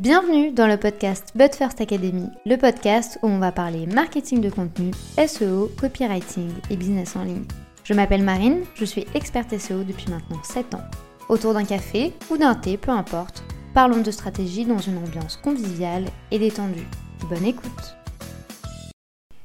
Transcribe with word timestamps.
Bienvenue 0.00 0.50
dans 0.50 0.66
le 0.66 0.76
podcast 0.76 1.30
But 1.36 1.54
First 1.54 1.80
Academy, 1.80 2.26
le 2.46 2.56
podcast 2.56 3.16
où 3.22 3.28
on 3.28 3.38
va 3.38 3.52
parler 3.52 3.86
marketing 3.86 4.40
de 4.40 4.50
contenu, 4.50 4.90
SEO, 5.24 5.70
copywriting 5.80 6.50
et 6.68 6.76
business 6.76 7.14
en 7.14 7.22
ligne. 7.22 7.44
Je 7.84 7.94
m'appelle 7.94 8.24
Marine, 8.24 8.64
je 8.74 8.84
suis 8.84 9.06
experte 9.14 9.56
SEO 9.56 9.84
depuis 9.84 10.10
maintenant 10.10 10.42
7 10.42 10.74
ans. 10.74 10.82
Autour 11.28 11.54
d'un 11.54 11.64
café 11.64 12.12
ou 12.28 12.36
d'un 12.36 12.56
thé, 12.56 12.76
peu 12.76 12.90
importe, 12.90 13.44
parlons 13.72 14.00
de 14.00 14.10
stratégie 14.10 14.64
dans 14.64 14.78
une 14.78 14.98
ambiance 14.98 15.36
conviviale 15.36 16.06
et 16.32 16.40
détendue. 16.40 16.88
Bonne 17.30 17.44
écoute 17.44 17.96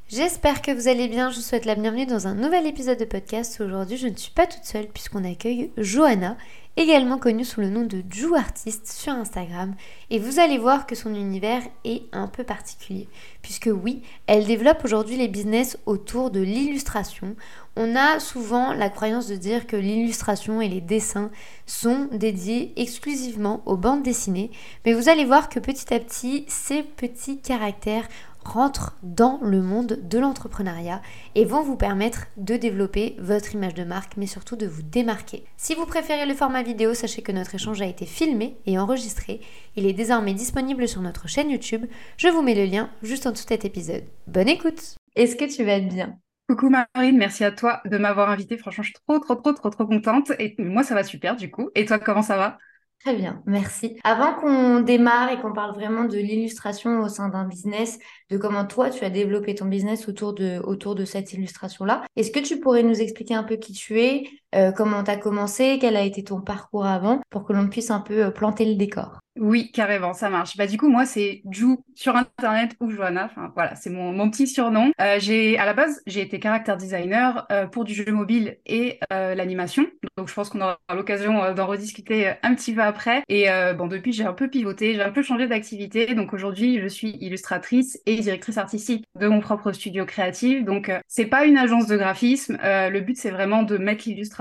J'espère 0.08 0.64
que 0.64 0.72
vous 0.72 0.88
allez 0.88 1.08
bien, 1.08 1.30
je 1.30 1.36
vous 1.36 1.42
souhaite 1.44 1.66
la 1.66 1.76
bienvenue 1.76 2.08
dans 2.08 2.26
un 2.26 2.34
nouvel 2.34 2.66
épisode 2.66 2.98
de 2.98 3.06
podcast. 3.06 3.62
Aujourd'hui 3.62 3.98
je 3.98 4.08
ne 4.08 4.16
suis 4.16 4.32
pas 4.32 4.48
toute 4.48 4.64
seule 4.64 4.88
puisqu'on 4.88 5.24
accueille 5.24 5.70
Johanna, 5.78 6.36
également 6.78 7.18
connue 7.18 7.44
sous 7.44 7.62
le 7.62 7.70
nom 7.70 7.84
de 7.84 8.04
Jou 8.10 8.36
Artist 8.36 8.88
sur 8.88 9.14
Instagram. 9.14 9.76
Et 10.10 10.20
vous 10.20 10.40
allez 10.40 10.58
voir 10.58 10.86
que 10.86 10.96
son 10.96 11.14
univers 11.14 11.62
est 11.84 12.04
un 12.12 12.28
peu 12.28 12.44
particulier. 12.44 13.08
Puisque 13.42 13.70
oui, 13.72 14.02
elle 14.28 14.46
développe 14.46 14.84
aujourd'hui 14.84 15.18
les 15.18 15.28
business 15.28 15.78
autour 15.86 16.32
de 16.32 16.40
l'illustration. 16.40 17.36
On 17.76 17.96
a 17.96 18.20
souvent 18.20 18.74
la 18.74 18.90
croyance 18.90 19.28
de 19.28 19.36
dire 19.36 19.68
que 19.68 19.76
l'illustration 19.76 20.62
et 20.62 20.68
les 20.68 20.82
dessins 20.82 21.32
sont 21.66 22.08
dédiés 22.12 22.74
exclusivement 22.76 23.62
aux 23.66 23.78
bandes 23.78 24.04
dessinées. 24.04 24.52
Mais 24.86 24.94
vous 24.94 25.10
allez 25.10 25.26
voir 25.26 25.50
que 25.50 25.60
petit 25.60 25.94
à 25.94 26.00
petit, 26.00 26.46
ces 26.48 26.84
petits 26.84 27.40
caractères 27.40 28.08
rentrent 28.44 28.96
dans 29.04 29.40
le 29.42 29.62
monde 29.62 30.00
de 30.04 30.20
l'entrepreneuriat 30.20 31.02
et 31.36 31.46
vont 31.46 31.62
vous 31.62 31.76
permettre 31.76 32.28
de 32.38 32.58
développer 32.58 33.16
votre 33.20 33.54
image 33.54 33.74
de 33.74 33.84
marque, 33.84 34.18
mais 34.18 34.28
surtout 34.28 34.56
de 34.56 34.68
vous 34.68 34.82
démarquer. 34.82 35.44
Si 35.58 35.76
vous 35.76 35.86
préférez 35.86 36.26
le 36.26 36.34
format 36.34 36.64
vidéo, 36.64 36.94
sachez 36.94 37.22
que 37.22 37.32
notre 37.32 37.56
échange 37.56 37.82
a 37.82 37.86
été 37.86 38.06
filmé 38.06 38.58
et 38.66 38.80
enregistré. 38.80 39.42
Il 39.76 39.86
est 39.86 39.94
désormais 39.94 40.34
disponible 40.34 40.88
sur 40.88 41.02
notre 41.02 41.28
chaîne 41.28 41.50
YouTube. 41.50 41.86
Je 42.18 42.28
vous 42.28 42.42
mets 42.42 42.56
le 42.56 42.66
lien 42.66 42.90
juste 43.04 43.28
en 43.28 43.32
dessous 43.32 43.46
de 43.46 43.50
cet 43.50 43.66
épisode. 43.66 44.04
Bonne 44.28 44.50
écoute 44.50 44.96
Est-ce 45.16 45.36
que 45.36 45.46
tu 45.46 45.64
vas 45.64 45.80
bien? 45.80 46.18
Coucou 46.48 46.70
Marine, 46.70 47.18
merci 47.18 47.44
à 47.44 47.52
toi 47.52 47.82
de 47.86 47.98
m'avoir 47.98 48.30
invitée. 48.32 48.58
Franchement, 48.58 48.84
je 48.84 48.90
suis 48.90 49.00
trop, 49.08 49.20
trop, 49.20 49.36
trop, 49.36 49.54
trop, 49.54 49.70
trop 49.70 49.86
contente. 49.86 50.32
Et 50.40 50.56
moi, 50.58 50.84
ça 50.84 50.96
va 50.96 51.04
super 51.04 51.36
du 51.36 51.52
coup. 51.52 51.70
Et 51.76 51.86
toi, 51.86 52.00
comment 52.00 52.24
ça 52.24 52.38
va? 52.38 52.58
Très 53.06 53.16
bien, 53.16 53.42
merci. 53.46 53.98
Avant 54.04 54.34
qu'on 54.34 54.82
démarre 54.82 55.32
et 55.32 55.40
qu'on 55.40 55.54
parle 55.54 55.74
vraiment 55.74 56.04
de 56.04 56.18
l'illustration 56.18 57.00
au 57.00 57.08
sein 57.08 57.30
d'un 57.30 57.46
business, 57.46 57.98
de 58.30 58.38
comment 58.38 58.66
toi 58.66 58.90
tu 58.90 59.06
as 59.06 59.10
développé 59.10 59.56
ton 59.56 59.66
business 59.68 60.10
autour 60.10 60.34
de, 60.34 60.60
autour 60.66 60.96
de 60.96 61.06
cette 61.06 61.32
illustration-là, 61.32 62.04
est-ce 62.18 62.30
que 62.30 62.42
tu 62.42 62.60
pourrais 62.60 62.84
nous 62.84 63.00
expliquer 63.00 63.36
un 63.36 63.44
peu 63.44 63.56
qui 63.56 63.72
tu 63.72 64.02
es, 64.02 64.28
euh, 64.56 64.72
comment 64.72 65.04
tu 65.04 65.12
as 65.12 65.18
commencé, 65.18 65.78
quel 65.80 65.96
a 65.96 66.02
été 66.02 66.24
ton 66.24 66.42
parcours 66.42 66.86
avant, 66.86 67.22
pour 67.30 67.46
que 67.46 67.54
l'on 67.54 67.68
puisse 67.68 67.92
un 67.92 68.00
peu 68.00 68.26
euh, 68.26 68.32
planter 68.32 68.66
le 68.66 68.76
décor 68.76 69.20
oui, 69.42 69.72
carrément, 69.72 70.14
ça 70.14 70.30
marche. 70.30 70.58
Bah, 70.58 70.68
du 70.68 70.78
coup, 70.78 70.90
moi, 70.90 71.06
c'est 71.06 71.44
Jou 71.50 71.82
sur 71.96 72.18
Internet 72.18 72.76
ou 72.82 72.92
Johanna. 72.92 73.24
Enfin, 73.24 73.54
voilà, 73.56 73.74
c'est 73.76 73.90
mon, 73.90 74.12
mon 74.12 74.30
petit 74.30 74.48
surnom. 74.48 74.92
Euh, 75.00 75.16
j'ai, 75.20 75.58
à 75.58 75.66
la 75.66 75.74
base, 75.74 76.02
j'ai 76.08 76.20
été 76.20 76.42
character 76.42 76.76
designer 76.78 77.48
pour 77.72 77.86
du 77.86 77.94
jeu 77.94 78.12
mobile 78.12 78.58
et 78.66 79.00
l'animation. 79.10 79.86
Donc, 80.18 80.28
je 80.28 80.34
pense 80.34 80.50
qu'on 80.50 80.60
aura 80.60 80.78
l'occasion 80.94 81.54
d'en 81.54 81.68
rediscuter 81.68 82.34
un 82.44 82.54
petit 82.54 82.74
peu 82.74 82.82
après. 82.82 83.24
Et 83.30 83.48
bon, 83.78 83.88
depuis, 83.88 84.12
j'ai 84.12 84.26
un 84.26 84.34
peu 84.34 84.50
pivoté, 84.50 84.96
j'ai 84.96 85.04
un 85.04 85.12
peu 85.12 85.22
changé 85.22 85.48
d'activité. 85.48 86.16
Donc, 86.16 86.34
aujourd'hui, 86.34 86.82
je 86.82 86.88
suis 86.88 87.12
illustratrice 87.22 87.98
et 88.06 88.18
directrice 88.18 88.58
artistique 88.58 89.06
de 89.18 89.28
mon 89.28 89.40
propre 89.40 89.72
studio 89.72 90.06
créatif. 90.06 90.66
Donc, 90.66 90.92
c'est 91.08 91.28
pas 91.28 91.46
une 91.46 91.58
agence 91.58 91.88
de 91.88 91.96
graphisme. 91.96 92.58
le 92.62 93.00
but, 93.00 93.16
c'est 93.16 93.32
vraiment 93.32 93.64
de 93.64 93.78
mettre 93.78 94.04
l'illustration 94.06 94.39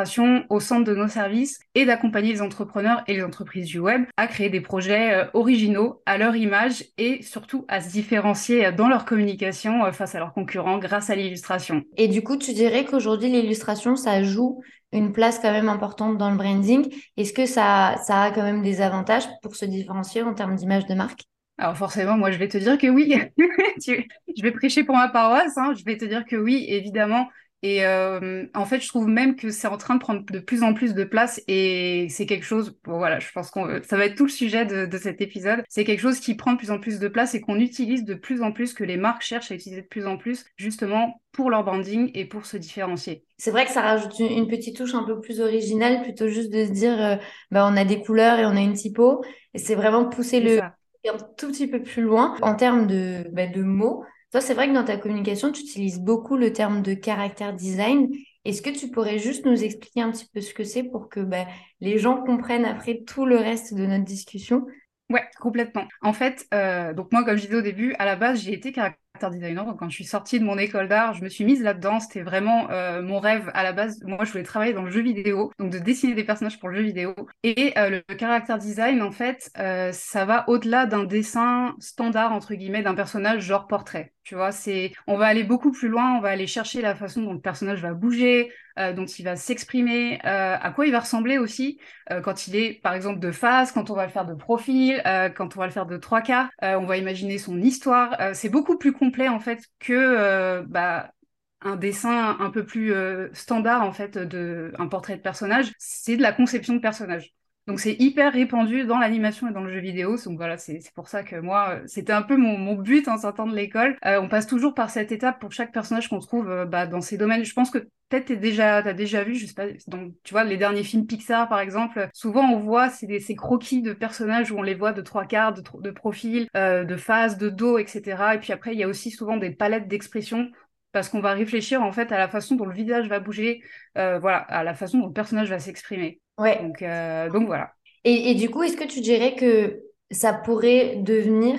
au 0.48 0.60
centre 0.60 0.84
de 0.84 0.94
nos 0.94 1.08
services 1.08 1.58
et 1.74 1.84
d'accompagner 1.84 2.32
les 2.32 2.42
entrepreneurs 2.42 3.02
et 3.06 3.14
les 3.14 3.22
entreprises 3.22 3.66
du 3.66 3.78
web 3.78 4.04
à 4.16 4.26
créer 4.26 4.50
des 4.50 4.60
projets 4.60 5.14
euh, 5.14 5.24
originaux 5.34 6.02
à 6.06 6.18
leur 6.18 6.36
image 6.36 6.84
et 6.98 7.22
surtout 7.22 7.64
à 7.68 7.80
se 7.80 7.90
différencier 7.90 8.72
dans 8.72 8.88
leur 8.88 9.04
communication 9.04 9.84
euh, 9.84 9.92
face 9.92 10.14
à 10.14 10.18
leurs 10.18 10.32
concurrents 10.32 10.78
grâce 10.78 11.10
à 11.10 11.14
l'illustration. 11.14 11.82
Et 11.96 12.08
du 12.08 12.22
coup, 12.22 12.36
tu 12.36 12.52
dirais 12.52 12.84
qu'aujourd'hui, 12.84 13.28
l'illustration, 13.28 13.96
ça 13.96 14.22
joue 14.22 14.62
une 14.92 15.12
place 15.12 15.38
quand 15.38 15.52
même 15.52 15.68
importante 15.68 16.16
dans 16.16 16.30
le 16.30 16.36
branding. 16.36 16.88
Est-ce 17.16 17.32
que 17.32 17.46
ça, 17.46 17.96
ça 18.04 18.22
a 18.22 18.30
quand 18.30 18.42
même 18.42 18.62
des 18.62 18.80
avantages 18.80 19.24
pour 19.42 19.56
se 19.56 19.64
différencier 19.64 20.22
en 20.22 20.34
termes 20.34 20.56
d'image 20.56 20.86
de 20.86 20.94
marque? 20.94 21.24
Alors 21.58 21.76
forcément, 21.76 22.16
moi 22.16 22.30
je 22.30 22.38
vais 22.38 22.48
te 22.48 22.56
dire 22.56 22.78
que 22.78 22.86
oui. 22.86 23.14
je 23.84 24.42
vais 24.42 24.52
prêcher 24.52 24.84
pour 24.84 24.94
ma 24.94 25.08
paroisse. 25.08 25.58
Hein. 25.58 25.74
Je 25.76 25.84
vais 25.84 25.96
te 25.96 26.04
dire 26.04 26.24
que 26.24 26.36
oui, 26.36 26.64
évidemment, 26.68 27.28
et 27.62 27.84
euh, 27.84 28.46
en 28.54 28.64
fait, 28.64 28.80
je 28.80 28.88
trouve 28.88 29.08
même 29.08 29.34
que 29.34 29.50
c'est 29.50 29.66
en 29.66 29.76
train 29.76 29.94
de 29.94 30.00
prendre 30.00 30.24
de 30.24 30.38
plus 30.38 30.62
en 30.62 30.74
plus 30.74 30.94
de 30.94 31.04
place 31.04 31.42
et 31.48 32.06
c'est 32.08 32.26
quelque 32.26 32.44
chose, 32.44 32.78
bon, 32.84 32.98
voilà, 32.98 33.18
je 33.18 33.30
pense 33.32 33.50
que 33.50 33.82
ça 33.82 33.96
va 33.96 34.06
être 34.06 34.14
tout 34.14 34.26
le 34.26 34.30
sujet 34.30 34.64
de, 34.64 34.86
de 34.86 34.98
cet 34.98 35.20
épisode. 35.20 35.62
C'est 35.68 35.84
quelque 35.84 36.00
chose 36.00 36.20
qui 36.20 36.34
prend 36.36 36.52
de 36.52 36.58
plus 36.58 36.70
en 36.70 36.78
plus 36.78 36.98
de 36.98 37.08
place 37.08 37.34
et 37.34 37.40
qu'on 37.40 37.56
utilise 37.56 38.04
de 38.04 38.14
plus 38.14 38.42
en 38.42 38.52
plus, 38.52 38.74
que 38.74 38.84
les 38.84 38.96
marques 38.96 39.22
cherchent 39.22 39.50
à 39.50 39.54
utiliser 39.54 39.82
de 39.82 39.86
plus 39.88 40.06
en 40.06 40.16
plus, 40.16 40.44
justement 40.56 41.20
pour 41.32 41.50
leur 41.50 41.64
branding 41.64 42.10
et 42.14 42.24
pour 42.24 42.46
se 42.46 42.56
différencier. 42.56 43.24
C'est 43.38 43.50
vrai 43.50 43.64
que 43.64 43.72
ça 43.72 43.82
rajoute 43.82 44.18
une, 44.18 44.48
petite 44.48 44.76
touche 44.76 44.94
un 44.94 45.04
peu 45.04 45.20
plus 45.20 45.40
originale, 45.40 46.02
plutôt 46.02 46.28
juste 46.28 46.52
de 46.52 46.64
se 46.64 46.70
dire, 46.70 47.00
euh, 47.00 47.16
bah, 47.50 47.68
on 47.70 47.76
a 47.76 47.84
des 47.84 48.00
couleurs 48.00 48.38
et 48.38 48.46
on 48.46 48.56
a 48.56 48.60
une 48.60 48.74
typo. 48.74 49.24
Et 49.54 49.58
c'est 49.58 49.74
vraiment 49.74 50.08
pousser 50.08 50.40
le 50.40 50.60
un 51.08 51.16
tout 51.36 51.48
petit 51.48 51.66
peu 51.66 51.82
plus 51.82 52.02
loin 52.02 52.36
en 52.42 52.54
termes 52.54 52.86
de, 52.86 53.24
bah, 53.32 53.46
de 53.46 53.62
mots. 53.62 54.04
Toi, 54.30 54.40
c'est 54.42 54.54
vrai 54.54 54.68
que 54.68 54.74
dans 54.74 54.84
ta 54.84 54.98
communication, 54.98 55.52
tu 55.52 55.62
utilises 55.62 56.00
beaucoup 56.00 56.36
le 56.36 56.52
terme 56.52 56.82
de 56.82 56.92
caractère 56.94 57.54
design. 57.54 58.08
Est-ce 58.44 58.60
que 58.62 58.70
tu 58.70 58.90
pourrais 58.90 59.18
juste 59.18 59.46
nous 59.46 59.64
expliquer 59.64 60.02
un 60.02 60.10
petit 60.10 60.26
peu 60.32 60.40
ce 60.40 60.52
que 60.52 60.64
c'est 60.64 60.82
pour 60.84 61.08
que 61.08 61.20
ben, 61.20 61.46
les 61.80 61.98
gens 61.98 62.22
comprennent 62.22 62.66
après 62.66 63.02
tout 63.06 63.24
le 63.24 63.36
reste 63.36 63.74
de 63.74 63.86
notre 63.86 64.04
discussion? 64.04 64.66
Ouais, 65.10 65.24
complètement. 65.40 65.86
En 66.02 66.12
fait, 66.12 66.46
euh, 66.52 66.92
donc 66.92 67.10
moi, 67.12 67.24
comme 67.24 67.36
je 67.36 67.42
disais 67.42 67.54
au 67.56 67.62
début, 67.62 67.94
à 67.98 68.04
la 68.04 68.16
base, 68.16 68.42
j'ai 68.42 68.52
été 68.52 68.72
caractère 68.72 69.00
designer. 69.30 69.64
Donc, 69.64 69.78
quand 69.78 69.88
je 69.88 69.94
suis 69.94 70.04
sortie 70.04 70.38
de 70.38 70.44
mon 70.44 70.58
école 70.58 70.88
d'art, 70.88 71.14
je 71.14 71.22
me 71.24 71.28
suis 71.28 71.44
mise 71.44 71.62
là-dedans. 71.62 72.00
C'était 72.00 72.22
vraiment 72.22 72.70
euh, 72.70 73.02
mon 73.02 73.18
rêve 73.18 73.50
à 73.54 73.62
la 73.62 73.72
base. 73.72 74.00
Moi, 74.04 74.24
je 74.24 74.30
voulais 74.32 74.44
travailler 74.44 74.72
dans 74.72 74.82
le 74.82 74.90
jeu 74.90 75.00
vidéo, 75.00 75.52
donc 75.58 75.70
de 75.70 75.78
dessiner 75.78 76.14
des 76.14 76.24
personnages 76.24 76.58
pour 76.58 76.68
le 76.68 76.76
jeu 76.76 76.82
vidéo. 76.82 77.14
Et 77.42 77.72
euh, 77.76 77.90
le 77.90 78.14
caractère 78.14 78.58
design, 78.58 79.02
en 79.02 79.10
fait, 79.10 79.50
euh, 79.58 79.90
ça 79.92 80.24
va 80.24 80.48
au-delà 80.48 80.86
d'un 80.86 81.04
dessin 81.04 81.74
standard, 81.80 82.32
entre 82.32 82.54
guillemets, 82.54 82.82
d'un 82.82 82.94
personnage 82.94 83.42
genre 83.42 83.66
portrait. 83.66 84.12
Tu 84.22 84.34
vois, 84.34 84.52
c'est, 84.52 84.92
on 85.06 85.16
va 85.16 85.26
aller 85.26 85.42
beaucoup 85.42 85.72
plus 85.72 85.88
loin, 85.88 86.16
on 86.18 86.20
va 86.20 86.28
aller 86.28 86.46
chercher 86.46 86.82
la 86.82 86.94
façon 86.94 87.22
dont 87.22 87.32
le 87.32 87.40
personnage 87.40 87.80
va 87.80 87.94
bouger, 87.94 88.52
euh, 88.78 88.92
dont 88.92 89.06
il 89.06 89.24
va 89.24 89.36
s'exprimer, 89.36 90.20
à 90.22 90.70
quoi 90.70 90.86
il 90.86 90.92
va 90.92 91.00
ressembler 91.00 91.38
aussi 91.38 91.80
quand 92.22 92.46
il 92.46 92.56
est, 92.56 92.80
par 92.82 92.94
exemple, 92.94 93.20
de 93.20 93.30
face, 93.30 93.72
quand 93.72 93.90
on 93.90 93.94
va 93.94 94.04
le 94.04 94.12
faire 94.12 94.26
de 94.26 94.34
profil, 94.34 95.02
quand 95.34 95.56
on 95.56 95.60
va 95.60 95.66
le 95.66 95.72
faire 95.72 95.86
de 95.86 95.96
trois 95.96 96.20
quarts, 96.20 96.50
on 96.62 96.84
va 96.84 96.98
imaginer 96.98 97.38
son 97.38 97.60
histoire. 97.60 98.16
c'est 98.34 98.48
beaucoup 98.48 98.76
plus 98.76 98.92
en 99.28 99.40
fait 99.40 99.62
que 99.78 100.62
bah, 100.68 101.12
un 101.60 101.76
dessin 101.76 102.36
un 102.40 102.50
peu 102.50 102.64
plus 102.64 102.92
standard 103.32 103.82
en 103.82 103.92
fait 103.92 104.18
de 104.18 104.72
un 104.78 104.88
portrait 104.88 105.16
de 105.16 105.22
personnage. 105.22 105.72
C'est 105.78 106.16
de 106.16 106.22
la 106.22 106.32
conception 106.32 106.74
de 106.74 106.80
personnage. 106.80 107.34
Donc 107.68 107.80
c'est 107.80 107.96
hyper 107.98 108.32
répandu 108.32 108.86
dans 108.86 108.98
l'animation 108.98 109.46
et 109.46 109.52
dans 109.52 109.60
le 109.60 109.70
jeu 109.70 109.80
vidéo. 109.80 110.16
Donc 110.24 110.38
voilà, 110.38 110.56
c'est 110.56 110.80
pour 110.94 111.06
ça 111.08 111.22
que 111.22 111.36
moi, 111.36 111.74
euh, 111.74 111.82
c'était 111.86 112.14
un 112.14 112.22
peu 112.22 112.38
mon, 112.38 112.56
mon, 112.56 112.74
but 112.74 113.06
en 113.08 113.18
sortant 113.18 113.46
de 113.46 113.54
l'école. 113.54 113.98
Euh, 114.06 114.18
on 114.22 114.26
passe 114.26 114.46
toujours 114.46 114.72
par 114.72 114.88
cette 114.88 115.12
étape 115.12 115.38
pour 115.38 115.52
chaque 115.52 115.70
personnage 115.70 116.08
qu'on 116.08 116.18
trouve 116.18 116.48
euh, 116.48 116.64
bah, 116.64 116.86
dans 116.86 117.02
ces 117.02 117.18
domaines. 117.18 117.44
Je 117.44 117.52
pense 117.52 117.70
que 117.70 117.76
peut-être 118.08 118.32
déjà, 118.32 118.76
as 118.76 118.94
déjà 118.94 119.22
vu, 119.22 119.34
je 119.34 119.44
sais 119.44 119.52
pas, 119.52 119.66
donc 119.86 120.14
tu 120.24 120.32
vois, 120.32 120.44
les 120.44 120.56
derniers 120.56 120.82
films 120.82 121.06
Pixar 121.06 121.46
par 121.46 121.60
exemple, 121.60 122.08
souvent 122.14 122.50
on 122.50 122.58
voit 122.58 122.88
ces, 122.88 123.20
ces 123.20 123.34
croquis 123.34 123.82
de 123.82 123.92
personnages 123.92 124.50
où 124.50 124.56
on 124.58 124.62
les 124.62 124.74
voit 124.74 124.94
de 124.94 125.02
trois 125.02 125.26
quarts, 125.26 125.52
de, 125.52 125.90
profil, 125.90 126.48
de 126.54 126.96
face, 126.96 127.36
de 127.36 127.50
dos, 127.50 127.76
etc. 127.76 128.00
Et 128.34 128.38
puis 128.38 128.54
après, 128.54 128.72
il 128.72 128.78
y 128.78 128.82
a 128.82 128.88
aussi 128.88 129.10
souvent 129.10 129.36
des 129.36 129.50
palettes 129.50 129.88
d'expressions 129.88 130.50
parce 130.92 131.10
qu'on 131.10 131.20
va 131.20 131.34
réfléchir 131.34 131.82
en 131.82 131.92
fait 131.92 132.12
à 132.12 132.18
la 132.18 132.28
façon 132.28 132.56
dont 132.56 132.64
le 132.64 132.74
visage 132.74 133.08
va 133.10 133.20
bouger, 133.20 133.62
voilà, 133.94 134.38
à 134.38 134.64
la 134.64 134.72
façon 134.72 135.00
dont 135.00 135.08
le 135.08 135.12
personnage 135.12 135.50
va 135.50 135.58
s'exprimer. 135.58 136.22
Ouais. 136.38 136.62
Donc, 136.62 136.82
euh, 136.82 137.30
donc 137.30 137.46
voilà. 137.46 137.72
Et, 138.04 138.30
et, 138.30 138.34
du 138.34 138.48
coup, 138.48 138.62
est-ce 138.62 138.76
que 138.76 138.86
tu 138.86 139.00
dirais 139.00 139.34
que 139.34 139.82
ça 140.10 140.32
pourrait 140.32 140.96
devenir 140.96 141.58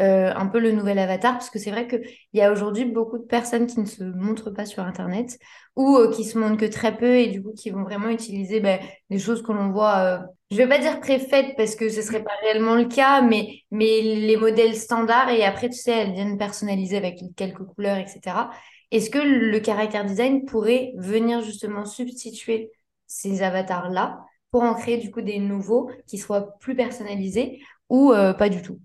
euh, 0.00 0.32
un 0.34 0.46
peu 0.46 0.60
le 0.60 0.72
nouvel 0.72 0.98
avatar? 0.98 1.32
Parce 1.32 1.50
que 1.50 1.58
c'est 1.58 1.70
vrai 1.70 1.88
qu'il 1.88 2.02
y 2.32 2.40
a 2.40 2.52
aujourd'hui 2.52 2.84
beaucoup 2.84 3.18
de 3.18 3.24
personnes 3.24 3.66
qui 3.66 3.80
ne 3.80 3.84
se 3.84 4.04
montrent 4.04 4.50
pas 4.50 4.64
sur 4.64 4.84
Internet 4.84 5.38
ou 5.76 5.96
euh, 5.96 6.10
qui 6.10 6.24
se 6.24 6.38
montrent 6.38 6.56
que 6.56 6.70
très 6.70 6.96
peu 6.96 7.16
et 7.16 7.26
du 7.26 7.42
coup 7.42 7.52
qui 7.52 7.70
vont 7.70 7.82
vraiment 7.82 8.08
utiliser 8.08 8.60
ben, 8.60 8.78
des 9.10 9.18
choses 9.18 9.42
que 9.42 9.52
l'on 9.52 9.70
voit, 9.70 10.24
je 10.50 10.56
vais 10.56 10.68
pas 10.68 10.78
dire 10.78 11.00
préfaites 11.00 11.56
parce 11.56 11.74
que 11.74 11.88
ce 11.88 12.00
serait 12.00 12.22
pas 12.22 12.34
réellement 12.42 12.76
le 12.76 12.84
cas, 12.84 13.22
mais, 13.22 13.62
mais 13.70 14.02
les 14.02 14.36
modèles 14.36 14.76
standards 14.76 15.30
et 15.30 15.44
après, 15.44 15.68
tu 15.68 15.78
sais, 15.78 15.92
elles 15.92 16.12
viennent 16.12 16.38
personnaliser 16.38 16.96
avec 16.96 17.18
quelques 17.36 17.64
couleurs, 17.64 17.96
etc. 17.96 18.50
Est-ce 18.92 19.10
que 19.10 19.18
le 19.18 19.58
caractère 19.60 20.04
design 20.04 20.44
pourrait 20.44 20.92
venir 20.96 21.42
justement 21.42 21.86
substituer 21.86 22.70
ces 23.12 23.42
avatars-là 23.42 24.24
pour 24.50 24.62
en 24.62 24.74
créer 24.74 24.98
du 24.98 25.10
coup 25.10 25.22
des 25.22 25.38
nouveaux 25.38 25.90
qui 26.06 26.18
soient 26.18 26.58
plus 26.58 26.74
personnalisés 26.76 27.60
ou 27.88 28.12
euh, 28.12 28.32
pas 28.34 28.48
du 28.48 28.62
tout 28.62 28.80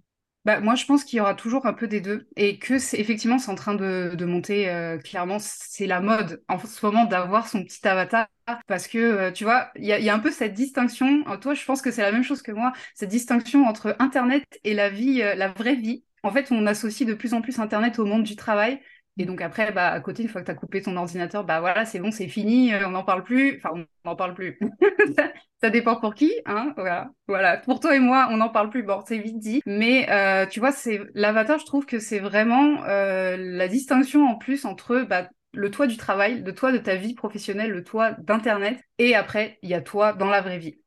Bah, 0.46 0.62
moi, 0.62 0.76
je 0.76 0.86
pense 0.86 1.04
qu'il 1.04 1.18
y 1.18 1.20
aura 1.20 1.36
toujours 1.36 1.66
un 1.66 1.74
peu 1.74 1.88
des 1.90 2.00
deux 2.00 2.30
et 2.38 2.58
que 2.58 2.80
c'est 2.80 2.98
effectivement 3.00 3.38
c'est 3.38 3.52
en 3.52 3.56
train 3.56 3.76
de, 3.76 4.14
de 4.16 4.26
monter. 4.26 4.70
euh, 4.70 4.98
clairement, 4.98 5.40
c'est 5.42 5.88
la 5.88 6.00
mode 6.00 6.42
en 6.48 6.58
ce 6.58 6.86
moment 6.86 7.04
d'avoir 7.04 7.50
son 7.50 7.64
petit 7.66 7.86
avatar 7.86 8.28
parce 8.66 8.88
que 8.88 8.98
euh, 8.98 9.32
tu 9.32 9.44
vois, 9.44 9.70
il 9.76 9.84
y 9.86 9.92
a, 9.92 10.00
y 10.00 10.10
a 10.10 10.14
un 10.16 10.20
peu 10.20 10.32
cette 10.32 10.54
distinction. 10.54 11.26
Toi, 11.42 11.54
je 11.54 11.66
pense 11.66 11.82
que 11.82 11.92
c'est 11.92 12.02
la 12.02 12.14
même 12.14 12.24
chose 12.24 12.42
que 12.42 12.54
moi, 12.54 12.72
cette 12.96 13.10
distinction 13.10 13.66
entre 13.66 13.98
Internet 14.00 14.46
et 14.64 14.74
la 14.74 14.90
vie, 14.90 15.18
la 15.18 15.50
vraie 15.50 15.76
vie. 15.76 16.06
En 16.24 16.32
fait, 16.32 16.50
on 16.52 16.66
associe 16.66 17.08
de 17.08 17.14
plus 17.14 17.34
en 17.34 17.42
plus 17.42 17.60
Internet 17.60 18.00
au 18.00 18.06
monde 18.06 18.24
du 18.24 18.38
travail. 18.38 18.80
Et 19.20 19.26
donc 19.26 19.42
après, 19.42 19.72
bah, 19.72 19.90
à 19.90 20.00
côté, 20.00 20.24
une 20.24 20.30
fois 20.30 20.42
que 20.42 20.46
tu 20.46 20.52
as 20.52 20.56
coupé 20.56 20.82
ton 20.82 20.96
ordinateur, 20.96 21.44
bah 21.44 21.60
voilà, 21.60 21.86
c'est 21.86 22.00
bon, 22.00 22.12
c'est 22.12 22.28
fini, 22.28 22.74
euh, 22.74 22.88
on 22.88 22.92
n'en 22.92 23.04
parle 23.04 23.24
plus. 23.24 23.58
Enfin, 23.58 23.72
on 23.74 24.10
n'en 24.10 24.16
parle 24.16 24.36
plus. 24.36 24.60
ça, 25.62 25.70
dépend 25.70 26.00
pour 26.00 26.14
qui, 26.14 26.32
hein. 26.46 26.74
Voilà. 26.78 27.10
Voilà. 27.28 27.58
Pour 27.58 27.80
toi 27.80 27.96
et 27.96 28.00
moi, 28.00 28.28
on 28.32 28.38
n'en 28.38 28.50
parle 28.50 28.70
plus. 28.70 28.84
Bon, 28.84 29.02
c'est 29.08 29.18
vite 29.18 29.40
dit. 29.40 29.62
Mais 29.66 30.08
euh, 30.12 30.46
tu 30.46 30.60
vois, 30.60 30.72
c'est 30.72 31.02
l'avatar, 31.16 31.58
je 31.60 31.66
trouve 31.66 31.86
que 31.86 32.00
c'est 32.00 32.20
vraiment 32.20 32.84
euh, 32.84 33.38
la 33.38 33.68
distinction 33.68 34.28
en 34.28 34.36
plus 34.36 34.66
entre 34.66 35.02
bah, 35.02 35.30
le 35.54 35.72
toi 35.72 35.88
du 35.88 35.98
travail, 35.98 36.42
le 36.44 36.54
toi 36.54 36.72
de 36.72 36.78
ta 36.78 36.96
vie 36.96 37.16
professionnelle, 37.16 37.72
le 37.72 37.84
toi 37.84 38.12
d'Internet. 38.12 38.80
Et 39.00 39.16
après, 39.16 39.58
il 39.64 39.70
y 39.70 39.74
a 39.74 39.82
toi 39.82 40.14
dans 40.14 40.30
la 40.30 40.42
vraie 40.42 40.60
vie. 40.60 40.80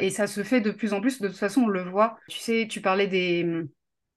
Et 0.00 0.10
ça 0.10 0.26
se 0.26 0.42
fait 0.42 0.60
de 0.60 0.72
plus 0.72 0.92
en 0.94 1.00
plus. 1.00 1.20
De 1.20 1.28
toute 1.28 1.36
façon, 1.36 1.62
on 1.62 1.68
le 1.68 1.82
voit. 1.82 2.18
Tu 2.28 2.38
sais, 2.38 2.66
tu 2.68 2.80
parlais 2.80 3.06
des 3.06 3.68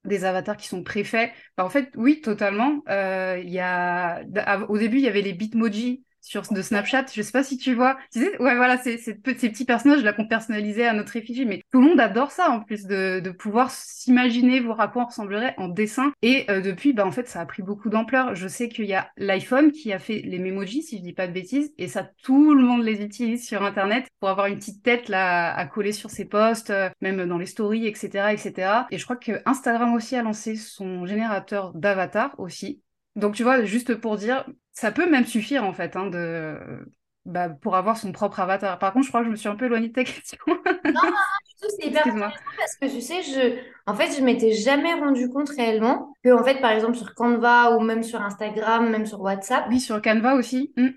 des 0.04 0.24
avatars 0.24 0.56
qui 0.56 0.68
sont 0.68 0.82
préfaits. 0.82 1.32
Bah, 1.56 1.64
en 1.64 1.70
fait, 1.70 1.90
oui, 1.96 2.20
totalement. 2.20 2.82
Euh, 2.88 3.40
y 3.44 3.58
a... 3.60 4.22
Au 4.68 4.78
début, 4.78 4.98
il 4.98 5.04
y 5.04 5.08
avait 5.08 5.22
les 5.22 5.32
Bitmoji 5.32 6.04
sur 6.24 6.42
de 6.42 6.62
Snapchat. 6.62 7.06
Je 7.14 7.22
sais 7.22 7.32
pas 7.32 7.44
si 7.44 7.58
tu 7.58 7.74
vois. 7.74 7.98
Tu 8.12 8.20
sais, 8.20 8.42
ouais, 8.42 8.56
voilà, 8.56 8.78
c'est 8.78 8.96
ces 8.96 9.14
petits 9.14 9.64
personnages 9.64 10.02
là 10.02 10.12
qu'on 10.12 10.26
personnalisait 10.26 10.86
à 10.86 10.94
notre 10.94 11.16
effigie. 11.16 11.44
Mais 11.44 11.62
tout 11.70 11.80
le 11.80 11.88
monde 11.88 12.00
adore 12.00 12.32
ça 12.32 12.50
en 12.50 12.60
plus 12.60 12.86
de, 12.86 13.20
de 13.20 13.30
pouvoir 13.30 13.70
s'imaginer 13.70 14.60
voir 14.60 14.80
à 14.80 14.88
quoi 14.88 15.02
on 15.02 15.06
ressemblerait 15.06 15.54
en 15.58 15.68
dessin. 15.68 16.12
Et 16.22 16.46
euh, 16.50 16.60
depuis, 16.60 16.92
bah 16.94 17.06
en 17.06 17.12
fait, 17.12 17.28
ça 17.28 17.40
a 17.40 17.46
pris 17.46 17.62
beaucoup 17.62 17.90
d'ampleur. 17.90 18.34
Je 18.34 18.48
sais 18.48 18.68
qu'il 18.68 18.86
y 18.86 18.94
a 18.94 19.10
l'iPhone 19.16 19.70
qui 19.70 19.92
a 19.92 19.98
fait 19.98 20.22
les 20.24 20.38
Memoji, 20.38 20.82
si 20.82 20.98
je 20.98 21.02
dis 21.02 21.12
pas 21.12 21.26
de 21.26 21.32
bêtises, 21.32 21.72
et 21.78 21.88
ça, 21.88 22.08
tout 22.22 22.54
le 22.54 22.62
monde 22.62 22.82
les 22.82 23.02
utilise 23.02 23.46
sur 23.46 23.62
Internet 23.62 24.06
pour 24.20 24.30
avoir 24.30 24.46
une 24.46 24.56
petite 24.56 24.82
tête 24.82 25.08
là 25.08 25.54
à 25.54 25.66
coller 25.66 25.92
sur 25.92 26.10
ses 26.10 26.24
posts, 26.24 26.70
euh, 26.70 26.88
même 27.02 27.26
dans 27.26 27.38
les 27.38 27.46
stories, 27.46 27.86
etc., 27.86 28.32
etc. 28.32 28.86
Et 28.90 28.98
je 28.98 29.04
crois 29.04 29.16
que 29.16 29.42
Instagram 29.44 29.94
aussi 29.94 30.16
a 30.16 30.22
lancé 30.22 30.56
son 30.56 31.04
générateur 31.06 31.72
d'avatar 31.74 32.34
aussi. 32.38 32.83
Donc, 33.16 33.34
tu 33.34 33.42
vois, 33.42 33.64
juste 33.64 33.94
pour 33.94 34.16
dire, 34.16 34.44
ça 34.72 34.90
peut 34.90 35.08
même 35.08 35.26
suffire, 35.26 35.64
en 35.64 35.72
fait, 35.72 35.96
hein, 35.96 36.06
de... 36.06 36.58
bah, 37.24 37.48
pour 37.48 37.76
avoir 37.76 37.96
son 37.96 38.12
propre 38.12 38.40
avatar. 38.40 38.78
Par 38.78 38.92
contre, 38.92 39.04
je 39.04 39.10
crois 39.10 39.20
que 39.20 39.26
je 39.26 39.30
me 39.30 39.36
suis 39.36 39.48
un 39.48 39.56
peu 39.56 39.66
éloignée 39.66 39.88
de 39.88 39.92
ta 39.92 40.04
question. 40.04 40.38
Non, 40.46 41.00
non, 41.02 41.10
non, 41.10 41.10
du 41.48 41.54
tout, 41.60 41.68
c'est 41.80 41.88
hyper 41.88 42.06
intéressant 42.06 42.34
parce 42.56 42.76
que 42.76 42.86
tu 42.86 43.00
sais, 43.00 43.22
je, 43.22 43.58
en 43.86 43.94
fait, 43.94 44.16
je 44.16 44.22
m'étais 44.22 44.52
jamais 44.52 44.94
rendu 44.94 45.28
compte 45.28 45.48
réellement 45.50 46.12
que, 46.22 46.30
en 46.30 46.44
fait, 46.44 46.60
par 46.60 46.72
exemple, 46.72 46.96
sur 46.96 47.14
Canva 47.14 47.76
ou 47.76 47.80
même 47.80 48.02
sur 48.02 48.20
Instagram, 48.20 48.90
même 48.90 49.06
sur 49.06 49.20
WhatsApp, 49.20 49.66
Oui, 49.68 49.80
sur 49.80 50.00
Canva 50.02 50.34
aussi. 50.34 50.72
Hmm. 50.76 50.88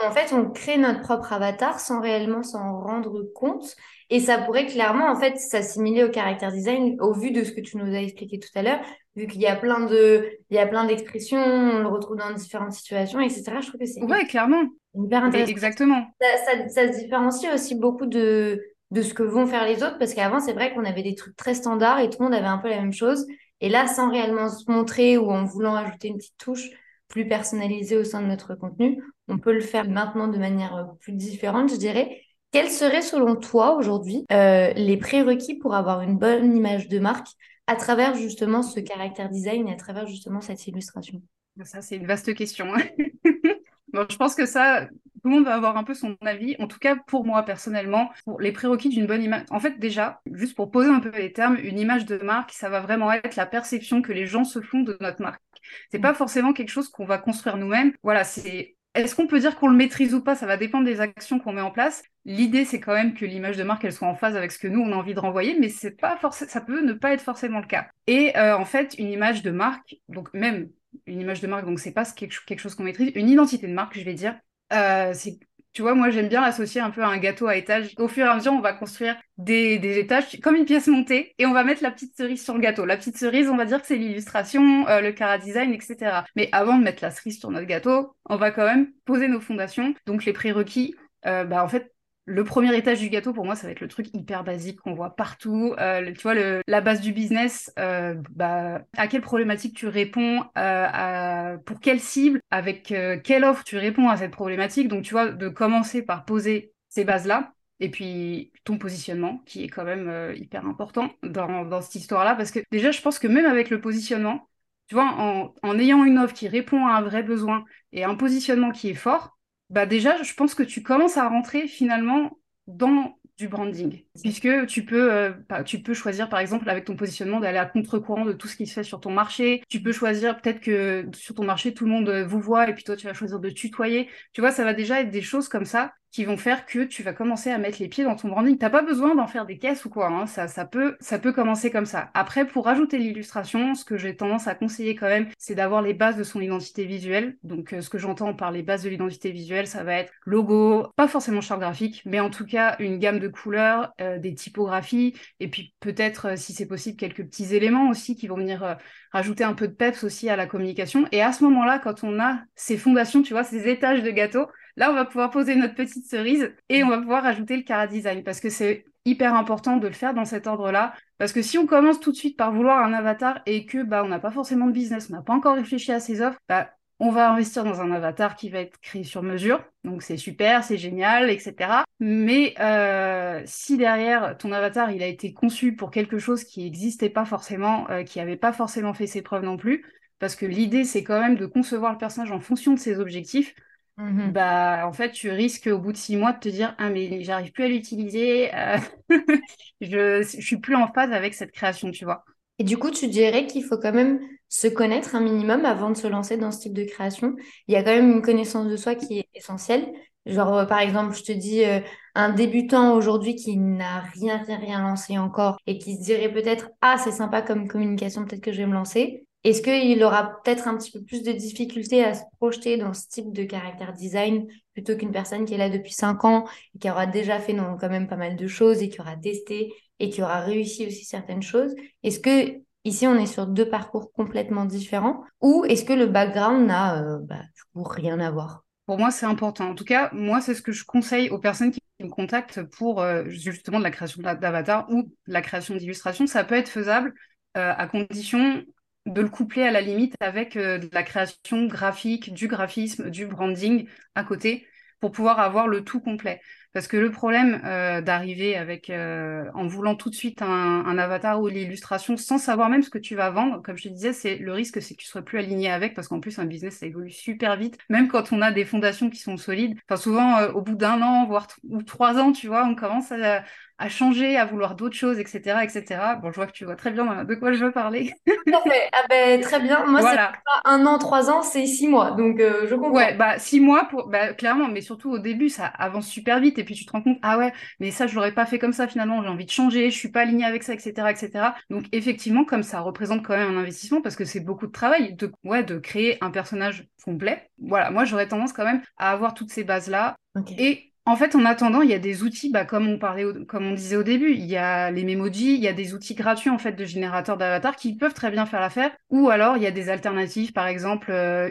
en 0.00 0.12
fait, 0.12 0.32
on 0.32 0.50
crée 0.50 0.76
notre 0.78 1.00
propre 1.00 1.32
avatar 1.32 1.80
sans 1.80 2.00
réellement 2.00 2.42
s'en 2.42 2.80
rendre 2.80 3.22
compte. 3.34 3.76
Et 4.14 4.20
ça 4.20 4.38
pourrait 4.38 4.66
clairement, 4.66 5.08
en 5.10 5.16
fait, 5.16 5.36
s'assimiler 5.38 6.04
au 6.04 6.08
caractère 6.08 6.52
design 6.52 6.96
au 7.00 7.12
vu 7.12 7.32
de 7.32 7.42
ce 7.42 7.50
que 7.50 7.60
tu 7.60 7.76
nous 7.78 7.92
as 7.94 8.00
expliqué 8.00 8.38
tout 8.38 8.48
à 8.54 8.62
l'heure, 8.62 8.80
vu 9.16 9.26
qu'il 9.26 9.40
y 9.40 9.46
a 9.46 9.56
plein 9.56 9.80
de, 9.86 10.28
il 10.50 10.56
y 10.56 10.58
a 10.60 10.66
plein 10.68 10.84
d'expressions, 10.84 11.38
on 11.42 11.80
le 11.80 11.88
retrouve 11.88 12.16
dans 12.16 12.32
différentes 12.32 12.72
situations, 12.72 13.18
etc. 13.20 13.60
Je 13.60 13.66
trouve 13.68 13.80
que 13.80 13.86
c'est 13.86 14.02
Ouais, 14.02 14.24
clairement. 14.26 14.62
hyper 14.94 15.24
intéressant. 15.24 15.50
Exactement. 15.50 16.06
Ça, 16.20 16.28
ça, 16.44 16.68
ça 16.68 16.92
se 16.92 16.98
différencie 17.00 17.52
aussi 17.52 17.74
beaucoup 17.74 18.06
de, 18.06 18.62
de 18.92 19.02
ce 19.02 19.14
que 19.14 19.24
vont 19.24 19.46
faire 19.46 19.64
les 19.66 19.82
autres, 19.82 19.98
parce 19.98 20.14
qu'avant, 20.14 20.38
c'est 20.40 20.52
vrai 20.52 20.72
qu'on 20.74 20.84
avait 20.84 21.02
des 21.02 21.16
trucs 21.16 21.36
très 21.36 21.54
standards 21.54 21.98
et 21.98 22.08
tout 22.08 22.18
le 22.20 22.26
monde 22.26 22.34
avait 22.34 22.46
un 22.46 22.58
peu 22.58 22.68
la 22.68 22.80
même 22.80 22.92
chose. 22.92 23.26
Et 23.60 23.68
là, 23.68 23.88
sans 23.88 24.10
réellement 24.10 24.48
se 24.48 24.70
montrer 24.70 25.18
ou 25.18 25.30
en 25.30 25.44
voulant 25.44 25.74
ajouter 25.74 26.08
une 26.08 26.18
petite 26.18 26.38
touche 26.38 26.70
plus 27.08 27.26
personnalisée 27.28 27.96
au 27.96 28.04
sein 28.04 28.20
de 28.22 28.26
notre 28.26 28.54
contenu, 28.54 29.02
on 29.28 29.38
peut 29.38 29.52
le 29.52 29.60
faire 29.60 29.88
maintenant 29.88 30.28
de 30.28 30.38
manière 30.38 30.88
plus 31.00 31.12
différente, 31.12 31.70
je 31.70 31.76
dirais. 31.76 32.20
Quels 32.54 32.70
seraient, 32.70 33.02
selon 33.02 33.34
toi, 33.34 33.74
aujourd'hui, 33.74 34.26
euh, 34.30 34.72
les 34.76 34.96
prérequis 34.96 35.56
pour 35.56 35.74
avoir 35.74 36.02
une 36.02 36.16
bonne 36.16 36.56
image 36.56 36.86
de 36.86 37.00
marque 37.00 37.26
à 37.66 37.74
travers 37.74 38.14
justement 38.14 38.62
ce 38.62 38.78
caractère 38.78 39.28
design 39.28 39.66
et 39.66 39.72
à 39.72 39.74
travers 39.74 40.06
justement 40.06 40.40
cette 40.40 40.64
illustration? 40.68 41.20
Ça, 41.64 41.82
c'est 41.82 41.96
une 41.96 42.06
vaste 42.06 42.32
question. 42.32 42.68
Je 43.92 44.16
pense 44.16 44.36
que 44.36 44.46
ça, 44.46 44.86
tout 44.86 44.90
le 45.24 45.30
monde 45.30 45.46
va 45.46 45.56
avoir 45.56 45.76
un 45.76 45.82
peu 45.82 45.94
son 45.94 46.16
avis. 46.20 46.54
En 46.60 46.68
tout 46.68 46.78
cas, 46.78 46.94
pour 46.94 47.26
moi, 47.26 47.42
personnellement, 47.42 48.12
pour 48.24 48.40
les 48.40 48.52
prérequis 48.52 48.88
d'une 48.88 49.06
bonne 49.06 49.24
image. 49.24 49.46
En 49.50 49.58
fait, 49.58 49.80
déjà, 49.80 50.20
juste 50.30 50.54
pour 50.54 50.70
poser 50.70 50.90
un 50.90 51.00
peu 51.00 51.10
les 51.10 51.32
termes, 51.32 51.56
une 51.56 51.80
image 51.80 52.06
de 52.06 52.18
marque, 52.18 52.52
ça 52.52 52.68
va 52.68 52.78
vraiment 52.78 53.10
être 53.10 53.34
la 53.34 53.46
perception 53.46 54.00
que 54.00 54.12
les 54.12 54.26
gens 54.26 54.44
se 54.44 54.60
font 54.60 54.82
de 54.82 54.96
notre 55.00 55.20
marque. 55.20 55.42
C'est 55.90 55.98
pas 55.98 56.14
forcément 56.14 56.52
quelque 56.52 56.70
chose 56.70 56.88
qu'on 56.88 57.04
va 57.04 57.18
construire 57.18 57.56
nous-mêmes. 57.56 57.94
Voilà, 58.04 58.22
c'est. 58.22 58.76
Est-ce 58.94 59.16
qu'on 59.16 59.26
peut 59.26 59.40
dire 59.40 59.56
qu'on 59.56 59.66
le 59.66 59.76
maîtrise 59.76 60.14
ou 60.14 60.22
pas? 60.22 60.36
Ça 60.36 60.46
va 60.46 60.56
dépendre 60.56 60.84
des 60.84 61.00
actions 61.00 61.40
qu'on 61.40 61.52
met 61.52 61.60
en 61.60 61.72
place. 61.72 62.04
L'idée, 62.24 62.64
c'est 62.64 62.80
quand 62.80 62.94
même 62.94 63.14
que 63.14 63.24
l'image 63.24 63.56
de 63.56 63.64
marque, 63.64 63.84
elle 63.84 63.92
soit 63.92 64.08
en 64.08 64.14
phase 64.14 64.36
avec 64.36 64.50
ce 64.50 64.58
que 64.58 64.68
nous, 64.68 64.80
on 64.80 64.92
a 64.92 64.96
envie 64.96 65.14
de 65.14 65.20
renvoyer, 65.20 65.58
mais 65.58 65.68
c'est 65.68 65.90
pas 65.90 66.16
forcément, 66.16 66.50
ça 66.50 66.60
peut 66.60 66.82
ne 66.82 66.94
pas 66.94 67.12
être 67.12 67.20
forcément 67.20 67.60
le 67.60 67.66
cas. 67.66 67.86
Et 68.06 68.36
euh, 68.36 68.56
en 68.56 68.64
fait, 68.64 68.94
une 68.98 69.10
image 69.10 69.42
de 69.42 69.50
marque, 69.50 69.96
donc 70.08 70.32
même 70.32 70.70
une 71.06 71.20
image 71.20 71.40
de 71.40 71.46
marque, 71.46 71.66
donc 71.66 71.80
c'est 71.80 71.92
pas 71.92 72.04
quelque, 72.04 72.58
chose 72.58 72.74
qu'on 72.74 72.84
maîtrise, 72.84 73.12
une 73.14 73.28
identité 73.28 73.66
de 73.66 73.74
marque, 73.74 73.98
je 73.98 74.04
vais 74.04 74.14
dire, 74.14 74.36
euh, 74.72 75.12
c'est 75.12 75.38
tu 75.74 75.82
vois, 75.82 75.96
moi 75.96 76.08
j'aime 76.10 76.28
bien 76.28 76.40
l'associer 76.40 76.80
un 76.80 76.90
peu 76.90 77.02
à 77.02 77.08
un 77.08 77.18
gâteau 77.18 77.48
à 77.48 77.56
étage. 77.56 77.94
Au 77.98 78.06
fur 78.06 78.24
et 78.24 78.28
à 78.28 78.36
mesure, 78.36 78.52
on 78.52 78.60
va 78.60 78.72
construire 78.72 79.16
des, 79.38 79.74
étages 79.98 80.40
comme 80.40 80.54
une 80.54 80.66
pièce 80.66 80.86
montée 80.86 81.34
et 81.38 81.46
on 81.46 81.52
va 81.52 81.64
mettre 81.64 81.82
la 81.82 81.90
petite 81.90 82.16
cerise 82.16 82.44
sur 82.44 82.54
le 82.54 82.60
gâteau. 82.60 82.84
La 82.84 82.96
petite 82.96 83.18
cerise, 83.18 83.48
on 83.48 83.56
va 83.56 83.64
dire 83.64 83.80
que 83.80 83.88
c'est 83.88 83.96
l'illustration, 83.96 84.86
euh, 84.86 85.00
le 85.00 85.10
cara 85.10 85.36
design, 85.36 85.74
etc. 85.74 86.22
Mais 86.36 86.48
avant 86.52 86.78
de 86.78 86.84
mettre 86.84 87.02
la 87.02 87.10
cerise 87.10 87.40
sur 87.40 87.50
notre 87.50 87.66
gâteau, 87.66 88.14
on 88.26 88.36
va 88.36 88.52
quand 88.52 88.64
même 88.64 88.92
poser 89.04 89.26
nos 89.26 89.40
fondations. 89.40 89.94
Donc 90.06 90.24
les 90.24 90.32
prérequis, 90.32 90.94
euh, 91.26 91.42
bah 91.42 91.64
en 91.64 91.68
fait, 91.68 91.92
le 92.26 92.44
premier 92.44 92.74
étage 92.74 93.00
du 93.00 93.10
gâteau, 93.10 93.32
pour 93.32 93.44
moi, 93.44 93.54
ça 93.54 93.66
va 93.66 93.72
être 93.72 93.80
le 93.80 93.88
truc 93.88 94.08
hyper 94.14 94.44
basique 94.44 94.80
qu'on 94.80 94.94
voit 94.94 95.14
partout. 95.14 95.74
Euh, 95.78 96.12
tu 96.12 96.22
vois, 96.22 96.34
la 96.34 96.80
base 96.80 97.00
du 97.00 97.12
business, 97.12 97.70
euh, 97.78 98.14
bah, 98.30 98.82
à 98.96 99.08
quelle 99.08 99.20
problématique 99.20 99.76
tu 99.76 99.86
réponds, 99.88 100.42
euh, 100.56 101.58
pour 101.58 101.80
quelle 101.80 102.00
cible, 102.00 102.40
avec 102.50 102.94
quelle 103.24 103.44
offre 103.44 103.64
tu 103.64 103.76
réponds 103.76 104.08
à 104.08 104.16
cette 104.16 104.30
problématique. 104.30 104.88
Donc, 104.88 105.04
tu 105.04 105.12
vois, 105.12 105.30
de 105.30 105.48
commencer 105.48 106.02
par 106.02 106.24
poser 106.24 106.72
ces 106.88 107.04
bases-là. 107.04 107.52
Et 107.80 107.90
puis 107.90 108.52
ton 108.62 108.78
positionnement, 108.78 109.42
qui 109.46 109.64
est 109.64 109.68
quand 109.68 109.84
même 109.84 110.32
hyper 110.36 110.64
important 110.64 111.10
dans, 111.22 111.80
cette 111.82 111.96
histoire-là, 111.96 112.36
parce 112.36 112.50
que 112.52 112.60
déjà, 112.70 112.92
je 112.92 113.02
pense 113.02 113.18
que 113.18 113.26
même 113.26 113.46
avec 113.46 113.68
le 113.68 113.80
positionnement, 113.80 114.48
tu 114.88 114.94
vois, 114.94 115.52
en 115.62 115.78
ayant 115.78 116.04
une 116.04 116.18
offre 116.18 116.34
qui 116.34 116.48
répond 116.48 116.86
à 116.86 116.92
un 116.94 117.02
vrai 117.02 117.22
besoin 117.22 117.64
et 117.92 118.04
un 118.04 118.14
positionnement 118.14 118.70
qui 118.70 118.90
est 118.90 118.94
fort, 118.94 119.36
bah 119.70 119.86
déjà, 119.86 120.22
je 120.22 120.34
pense 120.34 120.54
que 120.54 120.62
tu 120.62 120.82
commences 120.82 121.16
à 121.16 121.28
rentrer 121.28 121.66
finalement 121.68 122.38
dans 122.66 123.18
du 123.36 123.48
branding, 123.48 124.04
puisque 124.22 124.66
tu 124.66 124.84
peux, 124.84 125.12
euh, 125.12 125.32
tu 125.64 125.82
peux 125.82 125.92
choisir 125.92 126.28
par 126.28 126.38
exemple 126.38 126.70
avec 126.70 126.84
ton 126.84 126.94
positionnement 126.94 127.40
d'aller 127.40 127.58
à 127.58 127.66
contre-courant 127.66 128.24
de 128.24 128.32
tout 128.32 128.46
ce 128.46 128.56
qui 128.56 128.66
se 128.66 128.74
fait 128.74 128.84
sur 128.84 129.00
ton 129.00 129.10
marché. 129.10 129.62
Tu 129.68 129.82
peux 129.82 129.90
choisir 129.90 130.40
peut-être 130.40 130.60
que 130.60 131.08
sur 131.14 131.34
ton 131.34 131.44
marché 131.44 131.74
tout 131.74 131.84
le 131.84 131.90
monde 131.90 132.08
euh, 132.08 132.24
vous 132.24 132.40
voit 132.40 132.68
et 132.68 132.74
puis 132.74 132.84
toi 132.84 132.96
tu 132.96 133.06
vas 133.06 133.14
choisir 133.14 133.40
de 133.40 133.50
tutoyer. 133.50 134.08
Tu 134.32 134.40
vois, 134.40 134.52
ça 134.52 134.62
va 134.62 134.72
déjà 134.72 135.00
être 135.00 135.10
des 135.10 135.22
choses 135.22 135.48
comme 135.48 135.64
ça 135.64 135.92
qui 136.14 136.24
vont 136.24 136.36
faire 136.36 136.64
que 136.64 136.84
tu 136.84 137.02
vas 137.02 137.12
commencer 137.12 137.50
à 137.50 137.58
mettre 137.58 137.78
les 137.80 137.88
pieds 137.88 138.04
dans 138.04 138.14
ton 138.14 138.28
branding. 138.28 138.56
T'as 138.56 138.70
pas 138.70 138.82
besoin 138.82 139.16
d'en 139.16 139.26
faire 139.26 139.46
des 139.46 139.58
caisses 139.58 139.84
ou 139.84 139.90
quoi, 139.90 140.06
hein. 140.06 140.26
ça, 140.26 140.46
ça 140.46 140.64
peut, 140.64 140.96
ça 141.00 141.18
peut 141.18 141.32
commencer 141.32 141.72
comme 141.72 141.86
ça. 141.86 142.12
Après, 142.14 142.46
pour 142.46 142.68
ajouter 142.68 142.98
l'illustration, 142.98 143.74
ce 143.74 143.84
que 143.84 143.96
j'ai 143.96 144.14
tendance 144.14 144.46
à 144.46 144.54
conseiller 144.54 144.94
quand 144.94 145.08
même, 145.08 145.26
c'est 145.38 145.56
d'avoir 145.56 145.82
les 145.82 145.92
bases 145.92 146.16
de 146.16 146.22
son 146.22 146.40
identité 146.40 146.84
visuelle. 146.84 147.36
Donc, 147.42 147.72
euh, 147.72 147.80
ce 147.80 147.90
que 147.90 147.98
j'entends 147.98 148.32
par 148.32 148.52
les 148.52 148.62
bases 148.62 148.84
de 148.84 148.90
l'identité 148.90 149.32
visuelle, 149.32 149.66
ça 149.66 149.82
va 149.82 149.94
être 149.94 150.12
logo, 150.24 150.86
pas 150.94 151.08
forcément 151.08 151.40
charte 151.40 151.58
graphique, 151.58 152.00
mais 152.04 152.20
en 152.20 152.30
tout 152.30 152.46
cas 152.46 152.76
une 152.78 153.00
gamme 153.00 153.18
de 153.18 153.26
couleurs, 153.26 153.92
euh, 154.00 154.20
des 154.20 154.36
typographies, 154.36 155.14
et 155.40 155.48
puis 155.48 155.74
peut-être, 155.80 156.26
euh, 156.26 156.36
si 156.36 156.52
c'est 156.52 156.66
possible, 156.66 156.96
quelques 156.96 157.24
petits 157.24 157.56
éléments 157.56 157.88
aussi 157.88 158.14
qui 158.14 158.28
vont 158.28 158.36
venir 158.36 158.76
rajouter 159.10 159.42
un 159.42 159.54
peu 159.54 159.66
de 159.66 159.74
peps 159.74 160.04
aussi 160.04 160.28
à 160.28 160.36
la 160.36 160.46
communication. 160.46 161.08
Et 161.10 161.22
à 161.22 161.32
ce 161.32 161.42
moment-là, 161.42 161.80
quand 161.80 162.04
on 162.04 162.20
a 162.20 162.38
ces 162.54 162.76
fondations, 162.76 163.20
tu 163.22 163.32
vois, 163.32 163.42
ces 163.42 163.68
étages 163.68 164.04
de 164.04 164.10
gâteau, 164.10 164.46
Là, 164.76 164.90
on 164.90 164.94
va 164.94 165.04
pouvoir 165.04 165.30
poser 165.30 165.54
notre 165.54 165.74
petite 165.74 166.06
cerise 166.06 166.52
et 166.68 166.82
on 166.82 166.88
va 166.88 166.98
pouvoir 166.98 167.24
ajouter 167.24 167.56
le 167.56 167.62
cara 167.62 167.86
design 167.86 168.24
parce 168.24 168.40
que 168.40 168.50
c'est 168.50 168.84
hyper 169.04 169.34
important 169.34 169.76
de 169.76 169.86
le 169.86 169.92
faire 169.92 170.14
dans 170.14 170.24
cet 170.24 170.46
ordre-là. 170.46 170.94
Parce 171.18 171.32
que 171.32 171.42
si 171.42 171.58
on 171.58 171.66
commence 171.66 172.00
tout 172.00 172.10
de 172.10 172.16
suite 172.16 172.36
par 172.36 172.52
vouloir 172.52 172.84
un 172.84 172.92
avatar 172.92 173.40
et 173.46 173.66
que 173.66 173.82
bah 173.82 174.02
on 174.04 174.08
n'a 174.08 174.18
pas 174.18 174.30
forcément 174.30 174.66
de 174.66 174.72
business, 174.72 175.08
on 175.10 175.14
n'a 175.14 175.22
pas 175.22 175.34
encore 175.34 175.56
réfléchi 175.56 175.92
à 175.92 176.00
ses 176.00 176.20
offres, 176.22 176.38
bah 176.48 176.70
on 177.00 177.10
va 177.10 177.30
investir 177.30 177.64
dans 177.64 177.80
un 177.80 177.90
avatar 177.90 178.36
qui 178.36 178.48
va 178.50 178.60
être 178.60 178.78
créé 178.80 179.04
sur 179.04 179.22
mesure. 179.22 179.62
Donc 179.82 180.02
c'est 180.02 180.16
super, 180.16 180.64
c'est 180.64 180.78
génial, 180.78 181.28
etc. 181.30 181.84
Mais 182.00 182.54
euh, 182.60 183.42
si 183.46 183.76
derrière 183.76 184.36
ton 184.38 184.52
avatar 184.52 184.90
il 184.90 185.02
a 185.02 185.06
été 185.06 185.32
conçu 185.32 185.74
pour 185.74 185.90
quelque 185.90 186.18
chose 186.18 186.44
qui 186.44 186.64
n'existait 186.64 187.10
pas 187.10 187.24
forcément, 187.24 187.88
euh, 187.90 188.04
qui 188.04 188.18
n'avait 188.18 188.36
pas 188.36 188.52
forcément 188.52 188.94
fait 188.94 189.06
ses 189.06 189.22
preuves 189.22 189.44
non 189.44 189.56
plus, 189.56 189.84
parce 190.18 190.36
que 190.36 190.46
l'idée 190.46 190.84
c'est 190.84 191.04
quand 191.04 191.20
même 191.20 191.36
de 191.36 191.46
concevoir 191.46 191.92
le 191.92 191.98
personnage 191.98 192.32
en 192.32 192.40
fonction 192.40 192.72
de 192.72 192.78
ses 192.78 192.98
objectifs 192.98 193.54
Mhm. 193.96 194.32
bah 194.32 194.86
en 194.88 194.92
fait 194.92 195.12
tu 195.12 195.30
risques 195.30 195.68
au 195.68 195.78
bout 195.78 195.92
de 195.92 195.96
six 195.96 196.16
mois 196.16 196.32
de 196.32 196.40
te 196.40 196.48
dire 196.48 196.74
ah 196.78 196.90
mais 196.90 197.22
j'arrive 197.22 197.52
plus 197.52 197.64
à 197.64 197.68
l'utiliser 197.68 198.52
euh, 198.52 198.76
je 199.80 200.22
je 200.22 200.40
suis 200.40 200.56
plus 200.58 200.74
en 200.74 200.92
phase 200.92 201.12
avec 201.12 201.32
cette 201.34 201.52
création 201.52 201.90
tu 201.92 202.04
vois 202.04 202.24
Et 202.58 202.64
du 202.64 202.76
coup, 202.78 202.90
tu 202.90 203.08
dirais 203.08 203.46
qu'il 203.46 203.64
faut 203.64 203.78
quand 203.78 203.92
même 203.92 204.20
se 204.48 204.68
connaître 204.68 205.14
un 205.14 205.20
minimum 205.20 205.64
avant 205.64 205.90
de 205.90 205.96
se 205.96 206.06
lancer 206.08 206.36
dans 206.36 206.52
ce 206.52 206.60
type 206.60 206.72
de 206.74 206.84
création. 206.84 207.34
Il 207.68 207.74
y 207.74 207.76
a 207.76 207.82
quand 207.82 207.90
même 207.94 208.10
une 208.12 208.22
connaissance 208.22 208.68
de 208.68 208.76
soi 208.76 208.94
qui 208.94 209.18
est 209.20 209.28
essentielle. 209.34 209.92
Genre, 210.26 210.54
euh, 210.58 210.64
par 210.66 210.78
exemple, 210.80 211.14
je 211.16 211.22
te 211.24 211.32
dis, 211.32 211.64
euh, 211.64 211.80
un 212.14 212.30
débutant 212.30 212.94
aujourd'hui 212.94 213.34
qui 213.36 213.56
n'a 213.56 214.00
rien, 214.14 214.38
rien, 214.44 214.58
rien 214.58 214.82
lancé 214.82 215.18
encore 215.18 215.58
et 215.66 215.78
qui 215.78 215.96
se 215.96 216.02
dirait 216.04 216.32
peut-être, 216.32 216.70
ah, 216.80 216.96
c'est 216.98 217.10
sympa 217.12 217.42
comme 217.42 217.66
communication, 217.68 218.24
peut-être 218.24 218.42
que 218.42 218.52
je 218.52 218.58
vais 218.58 218.66
me 218.66 218.74
lancer. 218.74 219.26
Est-ce 219.44 219.60
qu'il 219.60 220.02
aura 220.02 220.40
peut-être 220.42 220.66
un 220.66 220.76
petit 220.76 220.90
peu 220.90 221.02
plus 221.02 221.22
de 221.22 221.30
difficultés 221.32 222.02
à 222.02 222.14
se 222.14 222.22
projeter 222.38 222.78
dans 222.78 222.94
ce 222.94 223.06
type 223.08 223.32
de 223.32 223.44
caractère 223.44 223.92
design 223.92 224.46
plutôt 224.72 224.96
qu'une 224.96 225.12
personne 225.12 225.44
qui 225.44 225.52
est 225.54 225.58
là 225.58 225.68
depuis 225.68 225.92
5 225.92 226.24
ans 226.24 226.46
et 226.74 226.78
qui 226.78 226.90
aura 226.90 227.06
déjà 227.06 227.38
fait 227.38 227.52
non, 227.52 227.76
quand 227.78 227.90
même 227.90 228.08
pas 228.08 228.16
mal 228.16 228.36
de 228.36 228.46
choses 228.48 228.82
et 228.82 228.88
qui 228.88 229.00
aura 229.00 229.16
testé 229.16 229.72
et 230.00 230.08
qui 230.08 230.22
aura 230.22 230.40
réussi 230.40 230.86
aussi 230.86 231.04
certaines 231.04 231.42
choses? 231.42 231.74
Est-ce 232.02 232.20
que 232.20 232.60
ici 232.84 233.06
on 233.06 233.16
est 233.16 233.26
sur 233.26 233.46
deux 233.46 233.68
parcours 233.68 234.12
complètement 234.12 234.64
différents 234.64 235.22
ou 235.42 235.64
est-ce 235.66 235.84
que 235.84 235.92
le 235.92 236.06
background 236.06 236.66
n'a 236.66 237.02
euh, 237.02 237.18
bah, 237.20 237.42
rien 237.74 238.20
à 238.20 238.30
voir? 238.30 238.64
Pour 238.86 238.98
moi, 238.98 239.10
c'est 239.10 239.26
important. 239.26 239.70
En 239.70 239.74
tout 239.74 239.84
cas, 239.84 240.10
moi, 240.12 240.40
c'est 240.42 240.54
ce 240.54 240.60
que 240.60 240.72
je 240.72 240.84
conseille 240.84 241.30
aux 241.30 241.38
personnes 241.38 241.70
qui 241.70 241.80
me 242.00 242.08
contactent 242.08 242.62
pour 242.62 243.00
euh, 243.00 243.24
justement 243.28 243.78
de 243.78 243.84
la 243.84 243.90
création 243.90 244.20
d'avatar 244.22 244.86
ou 244.90 245.10
la 245.26 245.40
création 245.40 245.74
d'illustrations. 245.74 246.26
Ça 246.26 246.44
peut 246.44 246.54
être 246.54 246.68
faisable 246.68 247.14
euh, 247.56 247.72
à 247.76 247.86
condition 247.86 248.62
de 249.06 249.20
le 249.20 249.28
coupler 249.28 249.62
à 249.64 249.70
la 249.70 249.80
limite 249.80 250.14
avec 250.20 250.56
euh, 250.56 250.78
de 250.78 250.88
la 250.92 251.02
création 251.02 251.66
graphique, 251.66 252.32
du 252.32 252.48
graphisme, 252.48 253.10
du 253.10 253.26
branding 253.26 253.86
à 254.14 254.24
côté 254.24 254.66
pour 255.04 255.12
pouvoir 255.12 255.38
avoir 255.38 255.68
le 255.68 255.84
tout 255.84 256.00
complet. 256.00 256.40
Parce 256.72 256.88
que 256.88 256.96
le 256.96 257.10
problème 257.10 257.60
euh, 257.66 258.00
d'arriver 258.00 258.56
avec 258.56 258.88
euh, 258.88 259.44
en 259.52 259.66
voulant 259.66 259.96
tout 259.96 260.08
de 260.08 260.14
suite 260.14 260.40
un, 260.40 260.96
avatar 260.96 261.42
ou 261.42 261.48
l'illustration 261.48 262.16
sans 262.16 262.38
savoir 262.38 262.70
même 262.70 262.82
ce 262.82 262.88
que 262.88 262.96
tu 262.96 263.14
vas 263.14 263.28
vendre, 263.28 263.60
comme 263.60 263.76
je 263.76 263.82
te 263.82 263.88
disais, 263.90 264.14
c'est 264.14 264.36
le 264.38 264.52
risque 264.52 264.80
c'est 264.80 264.94
que 264.94 265.00
tu 265.02 265.06
sois 265.06 265.20
plus 265.20 265.38
aligné 265.38 265.70
avec 265.70 265.92
parce 265.92 266.08
qu'en 266.08 266.20
plus 266.20 266.38
un 266.38 266.46
business 266.46 266.78
ça 266.78 266.86
évolue 266.86 267.10
super 267.10 267.58
vite. 267.58 267.76
Même 267.90 268.08
quand 268.08 268.32
on 268.32 268.40
a 268.40 268.50
des 268.50 268.64
fondations 268.64 269.10
qui 269.10 269.18
sont 269.18 269.36
solides, 269.36 269.76
enfin 269.86 270.00
souvent 270.00 270.40
au 270.54 270.62
bout 270.62 270.74
d'un 270.74 271.02
an 271.02 271.26
voire 271.26 271.48
ou 271.68 271.82
trois 271.82 272.16
ans, 272.16 272.32
tu 272.32 272.46
vois, 272.46 272.64
on 272.64 272.74
commence 272.74 273.12
à, 273.12 273.44
à 273.78 273.88
changer, 273.88 274.36
à 274.36 274.44
vouloir 274.44 274.76
d'autres 274.76 274.94
choses, 274.94 275.18
etc., 275.18 275.64
etc. 275.64 276.16
Bon, 276.22 276.30
je 276.30 276.36
vois 276.36 276.46
que 276.46 276.52
tu 276.52 276.64
vois 276.64 276.76
très 276.76 276.92
bien 276.92 277.24
de 277.24 277.34
quoi 277.34 277.52
je 277.52 277.64
veux 277.64 277.72
parler. 277.72 278.14
Ah 278.52 279.02
ben, 279.10 279.40
très 279.42 279.60
bien. 279.60 279.84
Moi, 279.86 280.00
c'est 280.00 280.16
pas 280.16 280.32
un 280.64 280.86
an, 280.86 280.98
trois 280.98 281.28
ans, 281.28 281.42
c'est 281.42 281.66
six 281.66 281.88
mois. 281.88 282.12
Donc, 282.12 282.38
euh, 282.38 282.66
je 282.68 282.74
comprends. 282.74 282.92
Ouais, 282.92 283.14
bah, 283.14 283.38
six 283.38 283.60
mois, 283.60 283.86
pour... 283.90 284.08
Bah, 284.08 284.32
clairement, 284.32 284.68
mais 284.68 284.80
surtout 284.80 284.93
au 285.02 285.18
début, 285.18 285.48
ça 285.48 285.66
avance 285.66 286.08
super 286.08 286.40
vite. 286.40 286.58
Et 286.58 286.64
puis, 286.64 286.74
tu 286.74 286.86
te 286.86 286.92
rends 286.92 287.02
compte, 287.02 287.18
ah 287.22 287.38
ouais, 287.38 287.52
mais 287.80 287.90
ça, 287.90 288.06
je 288.06 288.14
l'aurais 288.14 288.34
pas 288.34 288.46
fait 288.46 288.58
comme 288.58 288.72
ça 288.72 288.88
finalement. 288.88 289.22
J'ai 289.22 289.28
envie 289.28 289.44
de 289.44 289.50
changer, 289.50 289.90
je 289.90 289.96
suis 289.96 290.10
pas 290.10 290.22
alignée 290.22 290.44
avec 290.44 290.62
ça, 290.62 290.74
etc., 290.74 291.10
etc. 291.10 291.54
Donc, 291.70 291.86
effectivement, 291.92 292.44
comme 292.44 292.62
ça 292.62 292.80
représente 292.80 293.24
quand 293.24 293.36
même 293.36 293.56
un 293.56 293.60
investissement 293.60 294.00
parce 294.02 294.16
que 294.16 294.24
c'est 294.24 294.40
beaucoup 294.40 294.66
de 294.66 294.72
travail 294.72 295.14
de, 295.14 295.32
ouais, 295.44 295.64
de 295.64 295.78
créer 295.78 296.18
un 296.22 296.30
personnage 296.30 296.86
complet. 297.04 297.50
Voilà, 297.58 297.90
moi, 297.90 298.04
j'aurais 298.04 298.28
tendance 298.28 298.52
quand 298.52 298.64
même 298.64 298.82
à 298.96 299.10
avoir 299.10 299.34
toutes 299.34 299.50
ces 299.50 299.64
bases-là. 299.64 300.16
Et 300.58 300.93
en 301.06 301.16
fait, 301.16 301.34
en 301.34 301.44
attendant, 301.44 301.82
il 301.82 301.90
y 301.90 301.94
a 301.94 301.98
des 301.98 302.22
outils, 302.22 302.50
bah, 302.50 302.64
comme 302.64 302.88
on 302.88 302.98
parlait, 302.98 303.24
comme 303.46 303.66
on 303.66 303.74
disait 303.74 303.96
au 303.96 304.02
début, 304.02 304.32
il 304.32 304.44
y 304.46 304.56
a 304.56 304.90
les 304.90 305.04
Memoji, 305.04 305.54
il 305.54 305.60
y 305.60 305.68
a 305.68 305.74
des 305.74 305.92
outils 305.92 306.14
gratuits 306.14 306.48
en 306.48 306.56
fait 306.56 306.72
de 306.72 306.84
générateurs 306.86 307.36
d'avatar 307.36 307.76
qui 307.76 307.94
peuvent 307.94 308.14
très 308.14 308.30
bien 308.30 308.46
faire 308.46 308.60
l'affaire. 308.60 308.90
Ou 309.10 309.28
alors, 309.28 309.58
il 309.58 309.62
y 309.62 309.66
a 309.66 309.70
des 309.70 309.90
alternatives, 309.90 310.52
par 310.54 310.66
exemple, 310.66 311.10
euh, 311.10 311.50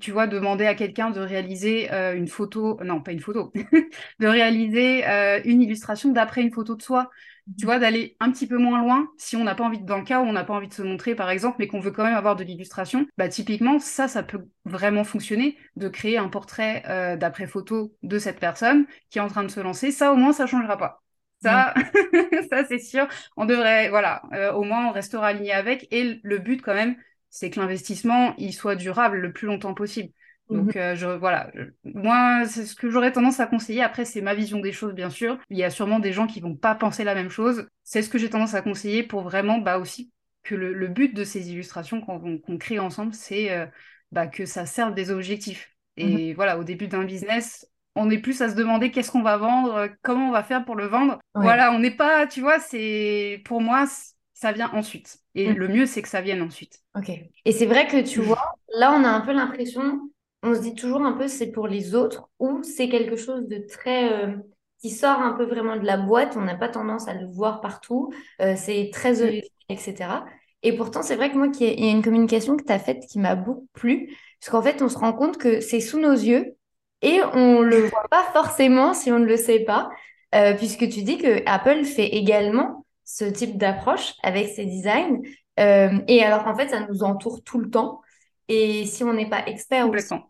tu 0.00 0.12
vois, 0.12 0.28
demander 0.28 0.66
à 0.66 0.76
quelqu'un 0.76 1.10
de 1.10 1.20
réaliser 1.20 1.92
euh, 1.92 2.14
une 2.14 2.28
photo, 2.28 2.78
non, 2.84 3.00
pas 3.02 3.10
une 3.10 3.18
photo, 3.20 3.52
de 4.20 4.26
réaliser 4.28 5.04
euh, 5.08 5.40
une 5.44 5.62
illustration 5.62 6.12
d'après 6.12 6.42
une 6.42 6.52
photo 6.52 6.76
de 6.76 6.82
soi 6.82 7.10
tu 7.58 7.66
vois, 7.66 7.78
d'aller 7.78 8.16
un 8.20 8.30
petit 8.30 8.46
peu 8.46 8.56
moins 8.56 8.80
loin, 8.82 9.08
si 9.18 9.36
on 9.36 9.44
n'a 9.44 9.54
pas 9.54 9.64
envie, 9.64 9.80
dans 9.80 9.98
le 9.98 10.04
cas 10.04 10.20
où 10.20 10.24
on 10.24 10.32
n'a 10.32 10.44
pas 10.44 10.54
envie 10.54 10.68
de 10.68 10.74
se 10.74 10.82
montrer, 10.82 11.14
par 11.14 11.30
exemple, 11.30 11.56
mais 11.58 11.66
qu'on 11.66 11.80
veut 11.80 11.90
quand 11.90 12.04
même 12.04 12.14
avoir 12.14 12.36
de 12.36 12.44
l'illustration, 12.44 13.06
bah 13.18 13.28
typiquement, 13.28 13.78
ça, 13.78 14.08
ça 14.08 14.22
peut 14.22 14.46
vraiment 14.64 15.04
fonctionner, 15.04 15.58
de 15.76 15.88
créer 15.88 16.18
un 16.18 16.28
portrait 16.28 16.82
euh, 16.88 17.16
d'après 17.16 17.46
photo 17.46 17.94
de 18.02 18.18
cette 18.18 18.38
personne 18.40 18.86
qui 19.10 19.18
est 19.18 19.22
en 19.22 19.28
train 19.28 19.42
de 19.42 19.48
se 19.48 19.60
lancer. 19.60 19.90
Ça, 19.90 20.12
au 20.12 20.16
moins, 20.16 20.32
ça 20.32 20.46
changera 20.46 20.76
pas. 20.76 21.02
Ça, 21.42 21.74
ça 22.50 22.64
c'est 22.64 22.78
sûr. 22.78 23.08
On 23.36 23.44
devrait, 23.46 23.88
voilà, 23.90 24.22
euh, 24.32 24.52
au 24.52 24.62
moins, 24.62 24.86
on 24.88 24.92
restera 24.92 25.28
aligné 25.28 25.52
avec. 25.52 25.88
Et 25.90 26.20
le 26.22 26.38
but, 26.38 26.62
quand 26.62 26.74
même, 26.74 26.96
c'est 27.30 27.50
que 27.50 27.58
l'investissement, 27.60 28.34
il 28.38 28.52
soit 28.52 28.76
durable 28.76 29.18
le 29.18 29.32
plus 29.32 29.46
longtemps 29.46 29.74
possible. 29.74 30.12
Donc, 30.52 30.74
mhm. 30.74 30.80
euh, 30.80 30.94
je, 30.94 31.06
voilà, 31.06 31.50
moi, 31.84 32.44
c'est 32.46 32.66
ce 32.66 32.74
que 32.74 32.90
j'aurais 32.90 33.12
tendance 33.12 33.40
à 33.40 33.46
conseiller. 33.46 33.82
Après, 33.82 34.04
c'est 34.04 34.20
ma 34.20 34.34
vision 34.34 34.60
des 34.60 34.72
choses, 34.72 34.92
bien 34.92 35.10
sûr. 35.10 35.38
Il 35.50 35.58
y 35.58 35.64
a 35.64 35.70
sûrement 35.70 35.98
des 35.98 36.12
gens 36.12 36.26
qui 36.26 36.40
vont 36.40 36.54
pas 36.54 36.74
penser 36.74 37.04
la 37.04 37.14
même 37.14 37.30
chose. 37.30 37.66
C'est 37.84 38.02
ce 38.02 38.08
que 38.08 38.18
j'ai 38.18 38.30
tendance 38.30 38.54
à 38.54 38.62
conseiller 38.62 39.02
pour 39.02 39.22
vraiment, 39.22 39.58
bah, 39.58 39.78
aussi, 39.78 40.12
que 40.42 40.54
le, 40.54 40.88
but 40.88 41.14
de 41.14 41.24
ces 41.24 41.50
illustrations 41.50 42.00
qu'on 42.00 42.58
crée 42.58 42.78
ensemble, 42.78 43.14
c'est 43.14 43.52
euh, 43.52 43.66
bah, 44.10 44.26
que 44.26 44.44
ça 44.44 44.66
serve 44.66 44.94
des 44.94 45.10
objectifs. 45.10 45.70
Et 45.96 46.30
mhm. 46.30 46.34
voilà, 46.34 46.58
au 46.58 46.64
début 46.64 46.88
d'un 46.88 47.04
business, 47.04 47.66
on 47.94 48.10
est 48.10 48.18
plus 48.18 48.40
à 48.42 48.48
se 48.48 48.54
demander 48.54 48.90
qu'est-ce 48.90 49.10
qu'on 49.10 49.22
va 49.22 49.36
vendre, 49.36 49.88
comment 50.02 50.28
on 50.28 50.32
va 50.32 50.42
faire 50.42 50.64
pour 50.64 50.76
le 50.76 50.86
vendre. 50.86 51.18
Voilà, 51.34 51.72
on 51.72 51.78
n'est 51.78 51.94
pas, 51.94 52.26
tu 52.26 52.40
vois, 52.40 52.58
c'est 52.58 53.42
pour 53.44 53.60
moi, 53.60 53.86
ça 54.32 54.52
vient 54.52 54.70
ensuite. 54.72 55.18
Et 55.34 55.48
mhm. 55.48 55.56
le 55.56 55.68
mieux, 55.68 55.86
c'est 55.86 56.02
que 56.02 56.08
ça 56.08 56.20
vienne 56.20 56.42
ensuite. 56.42 56.80
Ok. 56.96 57.10
Et 57.44 57.52
c'est 57.52 57.66
vrai 57.66 57.86
que 57.86 58.02
tu 58.02 58.20
vois, 58.20 58.56
là, 58.74 58.92
on 58.92 59.04
a 59.04 59.08
un 59.08 59.20
peu 59.20 59.32
l'impression 59.32 60.00
on 60.42 60.54
se 60.54 60.60
dit 60.60 60.74
toujours 60.74 61.02
un 61.02 61.12
peu 61.12 61.28
c'est 61.28 61.50
pour 61.52 61.68
les 61.68 61.94
autres 61.94 62.28
ou 62.38 62.62
c'est 62.62 62.88
quelque 62.88 63.16
chose 63.16 63.46
de 63.46 63.58
très 63.68 64.12
euh, 64.12 64.34
qui 64.80 64.90
sort 64.90 65.20
un 65.20 65.32
peu 65.32 65.44
vraiment 65.44 65.76
de 65.76 65.84
la 65.84 65.96
boîte. 65.96 66.36
On 66.36 66.42
n'a 66.42 66.56
pas 66.56 66.68
tendance 66.68 67.06
à 67.08 67.14
le 67.14 67.26
voir 67.26 67.60
partout. 67.60 68.12
Euh, 68.40 68.54
c'est 68.56 68.90
très 68.92 69.12
mm. 69.12 69.40
etc. 69.68 70.24
Et 70.64 70.76
pourtant, 70.76 71.02
c'est 71.02 71.16
vrai 71.16 71.30
que 71.30 71.36
moi, 71.36 71.48
il 71.58 71.84
y 71.84 71.88
a 71.88 71.90
une 71.90 72.02
communication 72.02 72.56
que 72.56 72.64
tu 72.64 72.72
as 72.72 72.78
faite 72.78 73.04
qui 73.08 73.18
m'a 73.18 73.36
beaucoup 73.36 73.68
plu. 73.72 74.16
Parce 74.40 74.50
qu'en 74.50 74.62
fait, 74.62 74.82
on 74.82 74.88
se 74.88 74.98
rend 74.98 75.12
compte 75.12 75.38
que 75.38 75.60
c'est 75.60 75.80
sous 75.80 76.00
nos 76.00 76.12
yeux 76.12 76.56
et 77.02 77.20
on 77.34 77.62
le 77.62 77.76
voit 77.86 78.08
pas 78.10 78.24
forcément 78.32 78.94
si 78.94 79.12
on 79.12 79.18
ne 79.20 79.26
le 79.26 79.36
sait 79.36 79.60
pas. 79.60 79.90
Euh, 80.34 80.54
puisque 80.54 80.88
tu 80.88 81.02
dis 81.02 81.18
que 81.18 81.42
Apple 81.46 81.84
fait 81.84 82.08
également 82.08 82.86
ce 83.04 83.24
type 83.24 83.58
d'approche 83.58 84.14
avec 84.22 84.48
ses 84.48 84.64
designs. 84.64 85.20
et 85.58 86.22
alors, 86.24 86.46
en 86.46 86.56
fait, 86.56 86.70
ça 86.70 86.86
nous 86.88 87.04
entoure 87.04 87.44
tout 87.44 87.58
le 87.58 87.70
temps. 87.70 88.00
Et 88.48 88.86
si 88.86 89.04
on 89.04 89.12
n'est 89.12 89.28
pas 89.28 89.46
expert 89.46 89.88
ou 89.88 89.96
si 89.98 90.12
on 90.12 90.16
ne 90.16 90.22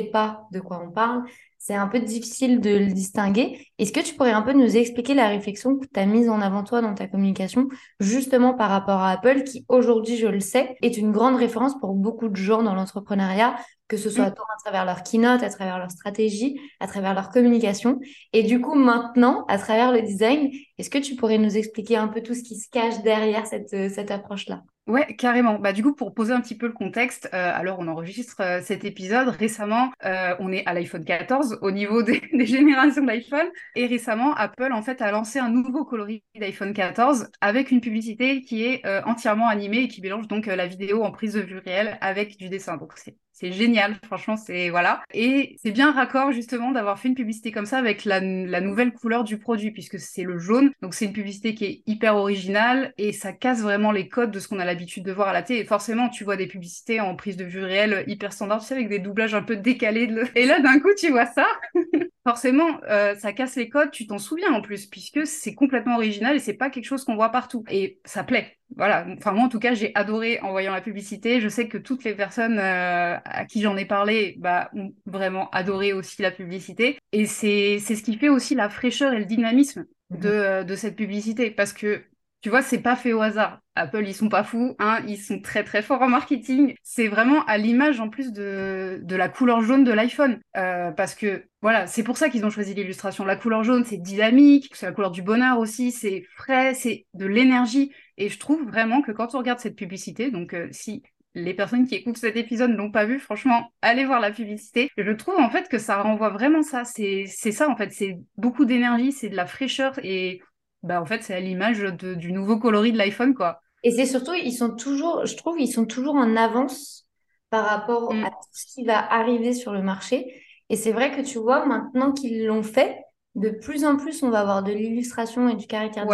sait 0.00 0.10
pas 0.10 0.46
de 0.52 0.60
quoi 0.60 0.82
on 0.84 0.90
parle, 0.90 1.24
c'est 1.64 1.76
un 1.76 1.86
peu 1.86 2.00
difficile 2.00 2.60
de 2.60 2.70
le 2.70 2.92
distinguer. 2.92 3.68
Est-ce 3.78 3.92
que 3.92 4.00
tu 4.00 4.14
pourrais 4.14 4.32
un 4.32 4.42
peu 4.42 4.52
nous 4.52 4.76
expliquer 4.76 5.14
la 5.14 5.28
réflexion 5.28 5.78
que 5.78 5.86
tu 5.86 6.00
as 6.00 6.06
mise 6.06 6.28
en 6.28 6.40
avant 6.40 6.64
toi 6.64 6.80
dans 6.82 6.92
ta 6.92 7.06
communication, 7.06 7.68
justement 8.00 8.54
par 8.54 8.68
rapport 8.68 8.98
à 8.98 9.10
Apple, 9.10 9.44
qui 9.44 9.64
aujourd'hui, 9.68 10.16
je 10.16 10.26
le 10.26 10.40
sais, 10.40 10.76
est 10.82 10.96
une 10.96 11.12
grande 11.12 11.36
référence 11.36 11.78
pour 11.78 11.94
beaucoup 11.94 12.28
de 12.28 12.34
gens 12.34 12.64
dans 12.64 12.74
l'entrepreneuriat, 12.74 13.54
que 13.86 13.96
ce 13.96 14.10
soit 14.10 14.24
mm. 14.24 14.34
à 14.34 14.56
travers 14.64 14.84
leur 14.84 15.04
keynote, 15.04 15.44
à 15.44 15.50
travers 15.50 15.78
leur 15.78 15.92
stratégie, 15.92 16.58
à 16.80 16.88
travers 16.88 17.14
leur 17.14 17.28
communication. 17.28 18.00
Et 18.32 18.42
du 18.42 18.60
coup, 18.60 18.74
maintenant, 18.74 19.44
à 19.46 19.56
travers 19.56 19.92
le 19.92 20.02
design, 20.02 20.50
est-ce 20.78 20.90
que 20.90 20.98
tu 20.98 21.14
pourrais 21.14 21.38
nous 21.38 21.56
expliquer 21.56 21.96
un 21.96 22.08
peu 22.08 22.22
tout 22.22 22.34
ce 22.34 22.42
qui 22.42 22.58
se 22.58 22.68
cache 22.70 23.00
derrière 23.04 23.46
cette, 23.46 23.68
cette 23.68 24.10
approche-là? 24.10 24.64
Ouais, 24.88 25.14
carrément. 25.14 25.60
Bah, 25.60 25.72
du 25.72 25.82
coup, 25.84 25.94
pour 25.94 26.12
poser 26.12 26.32
un 26.32 26.40
petit 26.40 26.56
peu 26.56 26.66
le 26.66 26.72
contexte, 26.72 27.28
euh, 27.32 27.52
alors 27.54 27.78
on 27.78 27.86
enregistre 27.86 28.40
euh, 28.40 28.60
cet 28.62 28.84
épisode. 28.84 29.28
Récemment, 29.28 29.92
euh, 30.04 30.34
on 30.40 30.50
est 30.50 30.66
à 30.66 30.74
l'iPhone 30.74 31.04
14 31.04 31.58
au 31.62 31.70
niveau 31.70 32.02
des, 32.02 32.20
générations 32.44 33.04
d'iPhone. 33.04 33.46
Et 33.76 33.86
récemment, 33.86 34.34
Apple, 34.34 34.72
en 34.72 34.82
fait, 34.82 35.00
a 35.00 35.12
lancé 35.12 35.38
un 35.38 35.50
nouveau 35.50 35.84
coloris 35.84 36.24
d'iPhone 36.34 36.72
14 36.72 37.28
avec 37.40 37.70
une 37.70 37.80
publicité 37.80 38.40
qui 38.42 38.64
est 38.64 38.84
entièrement 39.04 39.48
animée 39.48 39.82
et 39.84 39.88
qui 39.88 40.00
mélange 40.00 40.26
donc 40.26 40.46
la 40.46 40.66
vidéo 40.66 41.04
en 41.04 41.12
prise 41.12 41.34
de 41.34 41.40
vue 41.40 41.58
réelle 41.58 41.96
avec 42.00 42.36
du 42.36 42.48
dessin. 42.48 42.76
Donc, 42.76 42.92
c'est 42.96 43.16
c'est 43.32 43.52
génial, 43.52 43.96
franchement, 44.04 44.36
c'est 44.36 44.70
voilà. 44.70 45.02
Et 45.12 45.56
c'est 45.62 45.70
bien 45.70 45.90
raccord 45.92 46.32
justement 46.32 46.70
d'avoir 46.70 46.98
fait 46.98 47.08
une 47.08 47.14
publicité 47.14 47.50
comme 47.50 47.66
ça 47.66 47.78
avec 47.78 48.04
la, 48.04 48.20
nouvelle 48.20 48.92
couleur 48.92 49.24
du 49.24 49.38
produit, 49.38 49.70
puisque 49.70 49.98
c'est 49.98 50.22
le 50.22 50.38
jaune. 50.38 50.70
Donc 50.82 50.94
c'est 50.94 51.06
une 51.06 51.12
publicité 51.12 51.54
qui 51.54 51.64
est 51.64 51.82
hyper 51.86 52.16
originale 52.16 52.92
et 52.98 53.12
ça 53.12 53.32
casse 53.32 53.62
vraiment 53.62 53.90
les 53.90 54.08
codes 54.08 54.30
de 54.30 54.38
ce 54.38 54.48
qu'on 54.48 54.60
a 54.60 54.64
l'habitude 54.64 55.04
de 55.04 55.12
voir 55.12 55.28
à 55.28 55.32
la 55.32 55.42
télé. 55.42 55.60
Et 55.60 55.64
forcément, 55.64 56.08
tu 56.08 56.24
vois 56.24 56.36
des 56.36 56.46
publicités 56.46 57.00
en 57.00 57.16
prise 57.16 57.36
de 57.36 57.44
vue 57.44 57.64
réelle 57.64 58.04
hyper 58.06 58.32
standard, 58.32 58.60
tu 58.60 58.66
sais, 58.66 58.74
avec 58.74 58.88
des 58.88 58.98
doublages 58.98 59.34
un 59.34 59.42
peu 59.42 59.56
décalés. 59.56 60.08
Et 60.36 60.46
là, 60.46 60.60
d'un 60.60 60.78
coup, 60.78 60.90
tu 60.98 61.10
vois 61.10 61.26
ça. 61.26 61.46
forcément, 62.24 62.80
euh, 62.88 63.14
ça 63.16 63.32
casse 63.32 63.56
les 63.56 63.68
codes, 63.68 63.90
tu 63.90 64.06
t'en 64.06 64.18
souviens 64.18 64.52
en 64.52 64.62
plus, 64.62 64.86
puisque 64.86 65.26
c'est 65.26 65.54
complètement 65.54 65.96
original 65.96 66.36
et 66.36 66.38
c'est 66.38 66.54
pas 66.54 66.70
quelque 66.70 66.84
chose 66.84 67.04
qu'on 67.04 67.16
voit 67.16 67.30
partout. 67.30 67.64
Et 67.70 67.98
ça 68.04 68.24
plaît 68.24 68.58
voilà, 68.76 69.06
enfin 69.18 69.32
moi 69.32 69.44
en 69.44 69.48
tout 69.48 69.58
cas 69.58 69.74
j'ai 69.74 69.92
adoré 69.94 70.40
en 70.40 70.50
voyant 70.50 70.72
la 70.72 70.80
publicité. 70.80 71.40
Je 71.40 71.48
sais 71.48 71.68
que 71.68 71.78
toutes 71.78 72.04
les 72.04 72.14
personnes 72.14 72.58
euh, 72.58 73.18
à 73.24 73.44
qui 73.44 73.60
j'en 73.62 73.76
ai 73.76 73.84
parlé 73.84 74.36
bah, 74.38 74.70
ont 74.74 74.94
vraiment 75.06 75.50
adoré 75.50 75.92
aussi 75.92 76.22
la 76.22 76.30
publicité. 76.30 76.98
Et 77.12 77.26
c'est 77.26 77.78
ce 77.78 78.02
qui 78.02 78.16
fait 78.16 78.28
aussi 78.28 78.54
la 78.54 78.68
fraîcheur 78.68 79.12
et 79.12 79.18
le 79.18 79.24
dynamisme 79.26 79.86
de, 80.10 80.28
mhm. 80.28 80.34
euh, 80.34 80.64
de 80.64 80.76
cette 80.76 80.96
publicité. 80.96 81.50
Parce 81.50 81.72
que 81.72 82.04
Tu 82.40 82.50
vois, 82.50 82.62
c'est 82.62 82.82
pas 82.82 82.96
fait 82.96 83.12
au 83.12 83.20
hasard. 83.22 83.60
Apple, 83.76 84.04
ils 84.04 84.14
sont 84.14 84.28
pas 84.28 84.42
fous, 84.42 84.74
hein, 84.80 85.00
ils 85.06 85.16
sont 85.16 85.40
très 85.40 85.62
très 85.64 85.80
forts 85.80 86.02
en 86.02 86.08
marketing. 86.08 86.74
C'est 86.82 87.06
vraiment 87.06 87.44
à 87.46 87.56
l'image 87.56 88.00
en 88.00 88.08
plus 88.08 88.32
de, 88.32 88.98
de 89.02 89.16
la 89.16 89.28
couleur 89.28 89.62
jaune 89.62 89.84
de 89.84 89.92
l'iPhone. 89.92 90.40
Euh, 90.56 90.90
parce 90.90 91.14
que 91.14 91.44
voilà, 91.62 91.86
c'est 91.86 92.02
pour 92.02 92.16
ça 92.16 92.28
qu'ils 92.28 92.44
ont 92.44 92.50
choisi 92.50 92.74
l'illustration. 92.74 93.24
La 93.24 93.36
couleur 93.36 93.62
jaune, 93.62 93.84
c'est 93.84 93.96
dynamique, 93.96 94.72
c'est 94.74 94.86
la 94.86 94.92
couleur 94.92 95.12
du 95.12 95.22
bonheur 95.22 95.58
aussi, 95.58 95.92
c'est 95.92 96.24
frais, 96.36 96.74
c'est 96.74 97.06
de 97.14 97.26
l'énergie. 97.26 97.92
Et 98.16 98.28
je 98.28 98.38
trouve 98.38 98.64
vraiment 98.64 99.02
que 99.02 99.12
quand 99.12 99.34
on 99.34 99.38
regarde 99.38 99.58
cette 99.58 99.76
publicité, 99.76 100.30
donc 100.30 100.54
euh, 100.54 100.68
si 100.70 101.02
les 101.34 101.54
personnes 101.54 101.86
qui 101.86 101.94
écoutent 101.94 102.18
cet 102.18 102.36
épisode 102.36 102.70
ne 102.70 102.76
l'ont 102.76 102.90
pas 102.90 103.06
vu, 103.06 103.18
franchement, 103.18 103.72
allez 103.80 104.04
voir 104.04 104.20
la 104.20 104.30
publicité. 104.30 104.90
Je 104.96 105.12
trouve 105.12 105.38
en 105.38 105.50
fait 105.50 105.68
que 105.68 105.78
ça 105.78 106.02
renvoie 106.02 106.28
vraiment 106.28 106.62
ça. 106.62 106.84
C'est 106.84 107.26
ça 107.26 107.68
en 107.68 107.76
fait, 107.76 107.90
c'est 107.92 108.18
beaucoup 108.36 108.64
d'énergie, 108.64 109.12
c'est 109.12 109.28
de 109.28 109.36
la 109.36 109.46
fraîcheur 109.46 109.98
et 110.02 110.40
bah 110.82 111.00
en 111.00 111.06
fait 111.06 111.22
c'est 111.22 111.34
à 111.34 111.40
l'image 111.40 111.80
du 111.80 112.32
nouveau 112.32 112.58
coloris 112.58 112.92
de 112.92 112.98
l'iPhone 112.98 113.34
quoi. 113.34 113.60
Et 113.82 113.90
c'est 113.90 114.06
surtout 114.06 114.34
ils 114.34 114.52
sont 114.52 114.74
toujours, 114.74 115.24
je 115.24 115.36
trouve, 115.36 115.58
ils 115.58 115.72
sont 115.72 115.86
toujours 115.86 116.14
en 116.14 116.36
avance 116.36 117.06
par 117.50 117.64
rapport 117.64 118.12
mm. 118.12 118.24
à 118.24 118.30
tout 118.30 118.48
ce 118.52 118.74
qui 118.74 118.84
va 118.84 118.98
arriver 118.98 119.54
sur 119.54 119.72
le 119.72 119.82
marché. 119.82 120.42
Et 120.68 120.76
c'est 120.76 120.92
vrai 120.92 121.12
que 121.12 121.22
tu 121.22 121.38
vois 121.38 121.66
maintenant 121.66 122.12
qu'ils 122.12 122.46
l'ont 122.46 122.62
fait, 122.62 122.96
de 123.34 123.50
plus 123.50 123.84
en 123.84 123.96
plus 123.96 124.22
on 124.22 124.30
va 124.30 124.40
avoir 124.40 124.62
de 124.62 124.72
l'illustration 124.72 125.48
et 125.48 125.56
du 125.56 125.66
caractère 125.66 126.06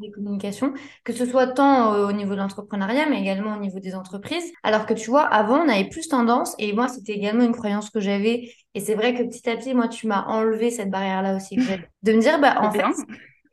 des 0.00 0.10
communications, 0.10 0.74
que 1.04 1.12
ce 1.12 1.24
soit 1.24 1.46
tant 1.46 1.94
euh, 1.94 2.08
au 2.08 2.12
niveau 2.12 2.32
de 2.32 2.38
l'entrepreneuriat, 2.38 3.08
mais 3.08 3.20
également 3.20 3.56
au 3.56 3.60
niveau 3.60 3.80
des 3.80 3.94
entreprises. 3.94 4.52
Alors 4.62 4.86
que 4.86 4.94
tu 4.94 5.10
vois, 5.10 5.22
avant, 5.22 5.64
on 5.64 5.68
avait 5.68 5.88
plus 5.88 6.08
tendance, 6.08 6.54
et 6.58 6.72
moi, 6.72 6.88
c'était 6.88 7.14
également 7.14 7.44
une 7.44 7.54
croyance 7.54 7.90
que 7.90 8.00
j'avais, 8.00 8.52
et 8.74 8.80
c'est 8.80 8.94
vrai 8.94 9.14
que 9.14 9.22
petit 9.22 9.48
à 9.48 9.56
petit, 9.56 9.74
moi, 9.74 9.88
tu 9.88 10.06
m'as 10.06 10.24
enlevé 10.26 10.70
cette 10.70 10.90
barrière-là 10.90 11.36
aussi, 11.36 11.56
de 11.56 12.12
me 12.12 12.20
dire, 12.20 12.38
bah, 12.40 12.58
en 12.60 12.70
fait, 12.70 12.84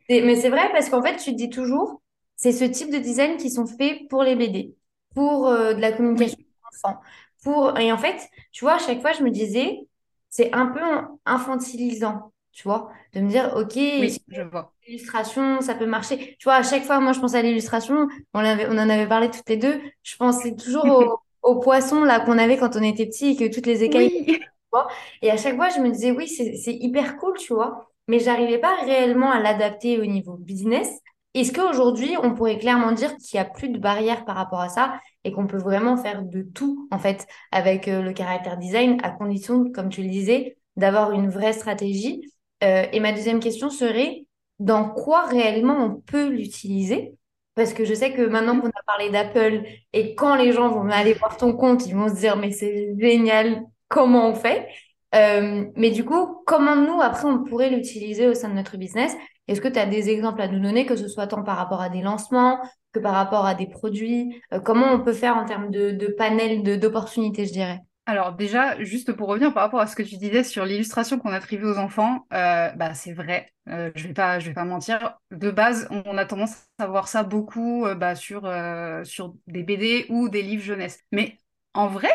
mais 0.09 0.35
c'est 0.35 0.49
vrai 0.49 0.69
parce 0.71 0.89
qu'en 0.89 1.01
fait, 1.01 1.17
tu 1.17 1.31
te 1.31 1.37
dis 1.37 1.49
toujours, 1.49 2.01
c'est 2.35 2.51
ce 2.51 2.65
type 2.65 2.91
de 2.91 2.97
design 2.97 3.37
qui 3.37 3.49
sont 3.49 3.65
faits 3.65 4.07
pour 4.09 4.23
les 4.23 4.35
BD, 4.35 4.75
pour 5.15 5.47
euh, 5.47 5.73
de 5.73 5.81
la 5.81 5.91
communication 5.91 6.37
enfants. 6.83 6.99
Pour... 7.43 7.77
Et 7.79 7.91
en 7.91 7.97
fait, 7.97 8.29
tu 8.51 8.65
vois, 8.65 8.73
à 8.75 8.79
chaque 8.79 9.01
fois, 9.01 9.13
je 9.13 9.23
me 9.23 9.31
disais, 9.31 9.87
c'est 10.29 10.53
un 10.53 10.67
peu 10.67 10.81
infantilisant, 11.25 12.33
tu 12.55 12.63
vois, 12.67 12.89
de 13.13 13.21
me 13.21 13.29
dire, 13.29 13.53
OK, 13.55 13.73
je 13.75 14.41
vois. 14.41 14.73
l'illustration, 14.87 15.61
ça 15.61 15.75
peut 15.75 15.85
marcher. 15.85 16.35
Tu 16.39 16.45
vois, 16.45 16.55
à 16.55 16.63
chaque 16.63 16.83
fois, 16.83 16.99
moi, 16.99 17.13
je 17.13 17.19
pense 17.19 17.35
à 17.35 17.43
l'illustration, 17.43 18.07
on, 18.33 18.39
avait, 18.39 18.65
on 18.67 18.77
en 18.79 18.89
avait 18.89 19.07
parlé 19.07 19.29
toutes 19.29 19.47
les 19.49 19.57
deux, 19.57 19.79
je 20.01 20.15
pensais 20.17 20.55
toujours 20.55 21.21
au 21.43 21.55
poissons 21.59 22.03
là 22.03 22.19
qu'on 22.21 22.39
avait 22.39 22.57
quand 22.57 22.75
on 22.75 22.81
était 22.81 23.05
petit 23.05 23.27
et 23.27 23.35
que 23.35 23.53
toutes 23.53 23.67
les 23.67 23.83
écailles. 23.83 24.39
Et 25.21 25.31
à 25.31 25.37
chaque 25.37 25.55
fois, 25.55 25.69
je 25.69 25.79
me 25.79 25.89
disais, 25.89 26.11
oui, 26.11 26.27
c'est 26.27 26.73
hyper 26.73 27.15
cool, 27.15 27.37
tu 27.37 27.53
vois 27.53 27.87
mais 28.07 28.19
j'arrivais 28.19 28.59
pas 28.59 28.75
réellement 28.83 29.31
à 29.31 29.39
l'adapter 29.39 29.99
au 29.99 30.05
niveau 30.05 30.37
business. 30.37 30.87
Est-ce 31.33 31.51
qu'aujourd'hui, 31.51 32.15
on 32.21 32.33
pourrait 32.33 32.59
clairement 32.59 32.93
dire 32.93 33.15
qu'il 33.17 33.37
n'y 33.37 33.45
a 33.45 33.49
plus 33.49 33.69
de 33.69 33.77
barrières 33.77 34.23
par 34.23 34.35
rapport 34.35 34.61
à 34.61 34.69
ça 34.69 34.99
et 35.23 35.31
qu'on 35.31 35.47
peut 35.47 35.57
vraiment 35.57 35.97
faire 35.97 36.23
de 36.23 36.43
tout, 36.43 36.87
en 36.91 36.99
fait, 36.99 37.27
avec 37.51 37.87
euh, 37.87 38.01
le 38.01 38.13
caractère 38.13 38.57
design, 38.57 38.97
à 39.03 39.09
condition, 39.09 39.69
comme 39.73 39.89
tu 39.89 40.01
le 40.01 40.09
disais, 40.09 40.57
d'avoir 40.77 41.11
une 41.11 41.29
vraie 41.29 41.51
stratégie? 41.51 42.31
Euh, 42.65 42.85
Et 42.91 42.99
ma 42.99 43.11
deuxième 43.11 43.39
question 43.39 43.69
serait, 43.69 44.25
dans 44.59 44.89
quoi 44.89 45.25
réellement 45.25 45.77
on 45.85 46.01
peut 46.01 46.27
l'utiliser? 46.29 47.13
Parce 47.55 47.73
que 47.73 47.85
je 47.85 47.93
sais 47.93 48.11
que 48.13 48.21
maintenant 48.21 48.59
qu'on 48.59 48.67
a 48.67 48.83
parlé 48.85 49.09
d'Apple 49.09 49.63
et 49.93 50.15
quand 50.15 50.35
les 50.35 50.51
gens 50.51 50.69
vont 50.69 50.89
aller 50.89 51.13
voir 51.13 51.37
ton 51.37 51.53
compte, 51.53 51.85
ils 51.87 51.95
vont 51.95 52.09
se 52.09 52.15
dire, 52.15 52.35
mais 52.37 52.51
c'est 52.51 52.93
génial, 52.99 53.63
comment 53.87 54.29
on 54.29 54.35
fait? 54.35 54.67
Euh, 55.15 55.65
mais 55.75 55.91
du 55.91 56.03
coup, 56.03 56.43
comment 56.45 56.75
nous, 56.75 56.99
après, 57.01 57.25
on 57.25 57.43
pourrait 57.43 57.69
l'utiliser 57.69 58.27
au 58.27 58.33
sein 58.33 58.49
de 58.49 58.55
notre 58.55 58.77
business? 58.77 59.15
Est-ce 59.47 59.61
que 59.61 59.67
tu 59.69 59.79
as 59.79 59.85
des 59.85 60.09
exemples 60.09 60.41
à 60.41 60.47
nous 60.49 60.59
donner, 60.59 60.85
que 60.85 60.95
ce 60.97 61.07
soit 61.07 61.27
tant 61.27 61.43
par 61.43 61.57
rapport 61.57 61.81
à 61.81 61.89
des 61.89 62.01
lancements 62.01 62.59
que 62.91 62.99
par 62.99 63.13
rapport 63.13 63.45
à 63.45 63.55
des 63.55 63.67
produits? 63.67 64.41
Euh, 64.53 64.59
Comment 64.59 64.91
on 64.91 64.99
peut 64.99 65.13
faire 65.13 65.37
en 65.37 65.45
termes 65.45 65.71
de, 65.71 65.91
de 65.91 66.07
panel 66.07 66.63
d'opportunités, 66.79 67.45
je 67.45 67.53
dirais? 67.53 67.79
Alors 68.05 68.33
déjà, 68.33 68.81
juste 68.83 69.13
pour 69.13 69.27
revenir 69.27 69.53
par 69.53 69.63
rapport 69.63 69.79
à 69.79 69.87
ce 69.87 69.95
que 69.95 70.03
tu 70.03 70.17
disais 70.17 70.43
sur 70.43 70.65
l'illustration 70.65 71.17
qu'on 71.19 71.31
attribue 71.31 71.65
aux 71.65 71.77
enfants, 71.77 72.27
euh, 72.33 72.69
bah 72.71 72.93
c'est 72.93 73.13
vrai. 73.13 73.51
je 73.67 74.07
vais 74.07 74.13
pas, 74.13 74.39
je 74.39 74.47
vais 74.47 74.53
pas 74.53 74.65
mentir. 74.65 75.17
De 75.31 75.49
base, 75.51 75.87
on 75.89 76.17
a 76.17 76.25
tendance 76.25 76.55
à 76.77 76.87
voir 76.87 77.07
ça 77.07 77.23
beaucoup 77.23 77.85
bah, 77.97 78.15
sur 78.15 78.41
sur 79.03 79.35
des 79.47 79.63
BD 79.63 80.05
ou 80.09 80.29
des 80.29 80.43
livres 80.43 80.63
jeunesse. 80.63 81.03
Mais 81.11 81.39
en 81.73 81.87
vrai, 81.87 82.09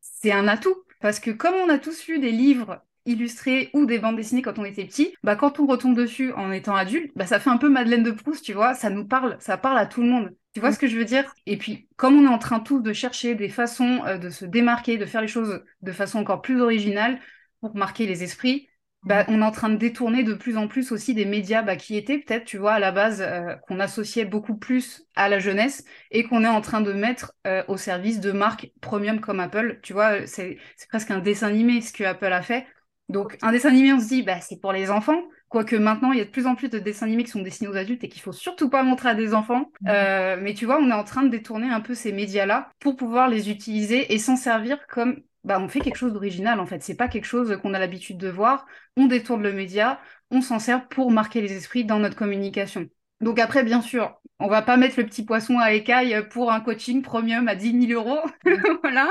c'est 0.00 0.32
un 0.32 0.48
atout. 0.48 0.74
Parce 1.00 1.20
que 1.20 1.30
comme 1.30 1.54
on 1.54 1.68
a 1.68 1.78
tous 1.78 2.06
lu 2.08 2.18
des 2.18 2.32
livres 2.32 2.82
illustrés 3.06 3.70
ou 3.72 3.86
des 3.86 3.98
bandes 3.98 4.16
dessinées 4.16 4.42
quand 4.42 4.58
on 4.58 4.64
était 4.64 4.84
petit, 4.84 5.14
bah 5.22 5.36
quand 5.36 5.60
on 5.60 5.66
retombe 5.66 5.96
dessus 5.96 6.32
en 6.32 6.50
étant 6.52 6.74
adulte, 6.76 7.12
bah 7.16 7.26
ça 7.26 7.38
fait 7.40 7.50
un 7.50 7.56
peu 7.58 7.68
Madeleine 7.70 8.02
de 8.02 8.10
Proust, 8.10 8.44
tu 8.44 8.52
vois, 8.52 8.74
ça 8.74 8.90
nous 8.90 9.06
parle, 9.06 9.36
ça 9.40 9.56
parle 9.56 9.78
à 9.78 9.86
tout 9.86 10.02
le 10.02 10.08
monde. 10.08 10.34
Tu 10.54 10.60
vois 10.60 10.72
ce 10.72 10.78
que 10.78 10.86
je 10.88 10.96
veux 10.96 11.04
dire? 11.04 11.32
Et 11.46 11.56
puis, 11.58 11.88
comme 11.96 12.16
on 12.18 12.24
est 12.24 12.34
en 12.34 12.38
train 12.38 12.60
tous 12.60 12.80
de 12.80 12.92
chercher 12.92 13.34
des 13.34 13.48
façons 13.48 14.02
euh, 14.06 14.18
de 14.18 14.30
se 14.30 14.44
démarquer, 14.44 14.96
de 14.98 15.06
faire 15.06 15.20
les 15.20 15.28
choses 15.28 15.62
de 15.82 15.92
façon 15.92 16.18
encore 16.18 16.42
plus 16.42 16.60
originale 16.60 17.20
pour 17.60 17.76
marquer 17.76 18.06
les 18.06 18.22
esprits, 18.24 18.68
bah, 19.04 19.24
on 19.28 19.40
est 19.40 19.44
en 19.44 19.52
train 19.52 19.68
de 19.68 19.76
détourner 19.76 20.24
de 20.24 20.34
plus 20.34 20.56
en 20.56 20.66
plus 20.66 20.90
aussi 20.90 21.14
des 21.14 21.24
médias 21.24 21.62
bah, 21.62 21.76
qui 21.76 21.96
étaient 21.96 22.18
peut-être, 22.18 22.44
tu 22.44 22.58
vois, 22.58 22.72
à 22.74 22.78
la 22.80 22.90
base, 22.92 23.20
euh, 23.22 23.54
qu'on 23.68 23.78
associait 23.78 24.24
beaucoup 24.24 24.56
plus 24.56 25.06
à 25.14 25.28
la 25.28 25.38
jeunesse 25.38 25.84
et 26.10 26.24
qu'on 26.24 26.42
est 26.44 26.48
en 26.48 26.60
train 26.60 26.80
de 26.80 26.92
mettre 26.92 27.32
euh, 27.46 27.62
au 27.68 27.76
service 27.76 28.18
de 28.20 28.32
marques 28.32 28.72
premium 28.80 29.20
comme 29.20 29.40
Apple. 29.40 29.78
Tu 29.82 29.92
vois, 29.92 30.26
c'est 30.26 30.58
presque 30.88 31.10
un 31.12 31.20
dessin 31.20 31.48
animé 31.48 31.80
ce 31.82 31.92
que 31.92 32.04
Apple 32.04 32.32
a 32.32 32.42
fait. 32.42 32.66
Donc, 33.08 33.38
un 33.42 33.52
dessin 33.52 33.70
animé, 33.70 33.92
on 33.92 34.00
se 34.00 34.08
dit, 34.08 34.22
bah, 34.22 34.40
c'est 34.40 34.60
pour 34.60 34.72
les 34.72 34.90
enfants. 34.90 35.22
Quoique 35.48 35.76
maintenant, 35.76 36.12
il 36.12 36.18
y 36.18 36.20
a 36.20 36.24
de 36.24 36.30
plus 36.30 36.46
en 36.46 36.54
plus 36.54 36.68
de 36.68 36.78
dessins 36.78 37.06
animés 37.06 37.24
qui 37.24 37.30
sont 37.30 37.42
destinés 37.42 37.70
aux 37.70 37.76
adultes 37.76 38.04
et 38.04 38.08
qu'il 38.08 38.20
faut 38.20 38.32
surtout 38.32 38.68
pas 38.68 38.82
montrer 38.82 39.08
à 39.08 39.14
des 39.14 39.32
enfants. 39.32 39.70
Mmh. 39.80 39.88
Euh, 39.88 40.36
mais 40.40 40.52
tu 40.52 40.66
vois, 40.66 40.78
on 40.78 40.90
est 40.90 40.94
en 40.94 41.04
train 41.04 41.22
de 41.22 41.28
détourner 41.28 41.70
un 41.70 41.80
peu 41.80 41.94
ces 41.94 42.12
médias-là 42.12 42.70
pour 42.80 42.96
pouvoir 42.96 43.28
les 43.28 43.50
utiliser 43.50 44.12
et 44.12 44.18
s'en 44.18 44.36
servir 44.36 44.86
comme 44.88 45.22
bah, 45.44 45.58
on 45.60 45.68
fait 45.68 45.80
quelque 45.80 45.96
chose 45.96 46.12
d'original 46.12 46.60
en 46.60 46.66
fait. 46.66 46.82
C'est 46.82 46.96
pas 46.96 47.08
quelque 47.08 47.24
chose 47.24 47.58
qu'on 47.62 47.72
a 47.72 47.78
l'habitude 47.78 48.18
de 48.18 48.28
voir. 48.28 48.66
On 48.96 49.06
détourne 49.06 49.42
le 49.42 49.52
média, 49.52 50.00
on 50.30 50.42
s'en 50.42 50.58
sert 50.58 50.88
pour 50.88 51.10
marquer 51.10 51.40
les 51.40 51.56
esprits 51.56 51.84
dans 51.84 51.98
notre 51.98 52.16
communication. 52.16 52.86
Donc 53.22 53.38
après, 53.38 53.64
bien 53.64 53.80
sûr, 53.80 54.20
on 54.40 54.48
va 54.48 54.62
pas 54.62 54.76
mettre 54.76 54.98
le 54.98 55.06
petit 55.06 55.24
poisson 55.24 55.58
à 55.58 55.72
écaille 55.72 56.28
pour 56.28 56.52
un 56.52 56.60
coaching 56.60 57.02
premium 57.02 57.48
à 57.48 57.54
10 57.54 57.88
000 57.88 58.00
euros. 58.00 58.20
voilà. 58.82 59.08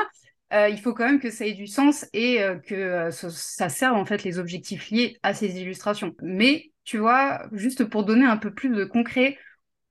Euh, 0.53 0.69
il 0.69 0.79
faut 0.79 0.93
quand 0.93 1.05
même 1.05 1.19
que 1.19 1.29
ça 1.29 1.45
ait 1.45 1.53
du 1.53 1.67
sens 1.67 2.05
et 2.13 2.41
euh, 2.41 2.55
que 2.57 2.73
euh, 2.75 3.11
ça 3.11 3.67
serve 3.69 3.97
en 3.97 4.05
fait 4.05 4.23
les 4.23 4.39
objectifs 4.39 4.89
liés 4.91 5.17
à 5.23 5.33
ces 5.33 5.59
illustrations. 5.59 6.15
Mais 6.21 6.71
tu 6.85 6.97
vois, 6.99 7.47
juste 7.51 7.83
pour 7.85 8.05
donner 8.05 8.25
un 8.25 8.37
peu 8.37 8.53
plus 8.53 8.69
de 8.69 8.85
concret, 8.85 9.37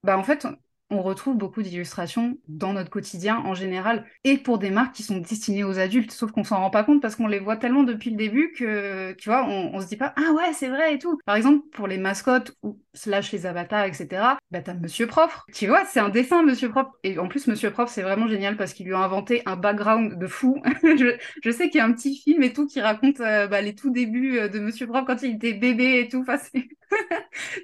bah 0.02 0.18
en 0.18 0.24
fait, 0.24 0.46
on 0.90 1.02
retrouve 1.02 1.36
beaucoup 1.36 1.62
d'illustrations 1.62 2.38
dans 2.48 2.72
notre 2.72 2.90
quotidien 2.90 3.38
en 3.44 3.54
général 3.54 4.04
et 4.24 4.38
pour 4.38 4.58
des 4.58 4.70
marques 4.70 4.94
qui 4.94 5.02
sont 5.02 5.18
destinées 5.18 5.64
aux 5.64 5.78
adultes, 5.78 6.12
sauf 6.12 6.30
qu'on 6.30 6.44
s'en 6.44 6.58
rend 6.58 6.70
pas 6.70 6.84
compte 6.84 7.02
parce 7.02 7.16
qu'on 7.16 7.26
les 7.26 7.40
voit 7.40 7.56
tellement 7.56 7.82
depuis 7.82 8.10
le 8.10 8.16
début 8.16 8.52
que, 8.56 9.12
tu 9.14 9.28
vois, 9.28 9.44
on, 9.46 9.80
se 9.80 9.86
dit 9.86 9.96
pas, 9.96 10.14
ah 10.16 10.32
ouais, 10.32 10.52
c'est 10.52 10.68
vrai 10.68 10.94
et 10.94 10.98
tout. 10.98 11.18
Par 11.26 11.34
exemple, 11.34 11.66
pour 11.72 11.88
les 11.88 11.98
mascottes 11.98 12.52
ou 12.62 12.80
slash 12.94 13.32
les 13.32 13.46
avatars, 13.46 13.84
etc., 13.84 14.06
bah 14.50 14.62
t'as 14.62 14.74
Monsieur 14.74 15.06
Propre. 15.06 15.44
Tu 15.52 15.66
vois, 15.66 15.84
c'est 15.84 16.00
un 16.00 16.08
dessin 16.08 16.42
Monsieur 16.42 16.70
Propre. 16.70 16.92
Et 17.02 17.18
en 17.18 17.28
plus, 17.28 17.46
Monsieur 17.48 17.70
Propre, 17.70 17.90
c'est 17.90 18.02
vraiment 18.02 18.28
génial 18.28 18.56
parce 18.56 18.72
qu'ils 18.72 18.86
lui 18.86 18.94
ont 18.94 19.02
inventé 19.02 19.42
un 19.46 19.56
background 19.56 20.18
de 20.18 20.26
fou. 20.26 20.62
je, 20.82 21.50
sais 21.50 21.68
qu'il 21.68 21.78
y 21.78 21.80
a 21.80 21.84
un 21.84 21.92
petit 21.92 22.16
film 22.16 22.42
et 22.42 22.52
tout 22.52 22.66
qui 22.66 22.80
raconte 22.80 23.20
euh, 23.20 23.48
bah, 23.48 23.60
les 23.60 23.74
tout 23.74 23.90
débuts 23.90 24.38
euh, 24.38 24.48
de 24.48 24.60
Monsieur 24.60 24.86
Propre 24.86 25.06
quand 25.06 25.22
il 25.22 25.34
était 25.36 25.54
bébé 25.54 26.00
et 26.00 26.08
tout. 26.08 26.20
Enfin, 26.20 26.38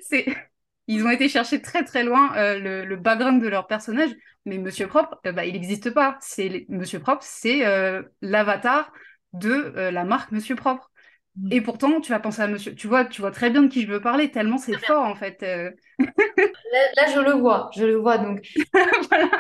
c'est 0.03 0.27
ils 0.93 1.05
ont 1.07 1.11
été 1.11 1.29
chercher 1.29 1.63
très 1.63 1.85
très 1.85 2.05
loin 2.05 2.37
euh, 2.37 2.85
le, 2.85 2.97
background 2.97 3.43
de 3.43 3.49
leur 3.49 3.67
personnage, 3.67 4.11
mais 4.45 4.59
Monsieur 4.59 4.87
Propre, 4.87 5.19
euh, 5.27 5.33
bah, 5.33 5.47
il 5.47 5.55
n'existe 5.55 5.91
pas. 5.91 6.19
C'est 6.21 6.67
Monsieur 6.69 7.01
Propre, 7.01 7.23
c'est 7.23 7.67
euh, 7.67 8.03
l'avatar 8.21 8.93
de 9.33 9.73
la 9.77 10.05
marque 10.05 10.33
Monsieur 10.33 10.55
Propre. 10.55 10.91
Mm. 11.37 11.53
Et 11.53 11.61
pourtant, 11.63 12.01
tu 12.03 12.13
vas 12.13 12.21
penser 12.21 12.43
à 12.43 12.47
Monsieur, 12.47 12.75
tu 12.75 12.89
vois, 12.89 13.07
tu 13.07 13.23
vois 13.23 13.31
très 13.31 13.49
bien 13.49 13.63
de 13.63 13.69
qui 13.69 13.81
je 13.81 13.91
veux 13.91 14.03
parler, 14.03 14.31
tellement 14.31 14.59
c'est 14.59 14.77
fort 14.77 15.07
en 15.07 15.15
fait. 15.15 15.41
là, 15.41 17.07
je 17.15 17.21
le 17.21 17.33
vois, 17.33 17.71
je 17.75 17.87
le 17.87 17.95
vois 17.95 18.19
donc. 18.19 18.47
voilà. 19.09 19.31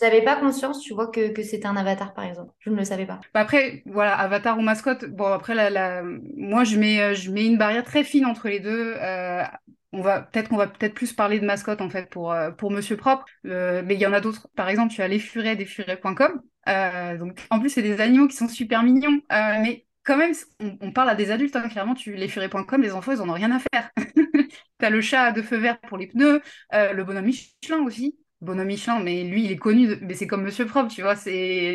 J'avais 0.00 0.22
pas 0.22 0.34
conscience, 0.34 0.80
tu 0.80 0.92
vois, 0.92 1.06
que, 1.06 1.28
que 1.28 1.44
c'était 1.44 1.66
un 1.66 1.76
avatar 1.76 2.14
par 2.14 2.24
exemple. 2.24 2.52
Je 2.58 2.70
ne 2.70 2.76
le 2.76 2.84
savais 2.84 3.06
pas. 3.06 3.20
Bah, 3.32 3.40
après, 3.40 3.84
voilà, 3.86 4.16
avatar 4.16 4.58
ou 4.58 4.62
mascotte. 4.62 5.04
Bon, 5.04 5.26
après, 5.26 5.54
la, 5.54 6.02
moi, 6.02 6.64
je 6.64 6.76
mets, 6.76 7.14
je 7.14 7.30
mets 7.30 7.46
une 7.46 7.58
barrière 7.58 7.84
très 7.84 8.02
fine 8.02 8.26
entre 8.26 8.48
les 8.48 8.58
deux 8.58 8.96
on 9.96 10.02
va 10.02 10.20
peut-être 10.20 10.48
qu'on 10.48 10.56
va 10.56 10.66
peut-être 10.66 10.94
plus 10.94 11.12
parler 11.12 11.40
de 11.40 11.46
mascotte 11.46 11.80
en 11.80 11.88
fait 11.88 12.10
pour 12.10 12.32
euh, 12.32 12.50
Monsieur 12.70 12.96
Propre, 12.96 13.24
euh, 13.46 13.82
mais 13.84 13.94
il 13.94 14.00
y 14.00 14.06
en 14.06 14.12
a 14.12 14.20
d'autres. 14.20 14.48
Par 14.54 14.68
exemple, 14.68 14.92
tu 14.92 15.02
as 15.02 15.08
les 15.08 15.18
furets 15.18 15.56
des 15.56 15.64
furets.com. 15.64 16.42
Euh, 16.68 17.30
en 17.50 17.60
plus 17.60 17.70
c'est 17.70 17.82
des 17.82 18.00
animaux 18.00 18.28
qui 18.28 18.36
sont 18.36 18.48
super 18.48 18.82
mignons, 18.82 19.20
mais 19.30 19.86
quand 20.04 20.16
même 20.16 20.32
on, 20.80 20.92
parle 20.92 21.10
à 21.10 21.14
des 21.14 21.30
adultes 21.30 21.56
hein, 21.56 21.68
clairement. 21.68 21.94
Tu 21.94 22.14
les 22.14 22.28
furets.com, 22.28 22.82
les 22.82 22.92
enfants 22.92 23.12
ils 23.12 23.22
en 23.22 23.28
ont 23.28 23.34
rien 23.34 23.52
à 23.52 23.58
faire. 23.58 23.90
tu 24.76 24.84
as 24.84 24.90
le 24.90 25.00
chat 25.00 25.32
de 25.32 25.42
feu 25.42 25.56
vert 25.56 25.80
pour 25.80 25.96
les 25.96 26.08
pneus, 26.08 26.42
le 26.72 27.02
bonhomme 27.02 27.26
Michelin 27.26 27.82
aussi. 27.84 28.18
Bonhomme 28.42 28.66
Michelin, 28.66 29.00
mais 29.00 29.24
lui 29.24 29.44
il 29.44 29.52
est 29.52 29.56
connu, 29.56 29.96
mais 30.02 30.14
c'est 30.14 30.26
comme 30.26 30.42
Monsieur 30.42 30.66
Propre, 30.66 30.92
tu 30.92 31.02
vois. 31.02 31.14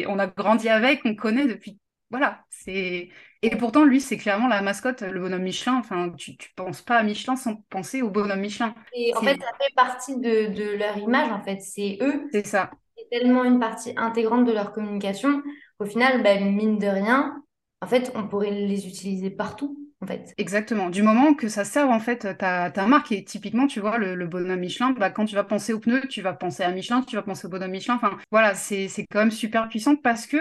On 0.07 0.19
a 0.19 0.27
grandi 0.27 0.69
avec, 0.69 1.01
on 1.05 1.15
connaît 1.15 1.47
depuis. 1.47 1.79
Voilà, 2.11 2.43
c'est 2.49 3.09
Et 3.43 3.49
pourtant, 3.55 3.83
lui, 3.85 3.99
c'est 4.01 4.17
clairement 4.17 4.47
la 4.47 4.61
mascotte, 4.61 5.01
le 5.01 5.19
bonhomme 5.19 5.41
Michelin. 5.41 5.75
Enfin, 5.77 6.11
tu, 6.15 6.37
tu 6.37 6.49
penses 6.55 6.81
pas 6.81 6.97
à 6.97 7.03
Michelin 7.03 7.35
sans 7.35 7.55
penser 7.69 8.01
au 8.01 8.09
bonhomme 8.09 8.39
Michelin. 8.39 8.75
Et 8.93 9.13
en 9.15 9.21
fait, 9.21 9.39
ça 9.39 9.51
fait 9.59 9.73
partie 9.75 10.15
de, 10.17 10.53
de 10.53 10.77
leur 10.77 10.97
image, 10.97 11.31
en 11.31 11.41
fait. 11.41 11.59
C'est 11.61 11.97
eux. 12.01 12.27
C'est 12.31 12.45
ça. 12.45 12.71
C'est 12.97 13.09
tellement 13.09 13.43
une 13.43 13.59
partie 13.59 13.93
intégrante 13.97 14.45
de 14.45 14.51
leur 14.51 14.73
communication. 14.73 15.41
Au 15.79 15.85
final, 15.85 16.21
bah, 16.23 16.39
mine 16.39 16.77
de 16.77 16.87
rien, 16.87 17.43
en 17.81 17.87
fait, 17.87 18.11
on 18.15 18.27
pourrait 18.27 18.51
les 18.51 18.87
utiliser 18.87 19.29
partout. 19.31 19.77
En 20.03 20.07
fait. 20.07 20.33
Exactement. 20.39 20.89
Du 20.89 21.03
moment 21.03 21.35
que 21.35 21.47
ça 21.47 21.63
serve 21.63 21.91
en 21.91 21.99
fait 21.99 22.35
ta, 22.37 22.71
ta 22.71 22.87
marque 22.87 23.11
et 23.11 23.23
typiquement 23.23 23.67
tu 23.67 23.79
vois 23.79 23.99
le, 23.99 24.15
le 24.15 24.25
bonhomme 24.27 24.59
Michelin, 24.59 24.91
bah, 24.91 25.11
quand 25.11 25.25
tu 25.25 25.35
vas 25.35 25.43
penser 25.43 25.73
aux 25.73 25.79
pneus, 25.79 26.07
tu 26.09 26.23
vas 26.23 26.33
penser 26.33 26.63
à 26.63 26.71
Michelin, 26.71 27.03
tu 27.03 27.15
vas 27.15 27.21
penser 27.21 27.45
au 27.45 27.49
bonhomme 27.51 27.69
Michelin. 27.69 27.95
Enfin 27.95 28.17
voilà, 28.31 28.55
c'est 28.55 28.87
quand 29.11 29.19
même 29.19 29.29
super 29.31 29.69
puissant 29.69 29.95
parce 29.95 30.25
que 30.25 30.37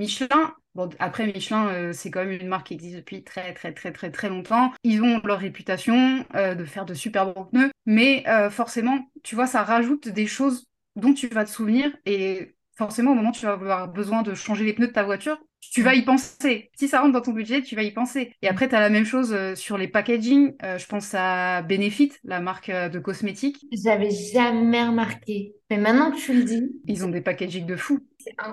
Michelin, 0.00 0.54
bon, 0.74 0.88
après 0.98 1.26
Michelin, 1.26 1.68
euh, 1.68 1.92
c'est 1.92 2.10
quand 2.10 2.24
même 2.24 2.30
une 2.30 2.48
marque 2.48 2.68
qui 2.68 2.74
existe 2.74 2.96
depuis 2.96 3.22
très 3.22 3.52
très 3.52 3.74
très 3.74 3.92
très 3.92 4.10
très 4.10 4.30
longtemps. 4.30 4.72
Ils 4.82 5.02
ont 5.02 5.20
leur 5.24 5.38
réputation 5.38 6.24
euh, 6.34 6.54
de 6.54 6.64
faire 6.64 6.86
de 6.86 6.94
super 6.94 7.34
bons 7.34 7.44
pneus, 7.44 7.70
mais 7.84 8.26
euh, 8.26 8.48
forcément, 8.48 9.10
tu 9.22 9.34
vois, 9.34 9.46
ça 9.46 9.62
rajoute 9.62 10.08
des 10.08 10.26
choses 10.26 10.64
dont 10.96 11.12
tu 11.12 11.28
vas 11.28 11.44
te 11.44 11.50
souvenir 11.50 11.94
et 12.06 12.56
forcément, 12.78 13.12
au 13.12 13.14
moment 13.14 13.28
où 13.28 13.32
tu 13.32 13.44
vas 13.44 13.52
avoir 13.52 13.88
besoin 13.88 14.22
de 14.22 14.32
changer 14.32 14.64
les 14.64 14.72
pneus 14.72 14.86
de 14.88 14.92
ta 14.92 15.02
voiture, 15.02 15.38
tu 15.60 15.82
vas 15.82 15.94
y 15.94 16.02
penser. 16.02 16.70
Si 16.74 16.88
ça 16.88 17.00
rentre 17.00 17.12
dans 17.12 17.20
ton 17.20 17.32
budget, 17.32 17.62
tu 17.62 17.76
vas 17.76 17.82
y 17.82 17.92
penser. 17.92 18.34
Et 18.42 18.48
après, 18.48 18.68
tu 18.68 18.74
as 18.74 18.80
la 18.80 18.90
même 18.90 19.04
chose 19.04 19.36
sur 19.54 19.78
les 19.78 19.88
packaging. 19.88 20.54
je 20.60 20.86
pense 20.86 21.14
à 21.14 21.62
Benefit, 21.62 22.12
la 22.24 22.40
marque 22.40 22.70
de 22.70 22.98
cosmétiques. 22.98 23.66
J'avais 23.72 24.10
jamais 24.10 24.82
remarqué. 24.82 25.54
Mais 25.70 25.78
maintenant 25.78 26.10
que 26.10 26.16
tu 26.16 26.32
le 26.32 26.44
dis. 26.44 26.80
Ils 26.86 27.04
ont 27.04 27.10
des 27.10 27.20
packaging 27.20 27.66
de 27.66 27.76
fou. 27.76 28.00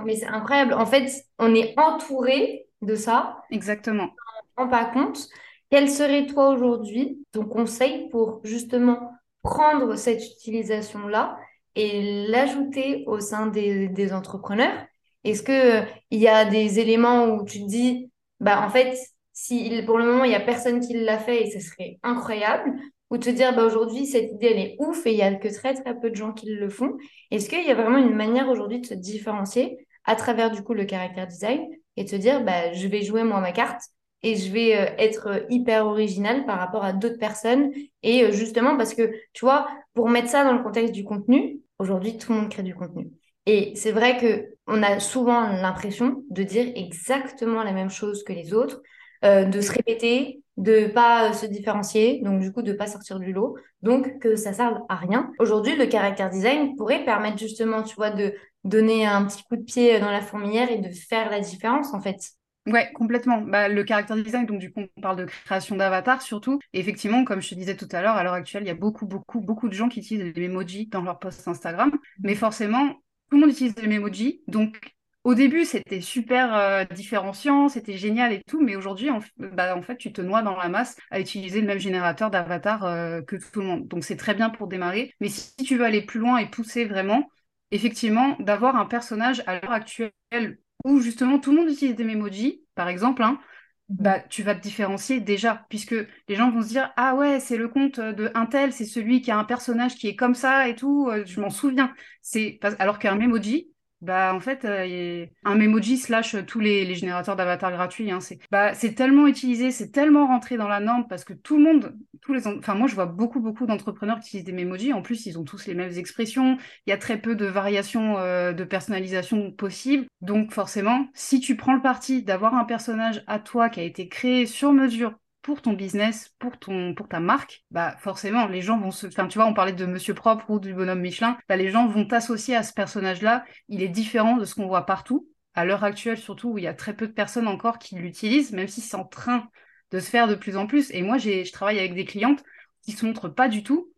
Mais 0.06 0.16
c'est 0.16 0.28
incroyable. 0.28 0.74
En 0.74 0.86
fait, 0.86 1.12
on 1.40 1.56
est 1.56 1.74
entouré 1.78 2.68
de 2.82 2.96
ça. 2.96 3.44
Exactement. 3.52 4.10
On 4.58 4.66
ne 4.66 4.66
rend 4.66 4.72
pas 4.72 4.86
compte. 4.86 5.30
Quel 5.70 5.90
serait, 5.90 6.28
toi, 6.28 6.50
aujourd'hui, 6.50 7.26
ton 7.32 7.46
conseil 7.46 8.10
pour 8.10 8.42
justement 8.44 9.12
prendre 9.44 9.96
cette 9.96 10.24
utilisation-là 10.24 11.38
et 11.76 12.28
l'ajouter 12.28 13.04
au 13.08 13.20
sein 13.20 13.48
des, 13.48 14.14
entrepreneurs 14.14 14.86
Est-ce 15.30 15.44
qu'il 15.44 15.88
il 16.12 16.20
y 16.20 16.28
a 16.28 16.46
des 16.46 16.80
éléments 16.80 17.26
où 17.28 17.46
tu 17.46 17.60
te 17.62 17.68
dis, 17.68 18.12
bah, 18.40 18.66
en 18.66 18.70
fait, 18.70 18.98
si 19.34 19.82
pour 19.86 19.98
le 19.98 20.06
moment, 20.06 20.24
il 20.24 20.30
n'y 20.30 20.36
a 20.36 20.40
personne 20.40 20.80
qui 20.80 20.94
l'a 20.94 21.20
fait 21.20 21.44
et 21.44 21.52
ce 21.52 21.60
serait 21.60 22.00
incroyable 22.04 22.74
ou 23.10 23.18
te 23.18 23.30
dire 23.30 23.56
bah, 23.56 23.64
aujourd'hui 23.64 24.06
cette 24.06 24.32
idée 24.32 24.48
elle 24.48 24.60
est 24.60 24.76
ouf 24.80 25.06
et 25.06 25.12
il 25.12 25.18
y 25.18 25.22
a 25.22 25.34
que 25.34 25.48
très 25.48 25.74
très 25.74 26.00
peu 26.00 26.10
de 26.10 26.16
gens 26.16 26.34
qui 26.34 26.48
le 26.48 26.70
font. 26.70 26.98
Est-ce 27.32 27.50
qu'il 27.50 27.66
y 27.66 27.72
a 27.72 27.76
vraiment 27.76 27.98
une 27.98 28.16
manière 28.16 28.50
aujourd'hui 28.50 28.82
de 28.82 28.86
se 28.86 28.94
différencier 28.94 29.88
à 30.06 30.16
travers 30.16 30.52
du 30.52 30.64
coup 30.64 30.74
le 30.74 30.86
caractère 30.86 31.28
design 31.28 31.62
et 31.96 32.06
te 32.06 32.16
dire 32.16 32.44
bah, 32.44 32.74
je 32.74 32.88
vais 32.88 33.04
jouer 33.04 33.24
moi 33.24 33.40
ma 33.40 33.52
carte 33.52 33.82
et 34.24 34.36
je 34.36 34.52
vais 34.52 34.76
euh, 34.76 34.86
être 34.98 35.46
hyper 35.50 35.86
original 35.86 36.46
par 36.46 36.58
rapport 36.60 36.84
à 36.84 36.94
d'autres 36.94 37.20
personnes 37.20 37.72
et 38.04 38.24
euh, 38.24 38.32
justement 38.32 38.76
parce 38.76 38.94
que 38.94 39.12
tu 39.34 39.46
vois 39.46 39.68
pour 39.94 40.10
mettre 40.10 40.30
ça 40.30 40.44
dans 40.44 40.54
le 40.54 40.64
contexte 40.64 40.94
du 40.94 41.04
contenu 41.04 41.62
aujourd'hui 41.80 42.18
tout 42.18 42.34
le 42.34 42.40
monde 42.40 42.50
crée 42.50 42.64
du 42.64 42.76
contenu 42.76 43.12
et 43.48 43.74
c'est 43.76 43.92
vrai 43.92 44.18
que 44.18 44.50
on 44.68 44.84
a 44.84 45.00
souvent 45.00 45.48
l'impression 45.48 46.24
de 46.30 46.44
dire 46.44 46.72
exactement 46.76 47.64
la 47.64 47.72
même 47.72 47.90
chose 47.90 48.24
que 48.24 48.34
les 48.34 48.54
autres 48.54 48.82
euh, 49.26 49.46
de 49.46 49.62
se 49.62 49.72
répéter 49.72 50.44
de 50.58 50.88
pas 50.88 51.34
se 51.34 51.46
différencier, 51.46 52.20
donc 52.24 52.42
du 52.42 52.52
coup 52.52 52.64
de 52.64 52.74
pas 52.74 52.88
sortir 52.88 53.20
du 53.20 53.32
lot, 53.32 53.56
donc 53.84 54.20
que 54.20 54.36
ça 54.36 54.54
serve 54.54 54.80
à 54.90 54.96
rien. 54.96 55.32
Aujourd'hui, 55.40 55.76
le 55.76 55.86
caractère 55.86 56.30
design 56.30 56.76
pourrait 56.76 57.06
permettre 57.06 57.38
justement, 57.38 57.84
tu 57.84 57.96
vois, 57.96 58.10
de 58.10 58.34
donner 58.64 59.06
un 59.06 59.26
petit 59.26 59.44
coup 59.44 59.56
de 59.56 59.62
pied 59.62 60.00
dans 60.00 60.10
la 60.10 60.22
fourmilière 60.22 60.72
et 60.72 60.80
de 60.80 60.90
faire 60.90 61.30
la 61.30 61.40
différence 61.40 61.94
en 61.94 62.02
fait. 62.02 62.18
Ouais, 62.66 62.92
complètement. 62.94 63.40
Bah, 63.42 63.70
le 63.70 63.84
caractère 63.86 64.18
design, 64.18 64.46
donc 64.46 64.60
du 64.60 64.74
coup, 64.74 64.82
on 64.98 65.02
parle 65.02 65.16
de 65.16 65.26
création 65.26 65.78
d'avatar 65.78 66.22
surtout. 66.22 66.60
Et 66.74 66.80
effectivement, 66.80 67.24
comme 67.24 67.42
je 67.42 67.50
te 67.50 67.56
disais 67.56 67.78
tout 67.78 67.88
à 67.94 68.02
l'heure, 68.02 68.16
à 68.16 68.24
l'heure 68.24 68.34
actuelle, 68.34 68.64
il 68.64 68.68
y 68.68 68.72
a 68.72 68.76
beaucoup, 68.76 69.06
beaucoup, 69.06 69.40
beaucoup 69.40 69.70
de 69.70 69.74
gens 69.74 69.88
qui 69.88 70.00
utilisent 70.00 70.34
les 70.36 70.44
emojis 70.44 70.88
dans 70.88 71.02
leur 71.02 71.18
post 71.18 71.48
Instagram. 71.48 71.92
Mais 72.24 72.36
forcément, 72.36 72.96
tout 73.30 73.36
le 73.36 73.42
monde 73.42 73.52
utilise 73.52 73.76
les 73.78 73.96
emojis. 73.96 74.42
Donc, 74.48 74.96
au 75.24 75.36
début, 75.36 75.66
c'était 75.66 76.00
super 76.00 76.56
euh, 76.56 76.86
différenciant, 76.86 77.68
c'était 77.68 77.98
génial 77.98 78.32
et 78.32 78.42
tout, 78.48 78.62
mais 78.62 78.76
aujourd'hui, 78.76 79.10
en, 79.10 79.20
bah, 79.38 79.76
en, 79.76 79.82
fait, 79.82 79.98
tu 79.98 80.14
te 80.14 80.22
noies 80.22 80.42
dans 80.42 80.56
la 80.56 80.70
masse 80.70 80.96
à 81.12 81.20
utiliser 81.20 81.60
le 81.60 81.68
même 81.68 81.80
générateur 81.80 82.32
d'avatar 82.32 82.86
euh, 82.86 83.22
que 83.22 83.36
tout 83.36 83.60
le 83.60 83.66
monde. 83.66 83.88
Donc, 83.88 84.06
c'est 84.06 84.16
très 84.16 84.34
bien 84.34 84.50
pour 84.50 84.68
démarrer. 84.68 85.14
Mais 85.20 85.30
si 85.30 85.56
tu 85.58 85.76
veux 85.76 85.84
aller 85.84 86.02
plus 86.02 86.20
loin 86.20 86.38
et 86.38 86.50
pousser 86.50 86.86
vraiment, 86.86 87.30
effectivement, 87.72 88.38
d'avoir 88.40 88.78
un 88.78 88.86
personnage 88.86 89.44
à 89.48 89.60
l'heure 89.60 89.72
actuelle 89.72 90.60
où 90.86 91.02
justement 91.02 91.40
tout 91.40 91.52
le 91.52 91.58
monde 91.58 91.70
utilise 91.70 91.96
des 91.96 92.08
emojis, 92.08 92.64
par 92.76 92.88
exemple, 92.88 93.24
hein. 93.24 93.40
Bah, 93.90 94.20
tu 94.20 94.44
vas 94.44 94.56
te 94.56 94.62
différencier 94.62 95.22
déjà, 95.22 95.66
puisque 95.70 95.96
les 96.28 96.36
gens 96.36 96.52
vont 96.52 96.62
se 96.62 96.68
dire 96.70 96.92
Ah 96.98 97.16
ouais, 97.16 97.40
c'est 97.40 97.58
le 97.58 97.70
compte 97.70 98.00
de 98.00 98.32
Intel, 98.36 98.74
c'est 98.74 98.86
celui 98.86 99.22
qui 99.22 99.32
a 99.32 99.38
un 99.38 99.46
personnage 99.46 99.96
qui 99.96 100.08
est 100.08 100.16
comme 100.16 100.36
ça 100.36 100.68
et 100.68 100.76
tout, 100.76 101.08
euh, 101.10 101.26
je 101.26 101.40
m'en 101.40 101.50
souviens. 101.50 101.94
C'est 102.22 102.60
Alors 102.80 103.00
qu'un 103.00 103.20
emoji, 103.20 103.72
bah 104.02 104.34
en 104.36 104.40
fait, 104.40 104.64
euh, 104.66 105.26
un 105.44 105.56
Memoji 105.56 105.98
slash 105.98 106.36
tous 106.46 106.60
les, 106.60 106.94
générateurs 106.94 107.36
d'avatars 107.36 107.72
gratuits, 107.72 108.12
hein, 108.12 108.20
c'est 108.20 108.40
bah, 108.52 108.74
tellement 108.76 109.26
utilisé, 109.28 109.72
c'est 109.72 109.92
tellement 109.92 110.28
rentré 110.28 110.56
dans 110.56 110.68
la 110.68 110.80
norme 110.80 111.08
parce 111.08 111.24
que 111.24 111.34
tout 111.34 111.58
le 111.58 111.64
monde, 111.64 111.96
tous 112.22 112.34
les, 112.34 112.48
enfin 112.48 112.76
moi 112.76 112.88
je 112.88 112.94
vois 112.94 113.08
beaucoup 113.08 113.40
beaucoup 113.40 113.66
d'entrepreneurs 113.66 114.20
qui 114.20 114.28
utilisent 114.28 114.46
des 114.46 114.52
Memoji. 114.52 114.94
En 114.94 115.02
plus, 115.02 115.26
ils 115.26 115.40
ont 115.40 115.44
tous 115.44 115.66
les 115.66 115.74
mêmes 115.74 115.98
expressions. 115.98 116.58
Il 116.86 116.92
y 116.92 116.94
a 116.94 116.98
très 116.98 117.20
peu 117.20 117.36
de 117.36 117.46
variations 117.46 118.18
euh, 118.20 118.54
de 118.54 118.64
personnalisation 118.64 119.52
possibles. 119.52 120.06
Donc 120.22 120.52
forcément, 120.52 121.08
si 121.14 121.40
tu 121.40 121.56
prends 121.56 121.74
le 121.74 121.82
parti 121.82 122.22
d'avoir 122.22 122.54
un 122.54 122.66
personnage 122.66 123.24
à 123.26 123.40
toi 123.40 123.70
qui 123.70 123.80
a 123.80 123.84
été 123.84 124.08
créé 124.08 124.46
sur 124.46 124.74
mesure 124.74 125.14
pour 125.48 125.62
ton 125.62 125.72
business, 125.72 126.36
pour 126.40 126.60
ton, 126.60 126.94
pour 126.94 127.08
ta 127.08 127.22
marque, 127.22 127.64
bah 127.72 127.96
forcément, 128.02 128.48
les 128.48 128.62
gens 128.62 128.78
vont 128.82 128.92
se, 128.92 129.08
enfin 129.08 129.28
tu 129.28 129.38
vois, 129.38 129.48
on 129.48 129.54
parlait 129.54 129.72
de 129.72 129.86
Monsieur 129.86 130.14
Propre 130.14 130.50
ou 130.50 130.60
du 130.60 130.74
bonhomme 130.74 131.00
Michelin, 131.00 131.38
bah, 131.48 131.56
les 131.56 131.70
gens 131.72 131.88
vont 131.88 132.06
t'associer 132.06 132.54
à 132.54 132.64
ce 132.64 132.74
personnage-là. 132.74 133.46
Il 133.70 133.82
est 133.82 133.88
différent 133.88 134.36
de 134.36 134.44
ce 134.44 134.56
qu'on 134.56 134.68
voit 134.68 134.86
partout. 134.86 135.30
À 135.54 135.64
l'heure 135.64 135.86
actuelle, 135.86 136.18
surtout, 136.18 136.50
où 136.50 136.58
il 136.58 136.66
y 136.66 136.68
a 136.68 136.74
très 136.74 136.94
peu 136.94 137.08
de 137.08 137.14
personnes 137.14 137.48
encore 137.48 137.80
qui 137.80 137.96
l'utilisent, 137.96 138.52
même 138.52 138.68
si 138.68 138.82
c'est 138.82 138.98
en 138.98 139.06
train 139.06 139.50
de 139.92 140.02
se 140.02 140.10
faire 140.10 140.28
de 140.28 140.36
plus 140.36 140.58
en 140.58 140.68
plus. 140.68 140.92
Et 140.92 141.02
moi, 141.02 141.18
j'ai, 141.18 141.46
je 141.46 141.54
travaille 141.54 141.80
avec 141.80 141.96
des 141.96 142.04
clientes 142.04 142.44
qui 142.82 142.92
se 142.92 143.06
montrent 143.06 143.30
pas 143.30 143.48
du 143.48 143.64
tout 143.64 143.94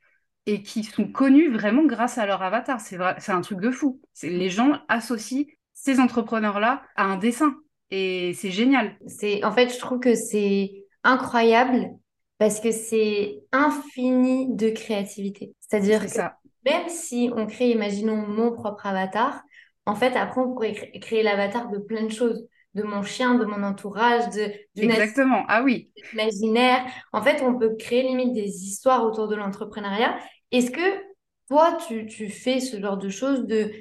et 0.45 0.61
qui 0.61 0.83
sont 0.83 1.11
connues 1.11 1.49
vraiment 1.49 1.83
grâce 1.83 2.19
à 2.19 2.27
leur 2.27 2.43
avatar. 2.43 2.79
C'est 2.79 2.97
vrai, 2.97 3.15
c'est 3.17 3.31
un 3.31 3.41
truc 3.41 3.59
de 3.59 3.71
fou. 3.71 3.99
C'est 4.13 4.29
les 4.29 4.51
gens 4.51 4.83
associent 4.87 5.45
ces 5.73 5.99
entrepreneurs-là 5.99 6.83
à 6.95 7.05
un 7.05 7.17
dessin 7.17 7.55
et 7.89 8.33
c'est 8.35 8.51
génial. 8.51 8.99
C'est 9.07 9.43
en 9.43 9.51
fait, 9.51 9.73
je 9.73 9.79
trouve 9.79 9.99
que 9.99 10.13
c'est 10.13 10.78
incroyable 11.03 11.89
parce 12.37 12.59
que 12.59 12.71
c'est 12.71 13.41
infini 13.51 14.55
de 14.55 14.69
créativité. 14.69 15.53
C'est-à-dire 15.59 16.05
que 16.05 16.19
même 16.65 16.89
si 16.89 17.29
on 17.35 17.45
crée, 17.45 17.71
imaginons, 17.71 18.15
mon 18.15 18.51
propre 18.51 18.85
avatar, 18.85 19.41
en 19.85 19.95
fait, 19.95 20.15
après, 20.15 20.41
on 20.41 20.53
pourrait 20.53 20.73
créer 21.01 21.23
l'avatar 21.23 21.69
de 21.69 21.79
plein 21.79 22.03
de 22.03 22.11
choses 22.11 22.47
de 22.75 22.83
mon 22.83 23.01
chien, 23.01 23.35
de 23.35 23.45
mon 23.45 23.63
entourage, 23.63 24.29
de 24.29 24.51
Exactement. 24.77 25.43
Ah 25.47 25.63
oui. 25.63 25.91
Imaginaire. 26.13 26.85
En 27.11 27.21
fait, 27.21 27.41
on 27.41 27.57
peut 27.57 27.75
créer 27.75 28.03
limite 28.03 28.33
des 28.33 28.63
histoires 28.63 29.03
autour 29.03 29.27
de 29.27 29.35
l'entrepreneuriat. 29.35 30.17
Est-ce 30.51 30.71
que 30.71 31.03
toi, 31.47 31.77
tu, 31.87 32.05
tu, 32.05 32.29
fais 32.29 32.59
ce 32.59 32.79
genre 32.79 32.97
de 32.97 33.09
choses 33.09 33.47
de 33.47 33.71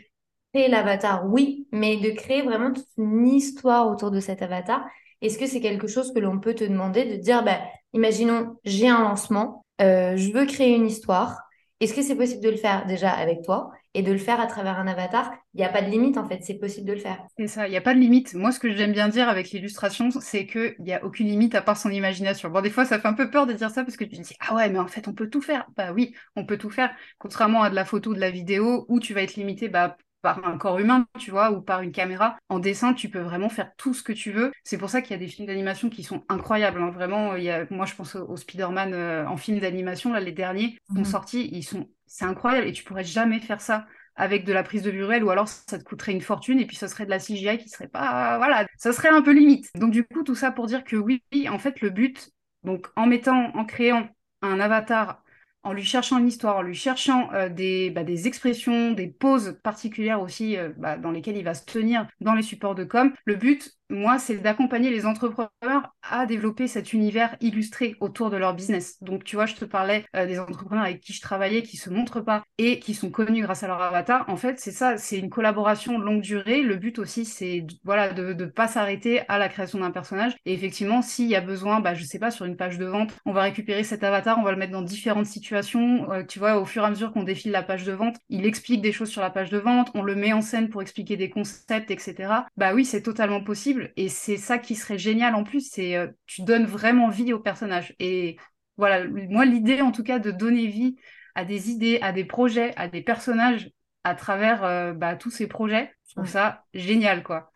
créer 0.52 0.68
l'avatar? 0.68 1.26
Oui, 1.26 1.68
mais 1.70 1.98
de 1.98 2.10
créer 2.10 2.42
vraiment 2.42 2.72
toute 2.72 2.86
une 2.96 3.28
histoire 3.28 3.90
autour 3.90 4.10
de 4.10 4.20
cet 4.20 4.40
avatar. 4.42 4.84
Est-ce 5.22 5.38
que 5.38 5.46
c'est 5.46 5.60
quelque 5.60 5.88
chose 5.88 6.12
que 6.12 6.20
l'on 6.20 6.38
peut 6.38 6.54
te 6.54 6.64
demander 6.64 7.04
de 7.04 7.16
dire, 7.16 7.42
bah, 7.44 7.60
imaginons, 7.92 8.56
j'ai 8.64 8.88
un 8.88 9.02
lancement, 9.02 9.64
euh, 9.80 10.16
je 10.16 10.32
veux 10.32 10.46
créer 10.46 10.74
une 10.74 10.86
histoire. 10.86 11.38
Est-ce 11.80 11.94
que 11.94 12.02
c'est 12.02 12.16
possible 12.16 12.42
de 12.42 12.50
le 12.50 12.56
faire 12.56 12.86
déjà 12.86 13.10
avec 13.10 13.42
toi 13.42 13.70
et 13.94 14.02
de 14.02 14.10
le 14.10 14.18
faire 14.18 14.40
à 14.40 14.46
travers 14.46 14.78
un 14.78 14.88
avatar? 14.88 15.30
Il 15.54 15.58
n'y 15.58 15.64
a 15.64 15.68
pas 15.68 15.80
de 15.80 15.88
limite 15.88 16.18
en 16.18 16.26
fait, 16.26 16.40
c'est 16.42 16.58
possible 16.58 16.88
de 16.88 16.94
le 16.94 16.98
faire. 16.98 17.18
C'est 17.38 17.46
ça, 17.46 17.68
il 17.68 17.70
n'y 17.70 17.76
a 17.76 17.80
pas 17.80 17.94
de 17.94 18.00
limite. 18.00 18.34
Moi, 18.34 18.50
ce 18.50 18.58
que 18.58 18.72
j'aime 18.74 18.92
bien 18.92 19.08
dire 19.08 19.28
avec 19.28 19.50
l'illustration, 19.50 20.10
c'est 20.10 20.46
qu'il 20.46 20.74
n'y 20.80 20.92
a 20.92 21.04
aucune 21.04 21.28
limite 21.28 21.54
à 21.54 21.62
part 21.62 21.76
son 21.76 21.90
imagination. 21.90 22.50
Bon, 22.50 22.60
des 22.60 22.70
fois, 22.70 22.84
ça 22.84 22.98
fait 22.98 23.06
un 23.06 23.12
peu 23.12 23.30
peur 23.30 23.46
de 23.46 23.52
dire 23.52 23.70
ça 23.70 23.84
parce 23.84 23.96
que 23.96 24.04
tu 24.04 24.16
te 24.16 24.22
dis, 24.22 24.34
ah 24.40 24.56
ouais, 24.56 24.68
mais 24.70 24.80
en 24.80 24.88
fait, 24.88 25.06
on 25.06 25.12
peut 25.12 25.28
tout 25.30 25.40
faire. 25.40 25.66
Bah 25.76 25.92
oui, 25.92 26.14
on 26.34 26.44
peut 26.44 26.58
tout 26.58 26.70
faire. 26.70 26.90
Contrairement 27.18 27.62
à 27.62 27.70
de 27.70 27.76
la 27.76 27.84
photo, 27.84 28.12
de 28.12 28.20
la 28.20 28.30
vidéo, 28.30 28.84
où 28.88 28.98
tu 28.98 29.14
vas 29.14 29.22
être 29.22 29.36
limité 29.36 29.68
bah, 29.68 29.96
par 30.22 30.44
un 30.46 30.58
corps 30.58 30.78
humain, 30.78 31.06
tu 31.18 31.30
vois, 31.30 31.52
ou 31.52 31.60
par 31.60 31.82
une 31.82 31.92
caméra. 31.92 32.36
En 32.48 32.58
dessin, 32.58 32.94
tu 32.94 33.08
peux 33.08 33.20
vraiment 33.20 33.48
faire 33.48 33.72
tout 33.76 33.94
ce 33.94 34.02
que 34.02 34.12
tu 34.12 34.32
veux. 34.32 34.52
C'est 34.64 34.78
pour 34.78 34.90
ça 34.90 35.00
qu'il 35.00 35.12
y 35.12 35.14
a 35.14 35.18
des 35.18 35.28
films 35.28 35.46
d'animation 35.46 35.88
qui 35.90 36.02
sont 36.02 36.24
incroyables. 36.28 36.80
Hein. 36.80 36.90
Vraiment, 36.90 37.36
il 37.36 37.44
y 37.44 37.50
a, 37.50 37.66
moi, 37.70 37.86
je 37.86 37.94
pense 37.94 38.16
au, 38.16 38.36
Spider-Man 38.36 38.94
euh, 38.94 39.26
en 39.26 39.36
film 39.36 39.58
d'animation, 39.60 40.12
là, 40.12 40.20
les 40.20 40.32
derniers 40.32 40.72
qui 40.72 40.94
sont 40.94 41.00
mhm. 41.00 41.04
sortis, 41.04 41.48
ils 41.52 41.62
sont, 41.62 41.88
c'est 42.06 42.24
incroyable. 42.24 42.66
Et 42.66 42.72
tu 42.72 42.84
pourrais 42.84 43.04
jamais 43.04 43.40
faire 43.40 43.60
ça 43.60 43.86
avec 44.18 44.44
de 44.44 44.52
la 44.52 44.64
prise 44.64 44.82
de 44.82 44.90
vue 44.90 45.04
réelle 45.04 45.22
ou 45.22 45.30
alors 45.30 45.46
ça 45.46 45.78
te 45.78 45.84
coûterait 45.84 46.10
une 46.10 46.20
fortune 46.20 46.58
et 46.58 46.66
puis 46.66 46.76
ça 46.76 46.88
serait 46.88 47.04
de 47.04 47.10
la 47.10 47.20
CGI 47.20 47.56
qui 47.58 47.68
serait 47.68 47.86
pas 47.86 48.36
voilà 48.38 48.66
ça 48.76 48.92
serait 48.92 49.10
un 49.10 49.22
peu 49.22 49.30
limite 49.30 49.70
donc 49.76 49.92
du 49.92 50.02
coup 50.02 50.24
tout 50.24 50.34
ça 50.34 50.50
pour 50.50 50.66
dire 50.66 50.82
que 50.82 50.96
oui 50.96 51.22
en 51.48 51.60
fait 51.60 51.80
le 51.80 51.90
but 51.90 52.30
donc 52.64 52.88
en 52.96 53.06
mettant 53.06 53.54
en 53.54 53.64
créant 53.64 54.08
un 54.42 54.58
avatar 54.58 55.22
en 55.62 55.72
lui 55.72 55.84
cherchant 55.84 56.18
une 56.18 56.28
histoire, 56.28 56.56
en 56.58 56.62
lui 56.62 56.74
cherchant 56.74 57.32
euh, 57.32 57.48
des, 57.48 57.90
bah, 57.90 58.04
des 58.04 58.26
expressions, 58.26 58.92
des 58.92 59.08
poses 59.08 59.58
particulières 59.62 60.20
aussi 60.20 60.56
euh, 60.56 60.70
bah, 60.76 60.96
dans 60.98 61.10
lesquelles 61.10 61.36
il 61.36 61.44
va 61.44 61.54
se 61.54 61.64
tenir 61.64 62.06
dans 62.20 62.34
les 62.34 62.42
supports 62.42 62.74
de 62.74 62.84
com. 62.84 63.12
Le 63.24 63.36
but, 63.36 63.77
moi, 63.90 64.18
c'est 64.18 64.36
d'accompagner 64.36 64.90
les 64.90 65.06
entrepreneurs 65.06 65.94
à 66.02 66.26
développer 66.26 66.68
cet 66.68 66.92
univers 66.92 67.36
illustré 67.40 67.96
autour 68.00 68.30
de 68.30 68.36
leur 68.36 68.54
business. 68.54 69.02
Donc, 69.02 69.24
tu 69.24 69.36
vois, 69.36 69.46
je 69.46 69.54
te 69.54 69.64
parlais 69.64 70.04
euh, 70.16 70.26
des 70.26 70.38
entrepreneurs 70.38 70.84
avec 70.84 71.00
qui 71.00 71.12
je 71.12 71.20
travaillais, 71.20 71.62
qui 71.62 71.76
se 71.76 71.90
montrent 71.90 72.20
pas 72.20 72.44
et 72.58 72.78
qui 72.80 72.94
sont 72.94 73.10
connus 73.10 73.42
grâce 73.42 73.62
à 73.62 73.66
leur 73.66 73.80
avatar. 73.80 74.28
En 74.28 74.36
fait, 74.36 74.58
c'est 74.60 74.72
ça, 74.72 74.96
c'est 74.98 75.18
une 75.18 75.30
collaboration 75.30 75.98
de 75.98 76.04
longue 76.04 76.20
durée. 76.20 76.62
Le 76.62 76.76
but 76.76 76.98
aussi, 76.98 77.24
c'est 77.24 77.60
de 77.62 78.34
ne 78.34 78.44
pas 78.46 78.68
s'arrêter 78.68 79.22
à 79.28 79.38
la 79.38 79.48
création 79.48 79.78
d'un 79.78 79.90
personnage. 79.90 80.36
Et 80.44 80.52
effectivement, 80.52 81.02
s'il 81.02 81.28
y 81.28 81.36
a 81.36 81.40
besoin, 81.40 81.80
bah, 81.80 81.94
je 81.94 82.04
sais 82.04 82.18
pas, 82.18 82.30
sur 82.30 82.44
une 82.44 82.56
page 82.56 82.78
de 82.78 82.86
vente, 82.86 83.16
on 83.24 83.32
va 83.32 83.42
récupérer 83.42 83.84
cet 83.84 84.04
avatar, 84.04 84.38
on 84.38 84.42
va 84.42 84.52
le 84.52 84.58
mettre 84.58 84.72
dans 84.72 84.82
différentes 84.82 85.26
situations. 85.26 86.10
Euh, 86.12 86.24
tu 86.24 86.38
vois, 86.38 86.58
au 86.58 86.64
fur 86.64 86.82
et 86.82 86.86
à 86.86 86.90
mesure 86.90 87.12
qu'on 87.12 87.22
défile 87.22 87.52
la 87.52 87.62
page 87.62 87.84
de 87.84 87.92
vente, 87.92 88.16
il 88.28 88.46
explique 88.46 88.82
des 88.82 88.92
choses 88.92 89.08
sur 89.08 89.22
la 89.22 89.30
page 89.30 89.50
de 89.50 89.58
vente, 89.58 89.90
on 89.94 90.02
le 90.02 90.14
met 90.14 90.32
en 90.32 90.40
scène 90.42 90.68
pour 90.68 90.82
expliquer 90.82 91.16
des 91.16 91.30
concepts, 91.30 91.90
etc. 91.90 92.46
Bah 92.56 92.74
oui, 92.74 92.84
c'est 92.84 93.02
totalement 93.02 93.42
possible. 93.42 93.77
Et 93.96 94.08
c'est 94.08 94.36
ça 94.36 94.58
qui 94.58 94.74
serait 94.74 94.98
génial 94.98 95.34
en 95.34 95.44
plus, 95.44 95.68
c'est 95.70 95.96
euh, 95.96 96.08
tu 96.26 96.42
donnes 96.42 96.66
vraiment 96.66 97.08
vie 97.08 97.32
au 97.32 97.40
personnage. 97.40 97.94
Et 97.98 98.36
voilà, 98.76 99.06
moi, 99.08 99.44
l'idée 99.44 99.80
en 99.80 99.92
tout 99.92 100.02
cas 100.02 100.18
de 100.18 100.30
donner 100.30 100.66
vie 100.66 100.96
à 101.34 101.44
des 101.44 101.70
idées, 101.70 101.98
à 102.02 102.12
des 102.12 102.24
projets, 102.24 102.74
à 102.76 102.88
des 102.88 103.02
personnages 103.02 103.70
à 104.04 104.14
travers 104.14 104.64
euh, 104.64 104.92
bah, 104.92 105.16
tous 105.16 105.30
ces 105.30 105.46
projets, 105.46 105.92
je 106.08 106.14
trouve 106.14 106.28
ça 106.28 106.64
génial, 106.74 107.22
quoi. 107.22 107.50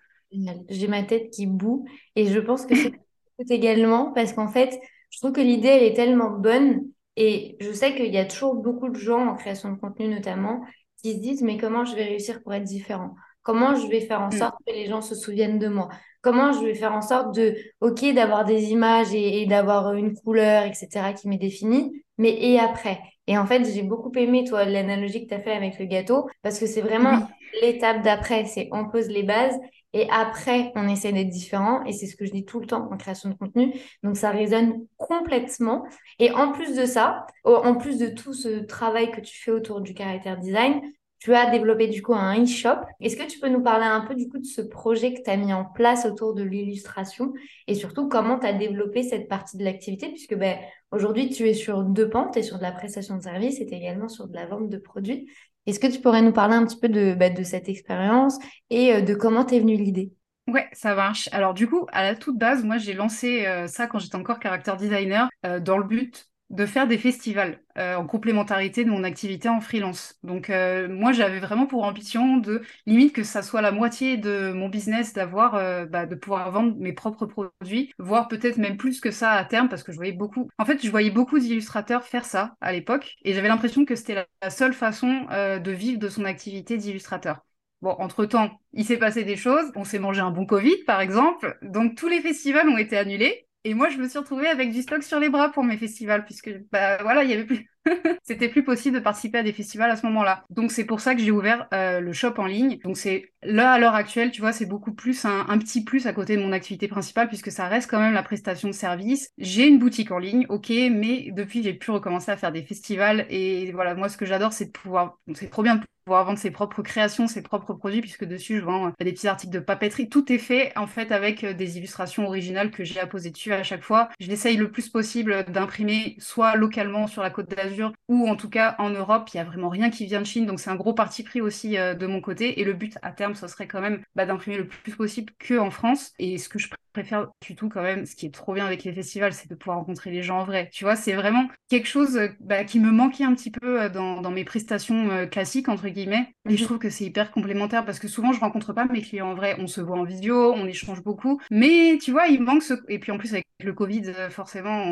J'ai 0.69 0.89
ma 0.89 1.03
tête 1.03 1.31
qui 1.31 1.47
boue 1.47 1.87
et 2.17 2.27
je 2.27 2.39
pense 2.39 2.67
que 2.67 2.75
c'est 2.75 2.93
également 3.51 4.13
parce 4.13 4.33
qu'en 4.33 4.49
fait, 4.49 4.79
je 5.11 5.19
trouve 5.19 5.33
que 5.33 5.41
l'idée, 5.41 5.69
elle 5.69 5.83
est 5.83 5.95
tellement 5.95 6.31
bonne 6.31 6.83
et 7.17 7.57
je 7.61 7.73
sais 7.73 7.95
qu'il 7.95 8.13
y 8.13 8.19
a 8.19 8.25
toujours 8.25 8.55
beaucoup 8.55 8.89
de 8.89 8.99
gens 8.99 9.27
en 9.27 9.37
création 9.37 9.71
de 9.73 9.79
contenu 9.79 10.09
notamment 10.09 10.65
qui 11.03 11.13
se 11.13 11.19
disent 11.19 11.43
mais 11.43 11.59
comment 11.59 11.85
je 11.85 11.95
vais 11.95 12.05
réussir 12.05 12.43
pour 12.43 12.55
être 12.55 12.65
différent? 12.65 13.15
Comment 13.43 13.75
je 13.75 13.87
vais 13.89 14.01
faire 14.01 14.21
en 14.21 14.29
mm. 14.29 14.39
sorte 14.39 14.55
que 14.67 14.73
les 14.73 14.87
gens 14.87 15.01
se 15.01 15.15
souviennent 15.15 15.59
de 15.59 15.69
moi? 15.69 15.89
Comment 16.21 16.53
je 16.53 16.61
vais 16.61 16.75
faire 16.75 16.93
en 16.93 17.03
sorte 17.03 17.35
de, 17.35 17.57
ok, 17.81 18.15
d'avoir 18.15 18.45
des 18.45 18.71
images 18.71 19.13
et, 19.13 19.45
d'avoir 19.47 19.93
une 19.95 20.15
couleur, 20.15 20.65
etc., 20.65 21.13
qui 21.21 21.29
m'est 21.29 21.39
définie, 21.39 22.05
mais 22.17 22.31
et 22.41 22.61
après? 22.61 23.01
Et 23.27 23.37
en 23.39 23.47
fait, 23.47 23.65
j'ai 23.65 23.83
beaucoup 23.83 24.13
aimé, 24.17 24.45
toi, 24.45 24.65
l'analogie 24.65 25.25
que 25.25 25.29
tu 25.29 25.35
as 25.35 25.41
fait 25.41 25.53
avec 25.53 25.79
le 25.79 25.87
gâteau, 25.87 26.29
parce 26.43 26.59
que 26.59 26.67
c'est 26.67 26.81
vraiment 26.81 27.29
l'étape 27.61 28.03
d'après, 28.03 28.45
c'est 28.45 28.69
on 28.73 28.89
pose 28.89 29.09
les 29.09 29.23
bases 29.23 29.59
et 29.95 30.09
après, 30.11 30.73
on 30.75 30.89
essaie 30.89 31.13
d'être 31.13 31.29
différent. 31.29 31.85
Et 31.85 31.93
c'est 31.93 32.07
ce 32.07 32.17
que 32.17 32.25
je 32.25 32.33
dis 32.33 32.45
tout 32.45 32.61
le 32.61 32.67
temps 32.67 32.89
en 32.91 32.97
création 32.97 33.29
de 33.29 33.35
contenu. 33.35 33.75
Donc, 34.03 34.17
ça 34.17 34.31
résonne 34.31 34.87
complètement. 34.97 35.85
Et 36.19 36.31
en 36.33 36.53
plus 36.53 36.75
de 36.75 36.87
ça, 36.87 37.27
en 37.45 37.75
plus 37.75 37.99
de 37.99 38.09
tout 38.09 38.33
ce 38.33 38.61
travail 38.65 39.11
que 39.11 39.21
tu 39.21 39.37
fais 39.41 39.51
autour 39.51 39.81
du 39.81 39.93
caractère 39.95 40.39
design, 40.39 40.81
tu 41.23 41.35
as 41.35 41.51
développé 41.51 41.87
du 41.87 42.03
coup 42.03 42.15
un 42.15 42.43
e-shop. 42.43 42.81
Est-ce 43.01 43.17
que 43.17 43.23
tu 43.23 43.39
peux 43.39 43.49
nous 43.49 43.63
parler 43.63 43.85
un 43.85 44.01
peu 44.01 44.17
du 44.17 44.29
coup 44.29 44.39
de 44.39 44.45
ce 44.45 44.61
projet 44.61 45.15
que 45.15 45.23
tu 45.23 45.31
as 45.31 45.37
mis 45.37 45.53
en 45.53 45.65
place 45.65 46.05
autour 46.05 46.35
de 46.35 46.43
l'illustration 46.43 47.33
et 47.69 47.77
surtout 47.77 48.09
comment 48.09 48.41
tu 48.41 48.47
as 48.47 48.53
développé 48.53 49.05
cette 49.05 49.29
partie 49.29 49.57
de 49.57 49.63
l'activité? 49.63 50.09
Puisque 50.09 50.35
ben, 50.35 50.59
aujourd'hui 50.91 51.31
tu 51.31 51.49
es 51.49 51.55
sur 51.55 51.85
deux 51.85 52.09
pentes, 52.09 52.37
et 52.37 52.43
sur 52.43 52.59
de 52.59 52.63
la 52.63 52.73
prestation 52.73 53.17
de 53.17 53.23
services 53.23 53.61
et 53.61 53.69
également 53.71 54.09
sur 54.09 54.27
de 54.27 54.35
la 54.35 54.47
vente 54.47 54.69
de 54.69 54.79
produits. 54.79 55.31
Est-ce 55.67 55.79
que 55.79 55.87
tu 55.87 56.01
pourrais 56.01 56.23
nous 56.23 56.33
parler 56.33 56.57
un 56.57 56.67
petit 56.67 56.81
peu 56.81 56.89
de, 56.89 57.15
ben, 57.15 57.45
cette 57.45 57.69
expérience 57.69 58.37
et 58.71 58.93
euh, 58.93 59.01
de 59.01 59.15
comment 59.15 59.45
t'es 59.45 59.61
venue 59.61 59.77
l'idée? 59.77 60.13
Ouais, 60.49 60.69
ça 60.73 60.97
marche. 60.97 61.29
Alors 61.31 61.55
du 61.55 61.69
coup, 61.69 61.87
à 61.93 62.03
la 62.03 62.17
toute 62.17 62.37
base, 62.37 62.65
moi 62.65 62.79
j'ai 62.79 62.95
lancé 62.95 63.47
euh, 63.47 63.69
ça 63.69 63.87
quand 63.87 64.01
j'étais 64.01 64.17
encore 64.17 64.41
character 64.43 64.73
designer 64.77 65.29
euh, 65.47 65.61
dans 65.61 65.79
le 65.79 65.85
but 65.85 66.32
de 66.53 66.67
faire 66.67 66.87
des 66.87 66.99
festivals 66.99 67.59
euh, 67.79 67.97
en 67.97 68.07
complémentarité 68.07 68.85
de 68.85 68.91
mon 68.91 69.05
activité 69.05 69.49
en 69.49 69.61
freelance. 69.61 70.19
Donc 70.23 70.51
euh, 70.51 70.87
moi 70.89 71.13
j'avais 71.13 71.41
vraiment 71.41 71.67
pour 71.67 71.85
ambition 71.85 72.37
de 72.37 72.63
limite 72.87 73.15
que 73.15 73.25
ça 73.25 73.43
soit 73.43 73.63
la 73.63 73.73
moitié 73.73 74.19
de 74.19 74.53
mon 74.53 74.69
business 74.69 75.15
d'avoir 75.15 75.55
euh, 75.55 75.87
bah, 75.87 76.05
de 76.05 76.15
pouvoir 76.15 76.51
vendre 76.51 76.77
mes 76.77 76.93
propres 76.93 77.25
produits, 77.27 77.93
voire 77.99 78.29
peut-être 78.29 78.59
même 78.59 78.77
plus 78.77 79.01
que 79.01 79.11
ça 79.11 79.33
à 79.33 79.45
terme 79.45 79.71
parce 79.71 79.83
que 79.83 79.93
je 79.93 79.97
voyais 79.97 80.13
beaucoup. 80.13 80.49
En 80.59 80.67
fait 80.67 80.85
je 80.85 80.91
voyais 80.91 81.11
beaucoup 81.11 81.39
d'illustrateurs 81.39 82.05
faire 82.05 82.27
ça 82.27 82.55
à 82.61 82.73
l'époque 82.73 83.17
et 83.25 83.33
j'avais 83.33 83.49
l'impression 83.49 83.87
que 83.87 83.97
c'était 83.97 84.27
la, 84.43 84.51
seule 84.51 84.75
façon 84.75 85.27
de 85.31 85.71
vivre 85.71 85.99
de 85.99 86.09
son 86.09 86.25
activité 86.25 86.77
d'illustrateur. 86.77 87.41
Bon, 87.81 87.91
entre-temps, 87.99 88.61
il 88.73 88.85
s'est 88.85 88.97
passé 88.97 89.25
des 89.25 89.37
choses. 89.37 89.73
On 89.75 89.85
s'est 89.85 89.99
mangé 89.99 90.21
un 90.21 90.31
bon 90.31 90.47
Covid, 90.47 90.85
par 90.87 91.01
exemple. 91.01 91.59
Donc, 91.63 91.97
tous 91.97 92.09
les 92.09 92.21
festivals 92.21 92.69
ont 92.69 92.77
été 92.77 92.97
annulés. 92.97 93.49
Et 93.65 93.75
moi, 93.75 93.89
je 93.91 93.99
me 93.99 94.09
suis 94.09 94.19
retrouvée 94.19 94.49
avec 94.49 94.73
du 94.73 94.83
stock 94.83 95.03
sur 95.05 95.21
les 95.21 95.29
bras 95.29 95.53
pour 95.53 95.63
mes 95.63 95.77
festivals, 95.77 96.25
puisque 96.25 96.51
bah 96.73 97.01
voilà, 97.03 97.23
il 97.23 97.31
y 97.31 97.33
avait 97.33 97.45
plus. 97.45 97.69
C'était 98.23 98.49
plus 98.49 98.65
possible 98.65 98.97
de 98.97 99.03
participer 99.03 99.39
à 99.39 99.43
des 99.43 99.53
festivals 99.53 99.91
à 99.91 99.97
ce 99.97 100.07
moment-là. 100.07 100.45
Donc 100.51 100.73
c'est 100.73 100.85
pour 100.85 101.01
ça 101.01 101.15
que 101.15 101.21
j'ai 101.21 101.31
ouvert 101.31 101.69
euh, 101.73 102.01
le 102.01 102.13
shop 102.13 102.35
en 102.39 102.47
ligne. 102.47 102.79
Donc 102.85 102.97
c'est 102.97 103.33
là 103.43 103.73
à 103.73 103.79
l'heure 103.79 103.95
actuelle, 103.95 104.31
tu 104.31 104.41
vois, 104.41 104.53
c'est 104.53 104.67
beaucoup 104.67 104.93
plus 104.93 105.25
un, 105.25 105.59
petit 105.59 105.85
plus 105.85 106.07
à 106.07 106.13
côté 106.13 106.37
de 106.37 106.43
mon 106.43 106.53
activité 106.53 106.89
principale 106.89 107.29
puisque 107.29 107.51
ça 107.51 107.67
reste 107.69 107.91
quand 107.91 108.01
même 108.01 108.15
la 108.15 108.23
prestation 108.23 108.69
de 108.69 108.73
service. 108.73 109.31
J'ai 109.39 109.67
une 109.67 109.79
boutique 109.79 110.13
en 110.13 110.19
ligne, 110.19 110.47
ok, 110.49 110.71
mais 110.91 111.31
depuis 111.33 111.63
j'ai 111.63 111.75
pu 111.75 111.91
recommencer 111.91 112.31
à 112.31 112.37
faire 112.37 112.53
des 112.53 112.63
festivals 112.63 113.27
et 113.31 113.73
voilà, 113.73 113.95
moi 113.95 114.09
ce 114.09 114.17
que 114.17 114.27
j'adore 114.27 114.53
c'est 114.53 114.67
de 114.67 114.71
pouvoir, 114.71 115.19
c'est 115.35 115.51
trop 115.51 115.63
bien 115.63 115.77
de 115.77 115.83
pouvoir 116.05 116.25
vendre 116.25 116.39
ses 116.39 116.51
propres 116.51 116.83
créations, 116.83 117.27
ses 117.27 117.43
propres 117.43 117.75
produits, 117.75 118.01
puisque 118.01 118.25
dessus, 118.25 118.59
je 118.59 118.65
vends 118.65 118.89
euh, 118.89 118.91
des 119.01 119.13
petits 119.13 119.29
articles 119.29 119.53
de 119.53 119.61
papeterie. 119.61 120.09
Tout 120.09 120.33
est 120.33 120.39
fait, 120.39 120.73
en 120.77 120.87
fait, 120.87 121.13
avec 121.13 121.45
euh, 121.45 121.55
des 121.55 121.79
illustrations 121.79 122.27
originales 122.27 122.71
que 122.71 122.85
j'ai 122.85 123.01
apposées 123.01 123.31
dessus 123.31 123.53
à 123.53 123.63
chaque 123.63 123.83
fois. 123.83 124.09
Je 124.21 124.29
l'essaye 124.29 124.57
le 124.57 124.71
plus 124.71 124.89
possible 124.89 125.45
d'imprimer 125.49 126.17
soit 126.19 126.57
localement 126.57 127.07
sur 127.07 127.23
la 127.23 127.31
côte 127.31 127.51
d'Azur, 127.51 127.93
ou 128.09 128.29
en 128.29 128.37
tout 128.37 128.51
cas 128.51 128.75
en 128.79 128.91
Europe. 128.91 129.31
Il 129.33 129.37
y 129.37 129.41
a 129.41 129.45
vraiment 129.45 129.69
rien 129.69 129.91
qui 129.91 130.07
vient 130.07 130.21
de 130.21 130.27
Chine, 130.27 130.47
donc 130.47 130.61
c'est 130.61 130.71
un 130.71 130.77
gros 130.77 130.95
parti 130.95 131.23
pris 131.23 131.41
aussi 131.41 131.79
euh, 131.79 131.95
de 131.95 132.07
mon 132.07 132.21
côté. 132.21 132.61
Et 132.61 132.65
le 132.65 132.73
but, 132.73 132.99
à 133.03 133.13
terme, 133.13 133.35
ce 133.35 133.47
serait 133.47 133.67
quand 133.67 133.81
même 133.81 134.03
bah, 134.15 134.27
d'imprimer 134.27 134.57
le 134.57 134.67
plus 134.67 134.95
possible 134.95 135.33
que 135.39 135.59
en 135.59 135.71
France. 135.71 136.13
Et 136.19 136.39
ce 136.39 136.49
que 136.49 136.59
je 136.59 136.69
préfère 136.93 137.29
du 137.47 137.55
tout 137.55 137.69
quand 137.69 137.83
même, 137.83 138.07
ce 138.07 138.15
qui 138.15 138.27
est 138.27 138.35
trop 138.35 138.55
bien 138.55 138.67
avec 138.67 138.85
les 138.85 138.93
festivals, 138.93 139.33
c'est 139.33 139.49
de 139.49 139.55
pouvoir 139.55 139.79
rencontrer 139.79 140.11
les 140.11 140.23
gens 140.23 140.41
en 140.41 140.45
vrai. 140.45 140.71
Tu 140.73 140.85
vois, 140.85 140.97
c'est 140.97 141.15
vraiment 141.15 141.49
quelque 141.69 141.89
chose 141.89 142.19
bah, 142.41 142.65
qui 142.65 142.81
me 142.81 142.91
manquait 142.91 143.25
un 143.25 143.35
petit 143.35 143.51
peu 143.51 143.89
dans, 143.91 144.21
dans 144.21 144.31
mes 144.31 144.45
prestations 144.45 145.27
classiques, 145.29 145.69
entre 145.69 145.89
guillemets. 145.89 146.35
Et 146.49 146.57
je 146.57 146.63
mhm. 146.63 146.67
trouve 146.67 146.79
que 146.79 146.91
c'est 146.91 147.05
hyper 147.05 147.31
complémentaire 147.31 147.85
parce 147.85 147.99
que 147.99 148.09
souvent 148.09 148.33
je 148.33 148.41
rencontre 148.41 148.73
pas 148.73 148.87
mes 148.87 149.03
clients 149.03 149.31
en 149.31 149.35
vrai. 149.35 149.57
On 149.59 149.67
se 149.67 149.81
voit 149.81 149.99
en 149.99 150.05
visio, 150.05 150.53
on 150.53 150.67
échange 150.67 151.03
beaucoup. 151.03 151.41
Mais 151.51 151.99
tu 152.01 152.13
vois, 152.13 152.27
il 152.27 152.43
manque 152.43 152.63
ce. 152.63 152.75
Et 152.89 152.99
puis 152.99 153.13
en 153.13 153.19
plus, 153.19 153.33
avec 153.33 153.47
le 153.63 153.73
Covid, 153.73 154.03
euh, 154.07 154.31
forcément, 154.31 154.85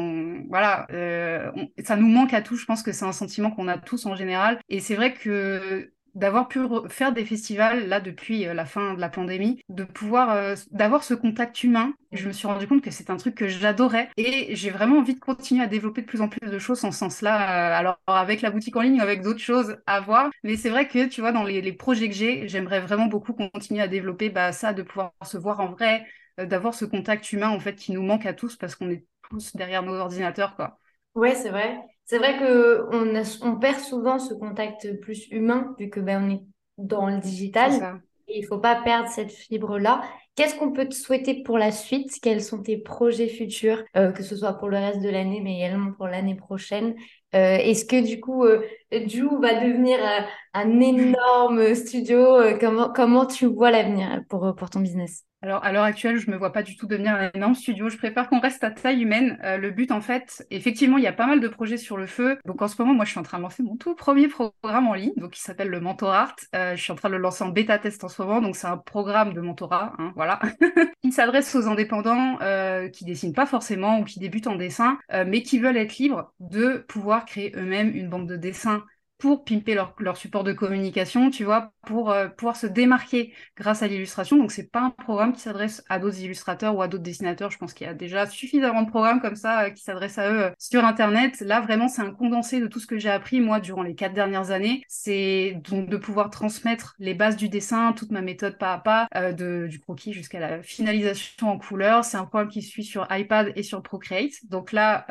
voilà, 0.49 0.87
euh, 0.93 1.51
ça 1.85 1.97
nous 1.97 2.09
manque 2.09 2.35
à 2.35 2.43
tous. 2.43 2.57
Je 2.57 2.67
pense 2.67 2.83
que 2.83 2.93
c'est 2.93 3.05
un 3.05 3.13
sentiment 3.13 3.51
qu'on 3.51 3.69
a 3.69 3.79
tous 3.79 4.07
en 4.07 4.15
général. 4.15 4.59
Et 4.69 4.81
c'est 4.81 4.95
vrai 4.95 5.15
que 5.15 5.93
d'avoir 6.15 6.49
pu 6.49 6.61
faire 6.89 7.13
des 7.13 7.25
festivals 7.25 7.87
là 7.89 8.01
depuis 8.01 8.47
euh, 8.47 8.55
la 8.55 8.65
fin 8.65 8.95
de 8.95 9.01
la 9.01 9.09
pandémie, 9.09 9.63
de 9.69 9.85
pouvoir 9.85 10.31
euh, 10.31 10.55
d'avoir 10.71 11.05
ce 11.05 11.15
contact 11.15 11.63
humain. 11.63 11.95
Je 12.13 12.27
me 12.27 12.33
suis 12.33 12.47
rendu 12.47 12.67
compte 12.67 12.83
que 12.83 12.91
c'est 12.91 13.11
un 13.11 13.17
truc 13.17 13.35
que 13.35 13.49
j'adorais 13.49 14.11
et 14.17 14.55
j'ai 14.57 14.71
vraiment 14.71 14.99
envie 14.99 15.15
de 15.15 15.21
continuer 15.21 15.63
à 15.63 15.67
développer 15.67 16.03
de 16.03 16.07
plus 16.07 16.21
en 16.21 16.29
plus 16.29 16.49
de 16.49 16.59
choses 16.59 16.85
en 16.85 16.91
ce 16.91 16.99
sens-là. 16.99 17.75
Euh, 17.75 17.79
alors 17.79 17.99
avec 18.07 18.43
la 18.43 18.51
boutique 18.51 18.77
en 18.77 18.83
ligne, 18.83 19.01
avec 19.01 19.23
d'autres 19.23 19.41
choses 19.41 19.77
à 19.87 20.01
voir, 20.01 20.31
mais 20.43 20.57
c'est 20.57 20.71
vrai 20.71 20.89
que 20.89 21.07
tu 21.07 21.21
vois 21.21 21.33
dans 21.33 21.45
les, 21.45 21.73
projets 21.73 22.09
que 22.09 22.15
j'ai, 22.15 22.49
j'aimerais 22.49 22.81
vraiment 22.81 23.07
beaucoup 23.07 23.33
continuer 23.33 23.81
à 23.81 23.89
développer 23.89 24.29
bah, 24.29 24.53
ça, 24.53 24.73
de 24.73 24.83
pouvoir 24.83 25.13
se 25.25 25.39
voir 25.39 25.61
en 25.61 25.69
vrai, 25.69 26.07
d'avoir 26.39 26.75
ce 26.75 26.85
contact 26.85 27.33
humain 27.33 27.49
en 27.51 27.61
fait 27.61 27.77
qui 27.77 27.93
nous 27.93 28.03
manque 28.03 28.27
à 28.27 28.35
tous 28.35 28.57
parce 28.57 28.75
qu'on 28.75 28.91
est 28.91 29.07
tous 29.31 29.55
derrière 29.55 29.83
nos 29.83 29.95
ordinateurs 29.95 30.57
quoi. 30.57 30.81
Ouais, 31.15 31.35
c'est 31.35 31.51
vrai. 31.51 31.79
C'est 32.05 32.19
vrai 32.19 32.39
que 32.39 32.87
on, 32.93 33.49
on 33.49 33.57
perd 33.59 33.81
souvent 33.81 34.19
ce 34.19 34.35
contact 34.35 35.01
plus 35.01 35.27
humain 35.31 35.75
vu 35.79 35.91
que 35.91 36.01
ben, 36.01 36.25
on 36.25 36.31
est 36.35 36.43
dans 36.79 37.07
le 37.07 37.19
digital. 37.19 37.73
Et 38.29 38.39
il 38.39 38.47
faut 38.47 38.59
pas 38.59 38.77
perdre 38.83 39.09
cette 39.09 39.33
fibre-là. 39.33 40.03
Qu'est-ce 40.37 40.55
qu'on 40.57 40.73
peut 40.73 40.89
te 40.89 40.95
souhaiter 40.95 41.43
pour 41.43 41.59
la 41.59 41.73
suite? 41.73 42.13
Quels 42.23 42.43
sont 42.43 42.63
tes 42.63 42.79
projets 42.79 43.29
futurs, 43.29 43.83
euh, 43.97 44.13
que 44.13 44.23
ce 44.23 44.37
soit 44.37 44.55
pour 44.55 44.69
le 44.69 44.77
reste 44.77 45.01
de 45.03 45.09
l'année, 45.09 45.41
mais 45.41 45.57
également 45.57 45.93
pour 45.93 46.07
l'année 46.07 46.37
prochaine? 46.37 46.95
Euh, 47.35 47.57
Est-ce 47.57 47.85
que 47.85 48.05
du 48.07 48.21
coup, 48.21 48.45
euh, 48.45 48.63
va 48.93 49.55
devenir 49.55 49.99
euh, 50.01 50.21
un 50.55 50.81
énorme 50.81 51.75
studio 51.75 52.39
comment, 52.59 52.93
comment 52.93 53.27
tu 53.27 53.47
vois 53.47 53.71
l'avenir 53.71 54.23
pour, 54.29 54.55
pour 54.57 54.71
ton 54.71 54.81
business? 54.81 55.25
Alors, 55.43 55.65
à 55.65 55.73
l'heure 55.73 55.85
actuelle, 55.85 56.19
je 56.19 56.31
me 56.31 56.37
vois 56.37 56.53
pas 56.53 56.63
du 56.63 56.77
tout 56.77 56.87
devenir 56.87 57.15
un 57.15 57.31
énorme 57.33 57.55
studio. 57.55 57.89
Je 57.89 57.97
préfère 57.97 58.29
qu'on 58.29 58.41
reste 58.41 58.63
à 58.63 58.71
taille 58.71 59.01
humaine. 59.01 59.39
Euh, 59.43 59.57
le 59.57 59.71
but, 59.71 59.91
en 59.91 60.03
fait, 60.03 60.47
effectivement, 60.51 60.99
il 60.99 61.05
y 61.05 61.07
a 61.07 61.15
pas 61.15 61.27
mal 61.27 61.41
de 61.41 61.49
projets 61.49 61.79
sur 61.79 61.97
le 61.97 62.07
feu. 62.07 62.39
Donc, 62.45 62.61
en 62.61 62.69
ce 62.69 62.81
moment, 62.81 62.93
moi, 62.93 63.07
je 63.07 63.13
suis 63.13 63.21
en 63.21 63.23
train 63.23 63.39
de 63.39 63.45
lancer 63.45 63.63
mon 63.63 63.77
tout 63.77 63.95
premier 63.95 64.29
programme 64.29 64.87
en 64.87 64.93
ligne, 64.93 65.15
donc 65.17 65.31
qui 65.31 65.41
s'appelle 65.41 65.69
le 65.69 65.81
Mentor 65.81 66.13
Art. 66.13 66.37
Euh, 66.55 66.77
je 66.77 66.83
suis 66.83 66.93
en 66.93 66.95
train 66.95 67.09
de 67.09 67.15
le 67.15 67.23
lancer 67.23 67.43
en 67.43 67.49
bêta 67.49 67.79
test 67.79 68.05
en 68.05 68.09
ce 68.09 68.21
moment. 68.21 68.43
Donc, 68.43 68.55
c'est 68.55 68.67
un 68.67 68.77
programme 68.77 69.33
de 69.33 69.41
mentorat, 69.41 69.95
hein, 69.99 70.13
voilà, 70.15 70.41
qui 71.03 71.11
s'adresse 71.11 71.55
aux 71.55 71.67
indépendants 71.69 72.37
euh, 72.43 72.91
qui 72.91 73.07
dessinent 73.07 73.33
pas 73.33 73.47
forcément 73.47 74.01
ou 74.01 74.05
qui 74.05 74.19
débutent 74.19 74.47
en 74.47 74.57
dessin, 74.57 74.99
mais 75.27 75.43
qui 75.43 75.59
veulent 75.59 75.79
être 75.79 75.97
libres 75.97 76.33
de 76.41 76.85
pouvoir 76.89 77.25
créer 77.25 77.53
eux-mêmes 77.57 77.95
une 77.95 78.11
banque 78.11 78.27
de 78.27 78.37
dessins 78.37 78.80
pour 79.21 79.45
pimper 79.45 79.75
leur, 79.75 79.95
leur 79.99 80.17
support 80.17 80.45
de 80.45 80.53
communication, 80.53 81.31
tu 81.31 81.45
vois, 81.45 81.73
pour 81.87 82.11
euh, 82.11 82.29
pouvoir 82.29 82.57
se 82.57 82.67
démarquer 82.67 83.33
grâce 83.57 83.83
à 83.83 83.87
l'illustration. 83.87 84.37
Donc, 84.37 84.51
c'est 84.51 84.71
pas 84.71 84.81
un 84.81 84.91
programme 84.91 85.33
qui 85.33 85.41
s'adresse 85.41 85.85
à 85.89 85.99
d'autres 85.99 86.21
illustrateurs 86.21 86.75
ou 86.75 86.83
à 86.83 86.89
d'autres 86.89 87.03
dessinateurs. 87.03 87.51
Je 87.51 87.59
pense 87.59 87.75
qu'il 87.75 87.87
y 87.87 87.91
a 87.91 87.95
déjà 87.95 88.27
suffisamment 88.27 88.83
de 88.83 88.89
programmes 88.89 89.21
comme 89.21 89.37
ça 89.37 89.65
euh, 89.65 89.71
qui 89.71 89.83
s'adressent 89.83 90.19
à 90.19 90.31
eux 90.31 90.45
euh, 90.45 90.51
sur 90.59 90.85
Internet. 90.85 91.41
Là, 91.41 91.61
vraiment, 91.61 91.89
c'est 91.89 92.01
un 92.01 92.13
condensé 92.13 92.61
de 92.61 92.67
tout 92.67 92.81
ce 92.81 92.87
que 92.87 92.99
j'ai 92.99 93.11
appris, 93.11 93.41
moi, 93.41 93.61
durant 93.61 93.83
les 93.83 93.95
quatre 93.95 94.15
dernières 94.15 94.51
années. 94.51 94.83
C'est 94.89 95.61
donc 95.69 95.91
de 95.91 95.97
pouvoir 95.99 96.31
transmettre 96.31 96.95
les 96.99 97.13
bases 97.13 97.37
du 97.37 97.51
dessin, 97.51 97.93
toute 97.93 98.11
ma 98.11 98.23
méthode 98.23 98.57
pas 98.57 98.73
à 98.73 98.79
pas, 98.79 99.09
de, 99.33 99.67
du 99.69 99.81
croquis 99.81 100.15
jusqu'à 100.15 100.41
la 100.41 100.63
finalisation 100.63 101.51
en 101.51 101.59
couleur. 101.59 102.05
C'est 102.05 102.17
un 102.17 102.25
programme 102.25 102.49
qui 102.49 102.63
suit 102.63 102.85
sur 102.85 103.07
iPad 103.11 103.53
et 103.55 103.63
sur 103.63 103.83
Procreate. 103.83 104.33
Donc 104.49 104.73
là, 104.73 105.05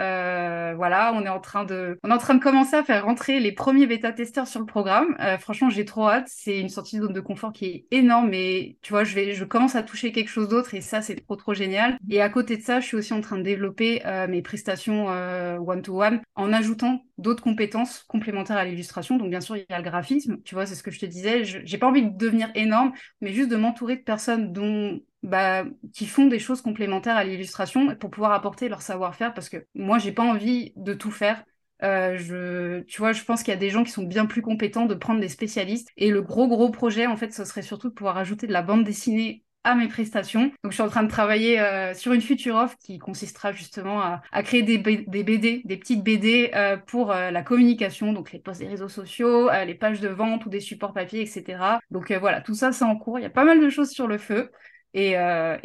voilà, 0.75 1.13
on 1.13 1.23
est 1.23 1.29
en 1.29 1.39
train 1.39 1.63
de, 1.63 1.99
on 2.03 2.09
est 2.09 2.13
en 2.13 2.17
train 2.17 2.35
de 2.35 2.43
commencer 2.43 2.75
à 2.75 2.83
faire 2.83 3.05
rentrer 3.05 3.39
les 3.39 3.51
premiers 3.51 3.85
bêta-testeurs 3.99 4.47
sur 4.47 4.59
le 4.59 4.65
programme. 4.65 5.15
franchement, 5.39 5.69
j'ai 5.69 5.85
trop 5.85 6.07
hâte. 6.07 6.27
C'est 6.29 6.59
une 6.59 6.69
sortie 6.69 6.97
de 6.97 7.03
zone 7.03 7.13
de 7.13 7.19
confort 7.19 7.51
qui 7.51 7.65
est 7.65 7.85
énorme, 7.91 8.29
mais 8.29 8.77
tu 8.81 8.93
vois, 8.93 9.03
je, 9.03 9.13
vais, 9.15 9.33
je 9.33 9.43
commence 9.43 9.75
à 9.75 9.83
toucher 9.83 10.11
quelque 10.11 10.29
chose 10.29 10.47
d'autre 10.47 10.73
et 10.73 10.81
ça, 10.81 11.01
c'est 11.01 11.15
trop, 11.15 11.35
trop 11.35 11.53
génial. 11.53 11.97
Et 12.09 12.21
à 12.21 12.29
côté 12.29 12.57
de 12.57 12.61
ça, 12.61 12.79
je 12.79 12.85
suis 12.85 12.97
aussi 12.97 13.13
en 13.13 13.21
train 13.21 13.37
de 13.37 13.43
développer 13.43 14.05
euh, 14.05 14.27
mes 14.27 14.41
prestations 14.41 15.09
euh, 15.09 15.57
one-to-one 15.57 16.21
en 16.35 16.53
ajoutant 16.53 17.03
d'autres 17.17 17.43
compétences 17.43 18.03
complémentaires 18.07 18.57
à 18.57 18.65
l'illustration. 18.65 19.17
Donc, 19.17 19.29
bien 19.29 19.41
sûr, 19.41 19.57
il 19.57 19.65
y 19.69 19.73
a 19.73 19.77
le 19.77 19.83
graphisme, 19.83 20.41
tu 20.43 20.55
vois, 20.55 20.65
c'est 20.65 20.75
ce 20.75 20.83
que 20.83 20.91
je 20.91 20.99
te 20.99 21.05
disais. 21.05 21.43
J'ai 21.43 21.77
pas 21.77 21.87
envie 21.87 22.03
de 22.03 22.17
devenir 22.17 22.49
énorme, 22.55 22.93
mais 23.21 23.33
juste 23.33 23.49
de 23.49 23.57
m'entourer 23.57 23.97
de 23.97 24.03
personnes 24.03 24.53
dont 24.53 25.01
bah, 25.21 25.65
qui 25.93 26.05
font 26.05 26.27
des 26.27 26.39
choses 26.39 26.61
complémentaires 26.61 27.17
à 27.17 27.23
l'illustration 27.25 27.93
pour 27.95 28.09
pouvoir 28.09 28.31
apporter 28.31 28.69
leur 28.69 28.81
savoir-faire 28.81 29.33
parce 29.33 29.49
que 29.49 29.65
moi 29.75 29.97
j'ai 29.97 30.13
pas 30.13 30.23
envie 30.23 30.71
de 30.77 30.93
tout 30.93 31.11
faire 31.11 31.43
euh, 31.83 32.17
je, 32.17 32.81
tu 32.81 32.99
vois, 32.99 33.13
je 33.13 33.23
pense 33.23 33.43
qu'il 33.43 33.53
y 33.53 33.57
a 33.57 33.59
des 33.59 33.69
gens 33.69 33.83
qui 33.83 33.91
sont 33.91 34.03
bien 34.03 34.25
plus 34.25 34.41
compétents 34.41 34.85
de 34.85 34.95
prendre 34.95 35.19
des 35.19 35.29
spécialistes. 35.29 35.89
Et 35.97 36.09
le 36.11 36.21
gros, 36.21 36.47
gros 36.47 36.69
projet, 36.69 37.07
en 37.07 37.17
fait, 37.17 37.33
ce 37.33 37.45
serait 37.45 37.61
surtout 37.61 37.89
de 37.89 37.93
pouvoir 37.93 38.17
ajouter 38.17 38.47
de 38.47 38.53
la 38.53 38.61
bande 38.61 38.83
dessinée 38.83 39.43
à 39.63 39.75
mes 39.75 39.87
prestations. 39.87 40.51
Donc, 40.63 40.71
je 40.71 40.73
suis 40.73 40.81
en 40.81 40.89
train 40.89 41.03
de 41.03 41.09
travailler 41.09 41.59
euh, 41.59 41.93
sur 41.93 42.13
une 42.13 42.21
future 42.21 42.55
offre 42.55 42.77
qui 42.77 42.97
consistera 42.97 43.51
justement 43.51 44.01
à, 44.01 44.43
créer 44.43 44.63
des, 44.63 44.77
BD, 44.77 45.61
des 45.65 45.77
petites 45.77 46.03
BD 46.03 46.51
euh, 46.55 46.77
pour 46.77 47.09
la 47.09 47.41
communication, 47.43 48.13
donc 48.13 48.31
les 48.31 48.39
posts 48.39 48.61
des 48.61 48.67
réseaux 48.67 48.89
sociaux, 48.89 49.49
les 49.65 49.75
pages 49.75 49.99
de 49.99 50.07
vente 50.07 50.45
ou 50.45 50.49
des 50.49 50.61
supports 50.61 50.93
papier, 50.93 51.21
etc. 51.21 51.79
Donc, 51.91 52.11
voilà, 52.13 52.41
tout 52.41 52.55
ça, 52.55 52.71
c'est 52.71 52.85
en 52.85 52.95
cours. 52.95 53.19
Il 53.19 53.23
y 53.23 53.25
a 53.25 53.29
pas 53.29 53.45
mal 53.45 53.59
de 53.61 53.69
choses 53.69 53.89
sur 53.89 54.07
le 54.07 54.17
feu. 54.17 54.51
Et 54.93 55.15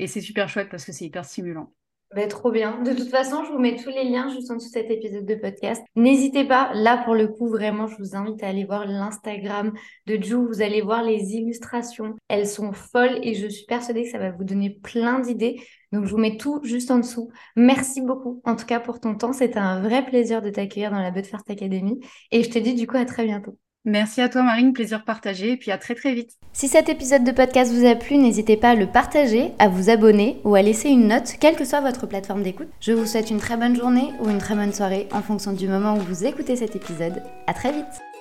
c'est 0.06 0.20
super 0.20 0.48
chouette 0.48 0.68
parce 0.70 0.84
que 0.84 0.92
c'est 0.92 1.04
hyper 1.04 1.24
stimulant. 1.24 1.72
Bah, 2.14 2.28
trop 2.28 2.52
bien. 2.52 2.80
De 2.82 2.92
toute 2.92 3.08
façon, 3.08 3.42
je 3.44 3.50
vous 3.50 3.58
mets 3.58 3.74
tous 3.74 3.88
les 3.88 4.04
liens 4.04 4.28
juste 4.28 4.48
en 4.48 4.54
dessous 4.54 4.68
de 4.68 4.72
cet 4.72 4.88
épisode 4.88 5.26
de 5.26 5.34
podcast. 5.34 5.82
N'hésitez 5.96 6.44
pas, 6.44 6.70
là 6.72 7.02
pour 7.04 7.14
le 7.16 7.26
coup, 7.26 7.48
vraiment, 7.48 7.88
je 7.88 7.96
vous 7.96 8.14
invite 8.14 8.40
à 8.44 8.48
aller 8.48 8.64
voir 8.64 8.86
l'Instagram 8.86 9.72
de 10.06 10.22
Ju. 10.22 10.36
Vous 10.36 10.62
allez 10.62 10.80
voir 10.80 11.02
les 11.02 11.34
illustrations. 11.34 12.14
Elles 12.28 12.46
sont 12.46 12.72
folles 12.72 13.18
et 13.22 13.34
je 13.34 13.48
suis 13.48 13.64
persuadée 13.66 14.04
que 14.04 14.10
ça 14.10 14.18
va 14.18 14.30
vous 14.30 14.44
donner 14.44 14.70
plein 14.70 15.18
d'idées. 15.18 15.60
Donc, 15.90 16.04
je 16.04 16.10
vous 16.12 16.18
mets 16.18 16.36
tout 16.36 16.60
juste 16.62 16.92
en 16.92 16.98
dessous. 16.98 17.30
Merci 17.56 18.00
beaucoup, 18.00 18.40
en 18.44 18.54
tout 18.54 18.66
cas, 18.66 18.78
pour 18.78 19.00
ton 19.00 19.16
temps. 19.16 19.32
C'était 19.32 19.58
un 19.58 19.80
vrai 19.80 20.04
plaisir 20.04 20.40
de 20.40 20.50
t'accueillir 20.50 20.92
dans 20.92 21.00
la 21.00 21.12
First 21.12 21.50
Academy. 21.50 21.98
Et 22.30 22.44
je 22.44 22.50
te 22.50 22.60
dis 22.60 22.74
du 22.74 22.86
coup 22.86 22.96
à 22.96 23.04
très 23.06 23.24
bientôt. 23.24 23.58
Merci 23.86 24.22
à 24.22 24.30
toi 24.30 24.42
Marine, 24.42 24.72
plaisir 24.72 25.04
partagé 25.04 25.52
et 25.52 25.56
puis 25.56 25.70
à 25.70 25.76
très 25.76 25.94
très 25.94 26.14
vite. 26.14 26.38
Si 26.54 26.68
cet 26.68 26.88
épisode 26.88 27.24
de 27.24 27.32
podcast 27.32 27.70
vous 27.70 27.86
a 27.86 27.94
plu, 27.94 28.16
n'hésitez 28.16 28.56
pas 28.56 28.70
à 28.70 28.74
le 28.74 28.86
partager, 28.86 29.50
à 29.58 29.68
vous 29.68 29.90
abonner 29.90 30.40
ou 30.44 30.54
à 30.54 30.62
laisser 30.62 30.88
une 30.88 31.08
note, 31.08 31.34
quelle 31.38 31.56
que 31.56 31.66
soit 31.66 31.82
votre 31.82 32.06
plateforme 32.06 32.42
d'écoute. 32.42 32.68
Je 32.80 32.92
vous 32.92 33.04
souhaite 33.04 33.30
une 33.30 33.40
très 33.40 33.58
bonne 33.58 33.76
journée 33.76 34.10
ou 34.20 34.30
une 34.30 34.38
très 34.38 34.54
bonne 34.54 34.72
soirée 34.72 35.06
en 35.12 35.20
fonction 35.20 35.52
du 35.52 35.68
moment 35.68 35.96
où 35.96 36.00
vous 36.00 36.24
écoutez 36.24 36.56
cet 36.56 36.76
épisode. 36.76 37.22
À 37.46 37.52
très 37.52 37.72
vite 37.72 38.13